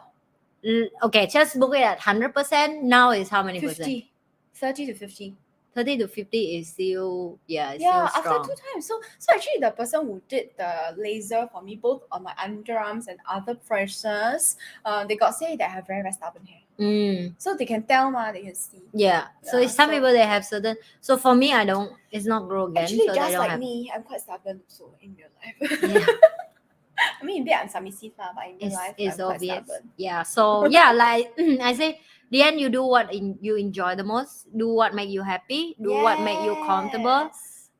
[0.63, 2.83] l- okay, just book it at hundred percent.
[2.83, 3.89] Now is how many percent?
[3.89, 4.11] 50.
[4.53, 5.35] 30 to 50.
[5.75, 8.87] 30 to 50 is still yeah it's yeah, still after two times.
[8.87, 13.07] So so actually the person who did the laser for me, both on my underarms
[13.07, 14.55] and other places,
[14.85, 16.61] uh, they got say that I have very, very stubborn hair.
[16.79, 18.81] mm, So they can tell ma, they can see.
[18.93, 21.91] yeah so Yeah, it's some so- people they have certain so for me i don't
[22.11, 25.15] it's not grow again Actually, so just like have me, I'm quite stubborn so in
[25.19, 25.79] real life.
[25.83, 26.05] yeah
[27.21, 29.63] I mean, in bed I'm submissive, but in real it's, life, it's I'm quite obvious
[29.65, 29.89] stubborn.
[29.97, 31.99] yeah so yeah like i say
[32.31, 35.75] the end you do what in, you enjoy the most do what make you happy
[35.81, 37.29] do what make you comfortable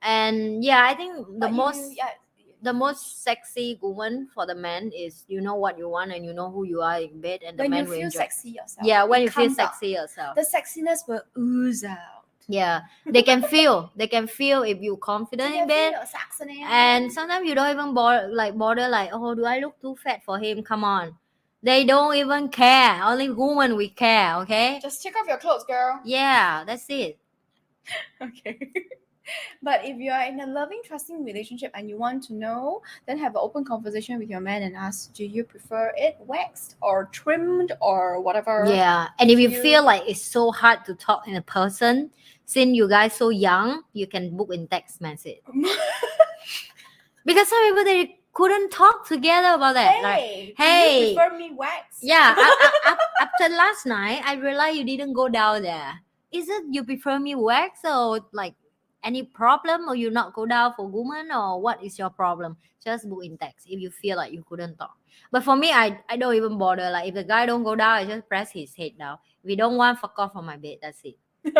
[0.01, 2.09] and yeah i think the But most you- yeah,
[2.61, 6.33] the most sexy woman for the man is you know what you want and you
[6.33, 8.49] know who you are in bed and the when man you will feel enjoy sexy
[8.51, 8.85] yourself.
[8.87, 9.73] yeah when you feel comes out.
[9.73, 11.99] sexy yourself the sexiness will ooze out.
[12.47, 13.89] Yeah, they can feel.
[13.95, 15.95] They can feel if you're confident in bed.
[16.69, 20.21] And sometimes you don't even bother, like bother, like, oh, do I look too fat
[20.23, 20.61] for him?
[20.61, 21.17] Come on,
[21.65, 23.01] they don't even care.
[23.03, 24.35] Only women we care.
[24.45, 24.79] Okay.
[24.81, 25.99] just take off your clothes, girl.
[26.05, 27.17] Yeah, that's it.
[28.21, 28.57] Okay.
[29.61, 33.17] but if you are in a loving, trusting relationship and you want to know, then
[33.17, 37.05] have an open conversation with your man and ask, do you prefer it waxed or
[37.11, 38.65] trimmed or whatever?
[38.67, 42.11] Yeah, and if you you- feel like it's so hard to talk in a person,
[42.45, 45.41] since you guys so young, you can book in text message
[47.25, 50.03] because some people they couldn't talk together about that.
[50.03, 51.09] Like, hey, hey.
[51.09, 51.99] you prefer me wax?
[52.01, 52.35] Yeah,
[53.19, 55.93] after last night, I realized you didn't go down there.
[56.31, 58.53] Is it you prefer me wax or like
[59.03, 62.57] any problem or you not go down for woman or what is your problem?
[62.83, 64.97] Just book in text if you feel like you couldn't talk.
[65.31, 66.91] But for me, I, I don't even bother.
[66.91, 69.17] Like if the guy don't go down, I just press his head down.
[69.43, 70.79] If he don't want, fuck off from my bed.
[70.81, 71.15] That's it.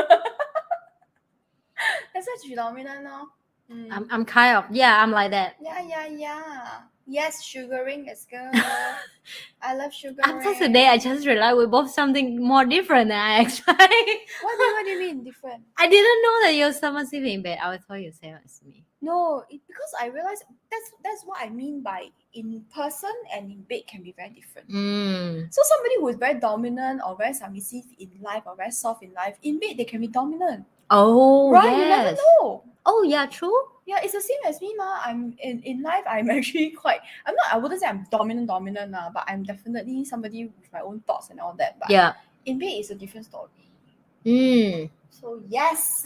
[2.13, 3.28] That's such phenomenon now.
[3.72, 3.88] Mm.
[3.91, 5.55] I'm, I'm kind of yeah, I'm like that.
[5.61, 6.68] yeah, yeah, yeah.
[7.08, 8.50] Yes, sugaring is good.
[9.62, 10.20] I love sugaring.
[10.24, 13.78] After today, I just realized we're both something more different than I expected.
[14.42, 15.63] What do, you, what do you mean different?
[15.78, 17.59] I didn't know that you're submissive in bed.
[17.62, 18.83] I thought you said it's me.
[19.01, 23.62] No, it, because I realized that's that's what I mean by in person and in
[23.62, 24.67] bed can be very different.
[24.70, 25.54] Mm.
[25.54, 29.13] So somebody who is very dominant or very submissive in life or very soft in
[29.13, 30.66] life, in bed they can be dominant.
[30.89, 31.71] Oh, right?
[31.78, 32.63] You never know.
[32.86, 33.55] Oh, yeah, true.
[33.87, 34.99] Yeah, it's the same as me, ma.
[35.03, 36.03] I'm in, in life.
[36.09, 36.99] I'm actually quite.
[37.25, 37.53] I'm not.
[37.53, 41.29] I wouldn't say I'm dominant, dominant, nah, but I'm definitely somebody with my own thoughts
[41.29, 41.78] and all that.
[41.79, 42.13] But Yeah.
[42.45, 43.49] in bed is a different story.
[44.25, 44.89] Mm.
[45.12, 46.05] So yes,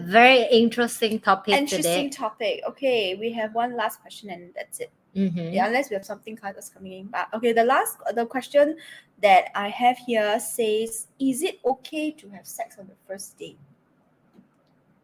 [0.00, 2.16] Very interesting topic interesting today.
[2.16, 2.62] topic.
[2.66, 4.90] Okay, we have one last question and that's it.
[5.14, 5.52] Mhm.
[5.52, 7.06] Yeah, unless we have something kind that's coming in.
[7.08, 8.76] But okay, the last the question
[9.22, 13.58] that I have here says, is it okay to have sex on the first date?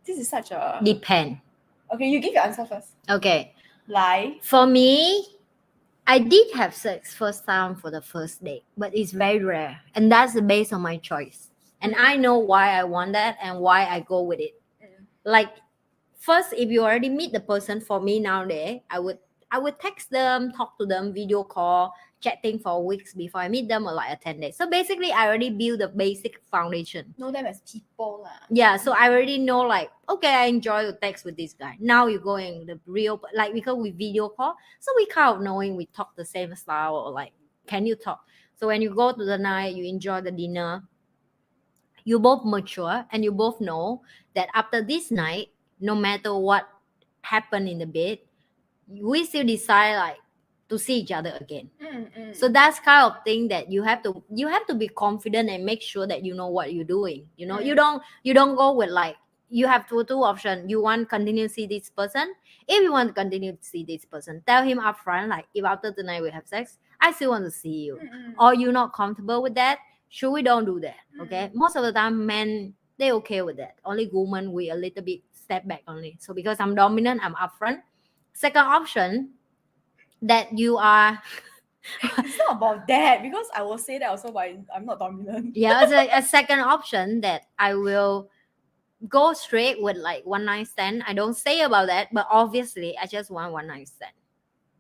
[0.07, 1.39] This is such a Depend.
[1.93, 2.07] okay.
[2.07, 2.89] You give your answer first.
[3.11, 3.55] Okay.
[3.89, 4.39] Lie.
[4.43, 5.27] For me,
[6.07, 9.81] I did have sex first time for the first date, but it's very rare.
[9.95, 11.51] And that's based on my choice.
[11.81, 14.61] And I know why I want that and why I go with it.
[14.83, 15.05] Mm.
[15.25, 15.51] Like
[16.19, 19.19] first, if you already meet the person for me nowadays, I would
[19.51, 23.69] I would text them, talk to them, video call, chatting for weeks before I meet
[23.69, 24.57] them or like a 10 days.
[24.57, 27.15] So basically I already build the basic foundation.
[27.19, 28.47] Know them as people lah.
[28.51, 31.77] Yeah, so I already know like okay, I enjoy to text with this guy.
[31.79, 35.77] Now you going the real like because we video call, so we kind of knowing
[35.77, 37.33] we talk the same style or like
[37.67, 38.25] can you talk?
[38.57, 40.83] So when you go to the night, you enjoy the dinner.
[42.05, 44.03] You both mature and you both know
[44.35, 45.49] that after this night,
[45.81, 46.69] no matter what
[47.23, 48.19] happened in the bed,
[48.89, 50.17] we still decide like
[50.69, 51.71] to see each other again.
[51.83, 52.37] Mm, mm.
[52.37, 55.65] So that's kind of thing that you have to you have to be confident and
[55.65, 57.27] make sure that you know what you're doing.
[57.37, 57.77] You know, you Mm.
[57.77, 59.17] don't you don't go with like
[59.49, 60.69] you have two two options.
[60.69, 62.35] You want continue to see this person.
[62.67, 65.93] If you want to continue to see this person, tell him upfront like if after
[65.93, 67.97] tonight we have sex, I still want to see you.
[68.03, 68.35] Mm, mm.
[68.41, 70.97] Or you're not comfortable with that, sure we don't do that.
[71.23, 71.51] Okay.
[71.55, 73.77] Most of the time men they okay with that.
[73.85, 76.17] Only women we a little bit step back only.
[76.19, 77.83] So because I'm dominant, I'm upfront.
[78.37, 79.31] Second option
[80.21, 81.17] that you are
[82.19, 85.57] it's not about that because I will say that also, but I'm not dominant.
[85.57, 88.29] yeah as a, a second option that i will
[89.09, 93.07] go straight with like one night stand i don't say about that but obviously i
[93.07, 94.13] just want one night stand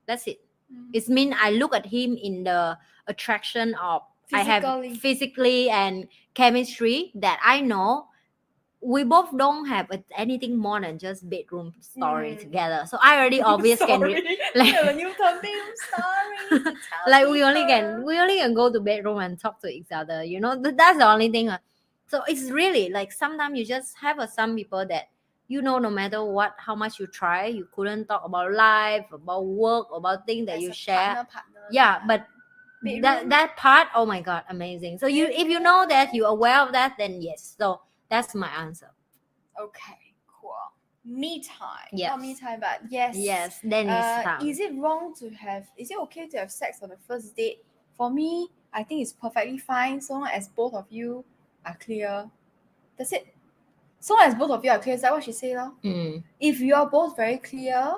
[0.06, 0.90] that's it Mm.
[0.98, 2.76] it means i look at him in the
[3.06, 4.02] attraction of
[4.32, 4.98] i have Physically.
[4.98, 8.08] physically and chemistry that i know
[8.86, 12.40] we both don't have a- anything more than just bedroom story Mm.
[12.40, 14.22] together so i already obvious can re-
[14.54, 16.62] like- Yeah, new term, bedroom story.
[16.62, 19.90] to like we only can we only can go to bedroom and talk to each
[19.90, 21.58] other you know that's the only thing uh.
[22.06, 25.08] so it's really like sometimes you just have a, some people that
[25.48, 29.44] you know no matter what how much you try you couldn't talk about life about
[29.44, 32.26] work about things that As you share partner, partner, yeah but
[32.82, 33.02] Bedroom.
[33.02, 36.60] that that part oh my god amazing so you if you know that you're aware
[36.60, 38.90] of that then yes so that's my answer
[39.58, 40.54] Okay, cool.
[41.04, 41.88] Me time.
[41.92, 42.10] Yes.
[42.10, 43.16] Not me time, but yes.
[43.16, 45.70] yes then it's Uh, time is it wrong to have?
[45.76, 47.64] Is it okay to have sex on the first date?
[47.96, 51.24] For me, I think it's perfectly fine so long as both of you
[51.64, 52.30] are clear.
[52.96, 53.28] That's it.
[54.00, 55.56] So long as both of you are clear, is that what she said?
[55.84, 57.96] Mm, If you are both very clear,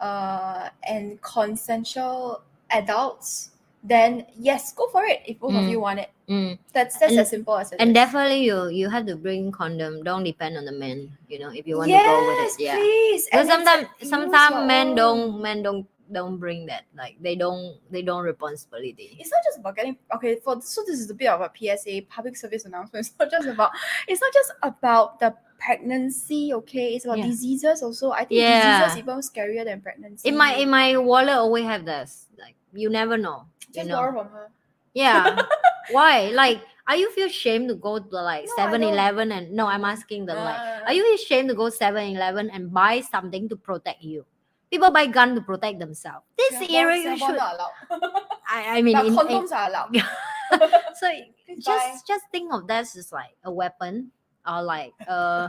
[0.00, 3.50] uh, and consensual adults,
[3.82, 5.22] then yes, go for it.
[5.26, 5.70] If both of Mm.
[5.70, 6.58] you want it, mm.
[6.72, 7.94] that's that's And- as simple as it and is.
[7.94, 10.02] definitely you you have to bring condom.
[10.02, 12.62] Don't depend on the man you know if you want yes, to go with it
[12.62, 12.76] yeah.
[12.76, 13.24] please.
[13.26, 16.84] Because sometimes sometimes men don't men don't don't bring that.
[16.96, 19.16] Like they don't they don't responsibility.
[19.18, 22.02] It's not just about getting okay for so this is a bit of a psa
[22.08, 23.06] public service announcement.
[23.10, 23.70] It's not just about
[24.08, 26.94] it's not just about the pregnancy okay?
[26.94, 27.26] It's about Yeah.
[27.26, 28.10] diseases also.
[28.12, 28.84] I think Yeah.
[28.84, 30.28] diseases even scarier than pregnancy.
[30.28, 32.26] In my in my wallet always have this.
[32.38, 33.96] Like you never know you just know.
[33.96, 34.50] borrow from her.
[34.92, 35.40] Yeah
[35.90, 39.84] why like are you feel shame to go to like No, 7-eleven and no i'm
[39.84, 44.02] asking the like Uh, are you ashamed to go 7-eleven and buy something to protect
[44.02, 44.24] you
[44.70, 48.12] people buy gun to protect themselves this Singapore- era you Singapore should not allowed
[48.48, 49.92] I, I mean but in, in- condoms are allowed
[51.00, 51.06] so
[51.48, 51.58] buy.
[51.58, 54.10] just just think of that as like a weapon
[54.46, 55.48] or like uh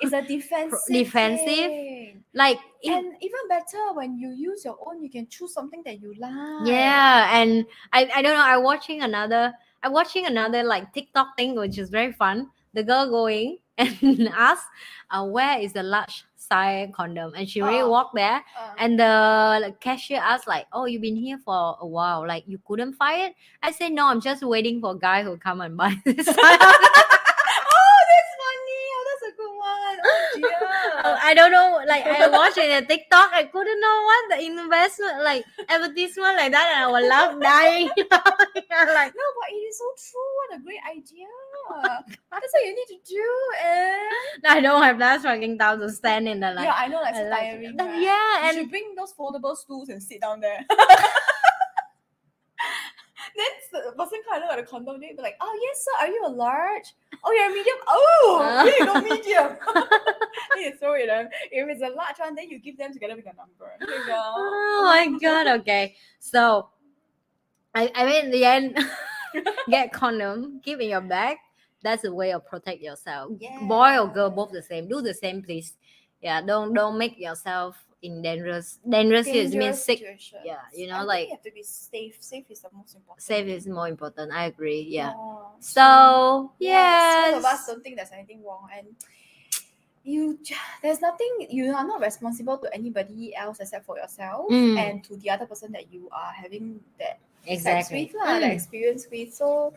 [0.00, 1.46] it's a defensive defensive?
[1.72, 2.22] thing.
[2.34, 6.00] like if- and even better when you use your own you can choose something that
[6.00, 6.32] you like
[6.68, 8.44] Yeah, and I, I don't know.
[8.44, 9.52] I watching another
[9.84, 12.48] I watching another like TikTok thing which is very fun.
[12.72, 14.64] The girl going and ask,
[15.10, 17.34] uh, where is the large size condom?
[17.36, 17.90] And she really Oh.
[17.90, 21.86] walked there Uh, and the like, cashier asked like, Oh, you've been here for a
[21.86, 22.26] while.
[22.26, 23.34] Like you couldn't find it?
[23.62, 26.26] I said no, I'm just waiting for a guy who come and buy this.
[26.28, 26.34] oh
[28.10, 32.58] that's funny oh that's a good one oh dear I don't know, like I watched
[32.58, 36.88] it in TikTok, I couldn't know what the investment like advertisement like that, and I
[36.92, 37.90] was laugh dying.
[38.74, 40.30] Like, No, but it is so true.
[40.38, 41.26] What a great idea.
[42.30, 43.26] That's what you need to do.
[43.62, 43.98] Eh?
[44.42, 46.64] And I don't have that fucking time to stand in the like.
[46.66, 47.76] yeah, I know that's like- tiring.
[47.78, 48.00] right?
[48.02, 50.64] yeah, You and should bring those foldable stools and sit down there.
[53.36, 56.06] then the person kind of look at the condom, they'd be like, "Oh yes, sir.
[56.06, 56.94] Are you a large?
[57.24, 57.76] Oh, you're a medium.
[57.88, 59.56] Oh, you go, medium."
[60.54, 61.10] then you throw it.
[61.10, 61.26] On.
[61.50, 63.72] If it's a large one, then you give them together with a number.
[63.80, 65.94] You oh my god, okay.
[66.18, 66.68] So
[67.74, 68.78] I I mean in the end
[69.68, 71.38] get condom, keep in your bag.
[71.82, 73.32] That's a way of protect yourself.
[73.62, 74.88] Boy or girl, both the same.
[74.88, 75.74] Do the same, please.
[76.22, 80.00] Yeah, don't don't make yourself in dangerous dangerous, here means dangerous sick
[80.44, 82.16] yeah, you know, I like- you have to be safe.
[82.20, 83.22] Safe is the most important.
[83.24, 87.82] safe is more important i agree yeah Oh, so yes, yes most of us don't
[87.82, 88.86] think there's anything wrong, and
[90.04, 90.38] you
[90.82, 91.46] there's nothing.
[91.48, 94.76] You are not responsible to anybody else except for yourself Mm.
[94.76, 97.16] and to the other person that you are having that
[97.48, 98.54] sex exactly with, lah, that Mm.
[98.54, 99.32] experience with.
[99.34, 99.72] So.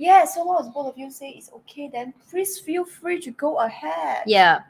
[0.00, 3.30] Yeah, so long as both of you say it's okay, then please feel free to
[3.30, 4.24] go ahead.
[4.26, 4.64] yeah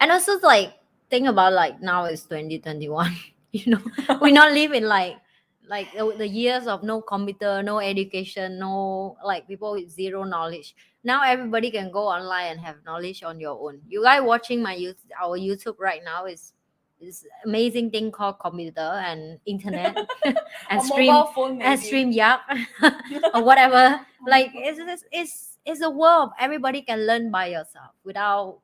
[0.00, 0.72] and also like
[1.12, 3.14] think about like now it's 2021
[3.52, 3.82] you know?
[4.22, 5.18] We not live in like
[5.68, 10.74] like the, the years of no computer no education no like people with zero knowledge.
[11.04, 13.82] Now everybody can go online and have knowledge on your own.
[13.86, 16.54] You guys watching my youth our youtube right now is
[16.98, 19.94] this amazing thing called computer and internet
[20.70, 22.38] and stream phone, and stream yeah
[23.34, 24.00] or whatever.
[24.26, 26.30] Like it's, it's it's it's a world.
[26.40, 28.60] Everybody can learn by yourself without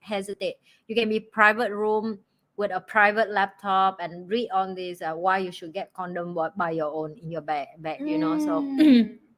[0.00, 0.56] hesitate
[0.86, 2.18] you can be private room
[2.56, 6.70] with a private laptop and read on this uh, why you should get condom by-
[6.72, 9.18] your own in your bag, bag you know so Mm.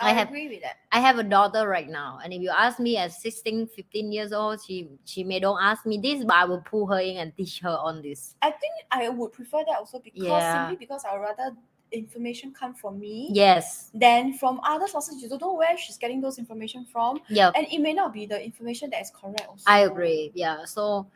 [0.00, 0.78] I I, have- agree with that.
[0.90, 4.32] i have a daughter right now and if you ask me at 16 15 years
[4.32, 7.36] old she she may don't ask me this but i will pull her in and
[7.36, 10.66] teach her on this I think I would prefer that also because Yeah.
[10.68, 11.54] simply because I would rather
[11.96, 15.22] information come from me yes then from other sources.
[15.22, 18.26] You don't know where she's getting those information from, yeah and it may not be
[18.26, 19.46] the information that is correct.
[19.48, 20.32] Also, I agree.
[20.34, 20.64] Yeah.
[20.64, 21.06] So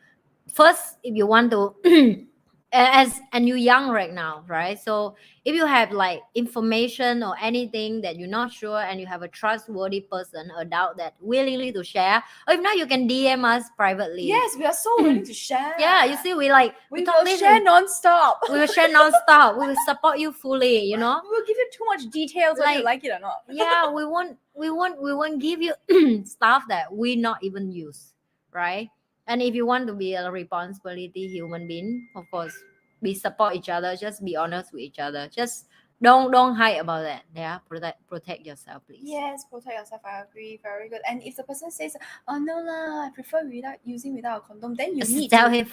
[0.53, 1.75] first, if you want to,
[2.71, 4.77] as and you're young right now, right?
[4.79, 9.23] So if you have like information or anything that you're not sure, and you have
[9.23, 13.63] a trustworthy person, adult that willingly to share, or if not, you can DM us
[13.75, 14.23] privately.
[14.27, 15.73] Yes, we are so willing to share.
[15.79, 16.05] Yeah.
[16.05, 18.41] You see, we like we talk will share and- non-stop.
[18.51, 19.57] we will share nonstop.
[19.59, 20.83] we will support you fully.
[20.83, 21.21] You know.
[21.23, 23.41] We will give you too much details whether you Like- like it or not.
[23.49, 25.73] yeah we won't we won't we won't give you
[26.25, 28.13] stuff that we not even use
[28.51, 28.89] right
[29.29, 32.53] and if you want to be a responsibility human being of course
[33.01, 35.67] we support each other just be honest with each other just
[36.01, 40.01] don't don't hide about that yeah protect protect yourself please Yes, protect yourself.
[40.03, 40.59] I agree.
[40.63, 41.01] Very good.
[41.07, 41.95] And if the person says,
[42.27, 45.49] "Oh no lah, I prefer without using without a condom," then you Just need tell
[45.51, 45.67] to him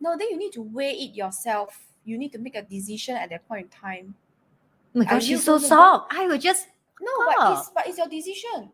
[0.00, 0.16] no.
[0.16, 1.76] Then you need to weigh it yourself.
[2.04, 4.14] You need to make a decision at that point in time.
[4.96, 6.68] oh my she's so soft i will just
[7.00, 8.68] No, but it's but it's your decision.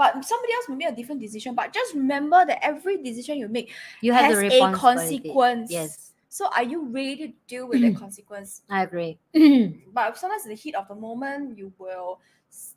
[0.00, 1.54] But somebody else may make a different decision.
[1.54, 3.70] But just remember that every decision you make
[4.00, 5.70] you have has a consequence.
[5.70, 8.62] yes So are you ready to deal with the consequence?
[8.70, 9.18] i agree
[9.92, 12.18] But sometimes in the heat of the moment, you will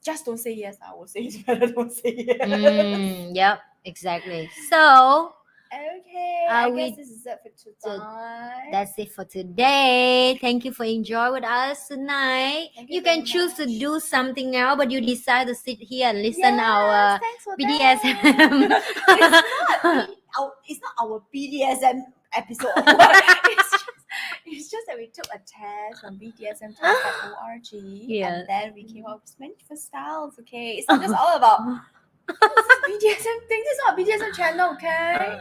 [0.04, 0.76] just don't say yes.
[0.86, 2.40] I will say it's better don't say yes.
[2.44, 5.32] Mm, yep exactly so
[5.74, 7.40] Okay, Are I we guess this is it
[7.82, 8.70] for tonight.
[8.72, 10.38] That's it for today.
[10.40, 12.70] Thank you for enjoying with us tonight.
[12.76, 16.10] Thank You you can choose to do something now, but you decide to sit here
[16.10, 18.18] and listen Yes, our BDSM.
[19.08, 20.10] it's, not,
[20.40, 22.04] our, it's not our BDSM
[22.36, 22.70] episode.
[22.78, 23.86] it's, just,
[24.46, 27.62] it's just that we took a test on BDSMtest.org
[28.08, 28.28] Yeah.
[28.34, 30.36] and then we came up with many different styles.
[30.40, 33.64] Okay, it's not just all about "Oh, this is BDSM thing.
[33.64, 34.72] This is not a BDSM channel.
[34.74, 35.40] Okay.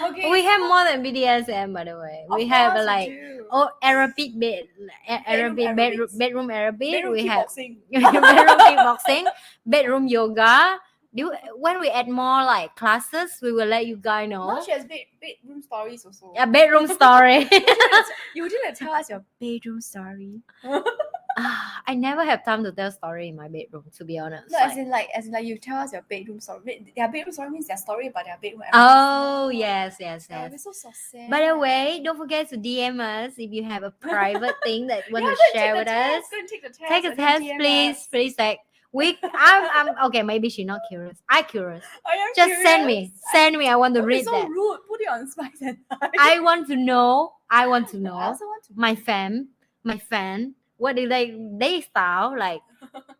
[0.10, 0.30] okay.
[0.30, 2.26] we have more than BDSM, by the way.
[2.28, 3.10] Of We have like
[3.50, 4.68] oh Arabic bed,
[5.06, 6.92] eh, A- Arabic bedroom, bedroom Arabic.
[6.92, 7.48] Bedroom we have
[7.92, 9.24] bedroom kickboxing,
[9.66, 10.78] bedroom yoga.
[11.14, 14.46] Do when we add more like classes, we will let you guys know.
[14.46, 16.32] Now she has bed, bedroom stories also.
[16.36, 17.48] A bedroom story.
[18.34, 20.42] you didn't tell us your bedroom story.
[21.40, 24.50] Ah, I never have time to tell story in my bedroom, to be honest.
[24.50, 26.92] No, Like- as in like as in like you tell us your bedroom story.
[26.96, 28.62] Their bedroom story means their story about their bedroom.
[28.74, 30.50] oh yes, yes, yes.
[30.50, 31.30] we're so, so sad.
[31.30, 35.06] By the way, don't forget to DM us if you have a private thing that
[35.08, 36.24] you want Yeah, to share with the us.
[36.28, 36.80] test, take the test.
[36.88, 37.96] Take a test, please.
[37.96, 38.06] us.
[38.08, 38.58] Please, like
[38.92, 39.16] we.
[39.34, 40.22] I'm, I'm okay.
[40.22, 41.18] Maybe she's not curious.
[41.28, 41.84] I curious.
[42.06, 43.12] I am Just send me.
[43.32, 43.68] Send me.
[43.68, 44.48] I want to Don't read so that.
[44.48, 44.78] rude.
[44.88, 45.76] Put it on Spice and
[46.18, 47.32] I want to know.
[47.50, 48.72] I want to I know also want to.
[48.76, 49.48] my fan,
[49.84, 50.54] my fan.
[50.78, 52.62] What do they they style like?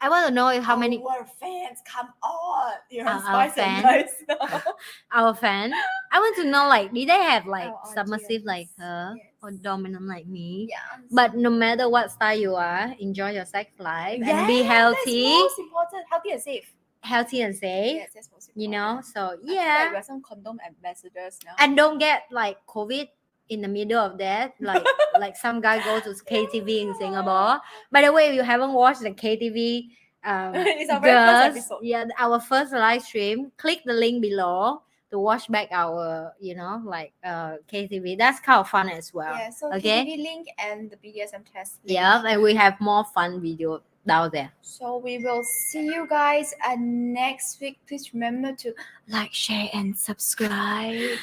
[0.01, 2.73] I want to know how many Our fans come on.
[2.91, 4.11] You're Uh, our and fans.
[5.13, 5.73] Our fan.
[6.13, 10.07] I want to know like did they have like Our submissive like her or dominant
[10.07, 10.69] like me?
[10.71, 11.03] Yeah.
[11.11, 15.23] But no matter what style you are, enjoy your sex life and be Yes, healthy,
[15.23, 16.03] That's most important.
[16.11, 16.69] Healthy and safe.
[17.03, 17.97] healthy and safe.
[17.97, 18.63] Yes, that's most important.
[18.63, 21.55] You know, so I feel like yeah, we're some condom ambassadors now.
[21.59, 23.09] and don't get like COVID
[23.49, 24.55] in the middle of that.
[24.61, 24.85] Like
[25.19, 27.61] like some guy goes to KTV in Singapore.
[27.91, 29.89] By the way, if you haven't watched the KTV,
[30.25, 31.81] um, It's our very first episode.
[31.83, 33.53] yeah, our first live stream.
[33.57, 38.19] Click the link below to watch back our, you know, like uh KTV.
[38.19, 39.35] That's kind of fun as well.
[39.35, 40.05] Yeah, so okay.
[40.05, 41.81] KTV link and the BDSM test.
[41.85, 41.95] link.
[41.97, 44.51] Yeah, and we have more fun video down there.
[44.63, 47.79] So we will see you guys uh, next week.
[47.87, 48.75] Please remember to
[49.09, 51.01] like, share, and subscribe.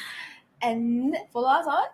[0.62, 1.84] And follow us on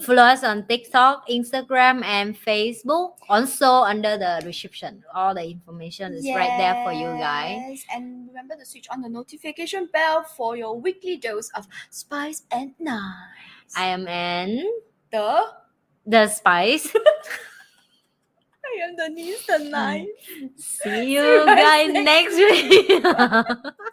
[0.00, 3.16] Follow us on TikTok, Instagram, and Facebook.
[3.28, 7.84] Also under the description, all the information is right there for you guys.
[7.92, 12.72] And remember to switch on the notification bell for your weekly dose of Spice and
[12.78, 13.76] Nice.
[13.76, 14.64] I am in
[15.10, 15.44] the
[16.06, 16.94] the spice.
[18.64, 20.06] I am the niece the nice.
[20.56, 23.04] See you guys next week.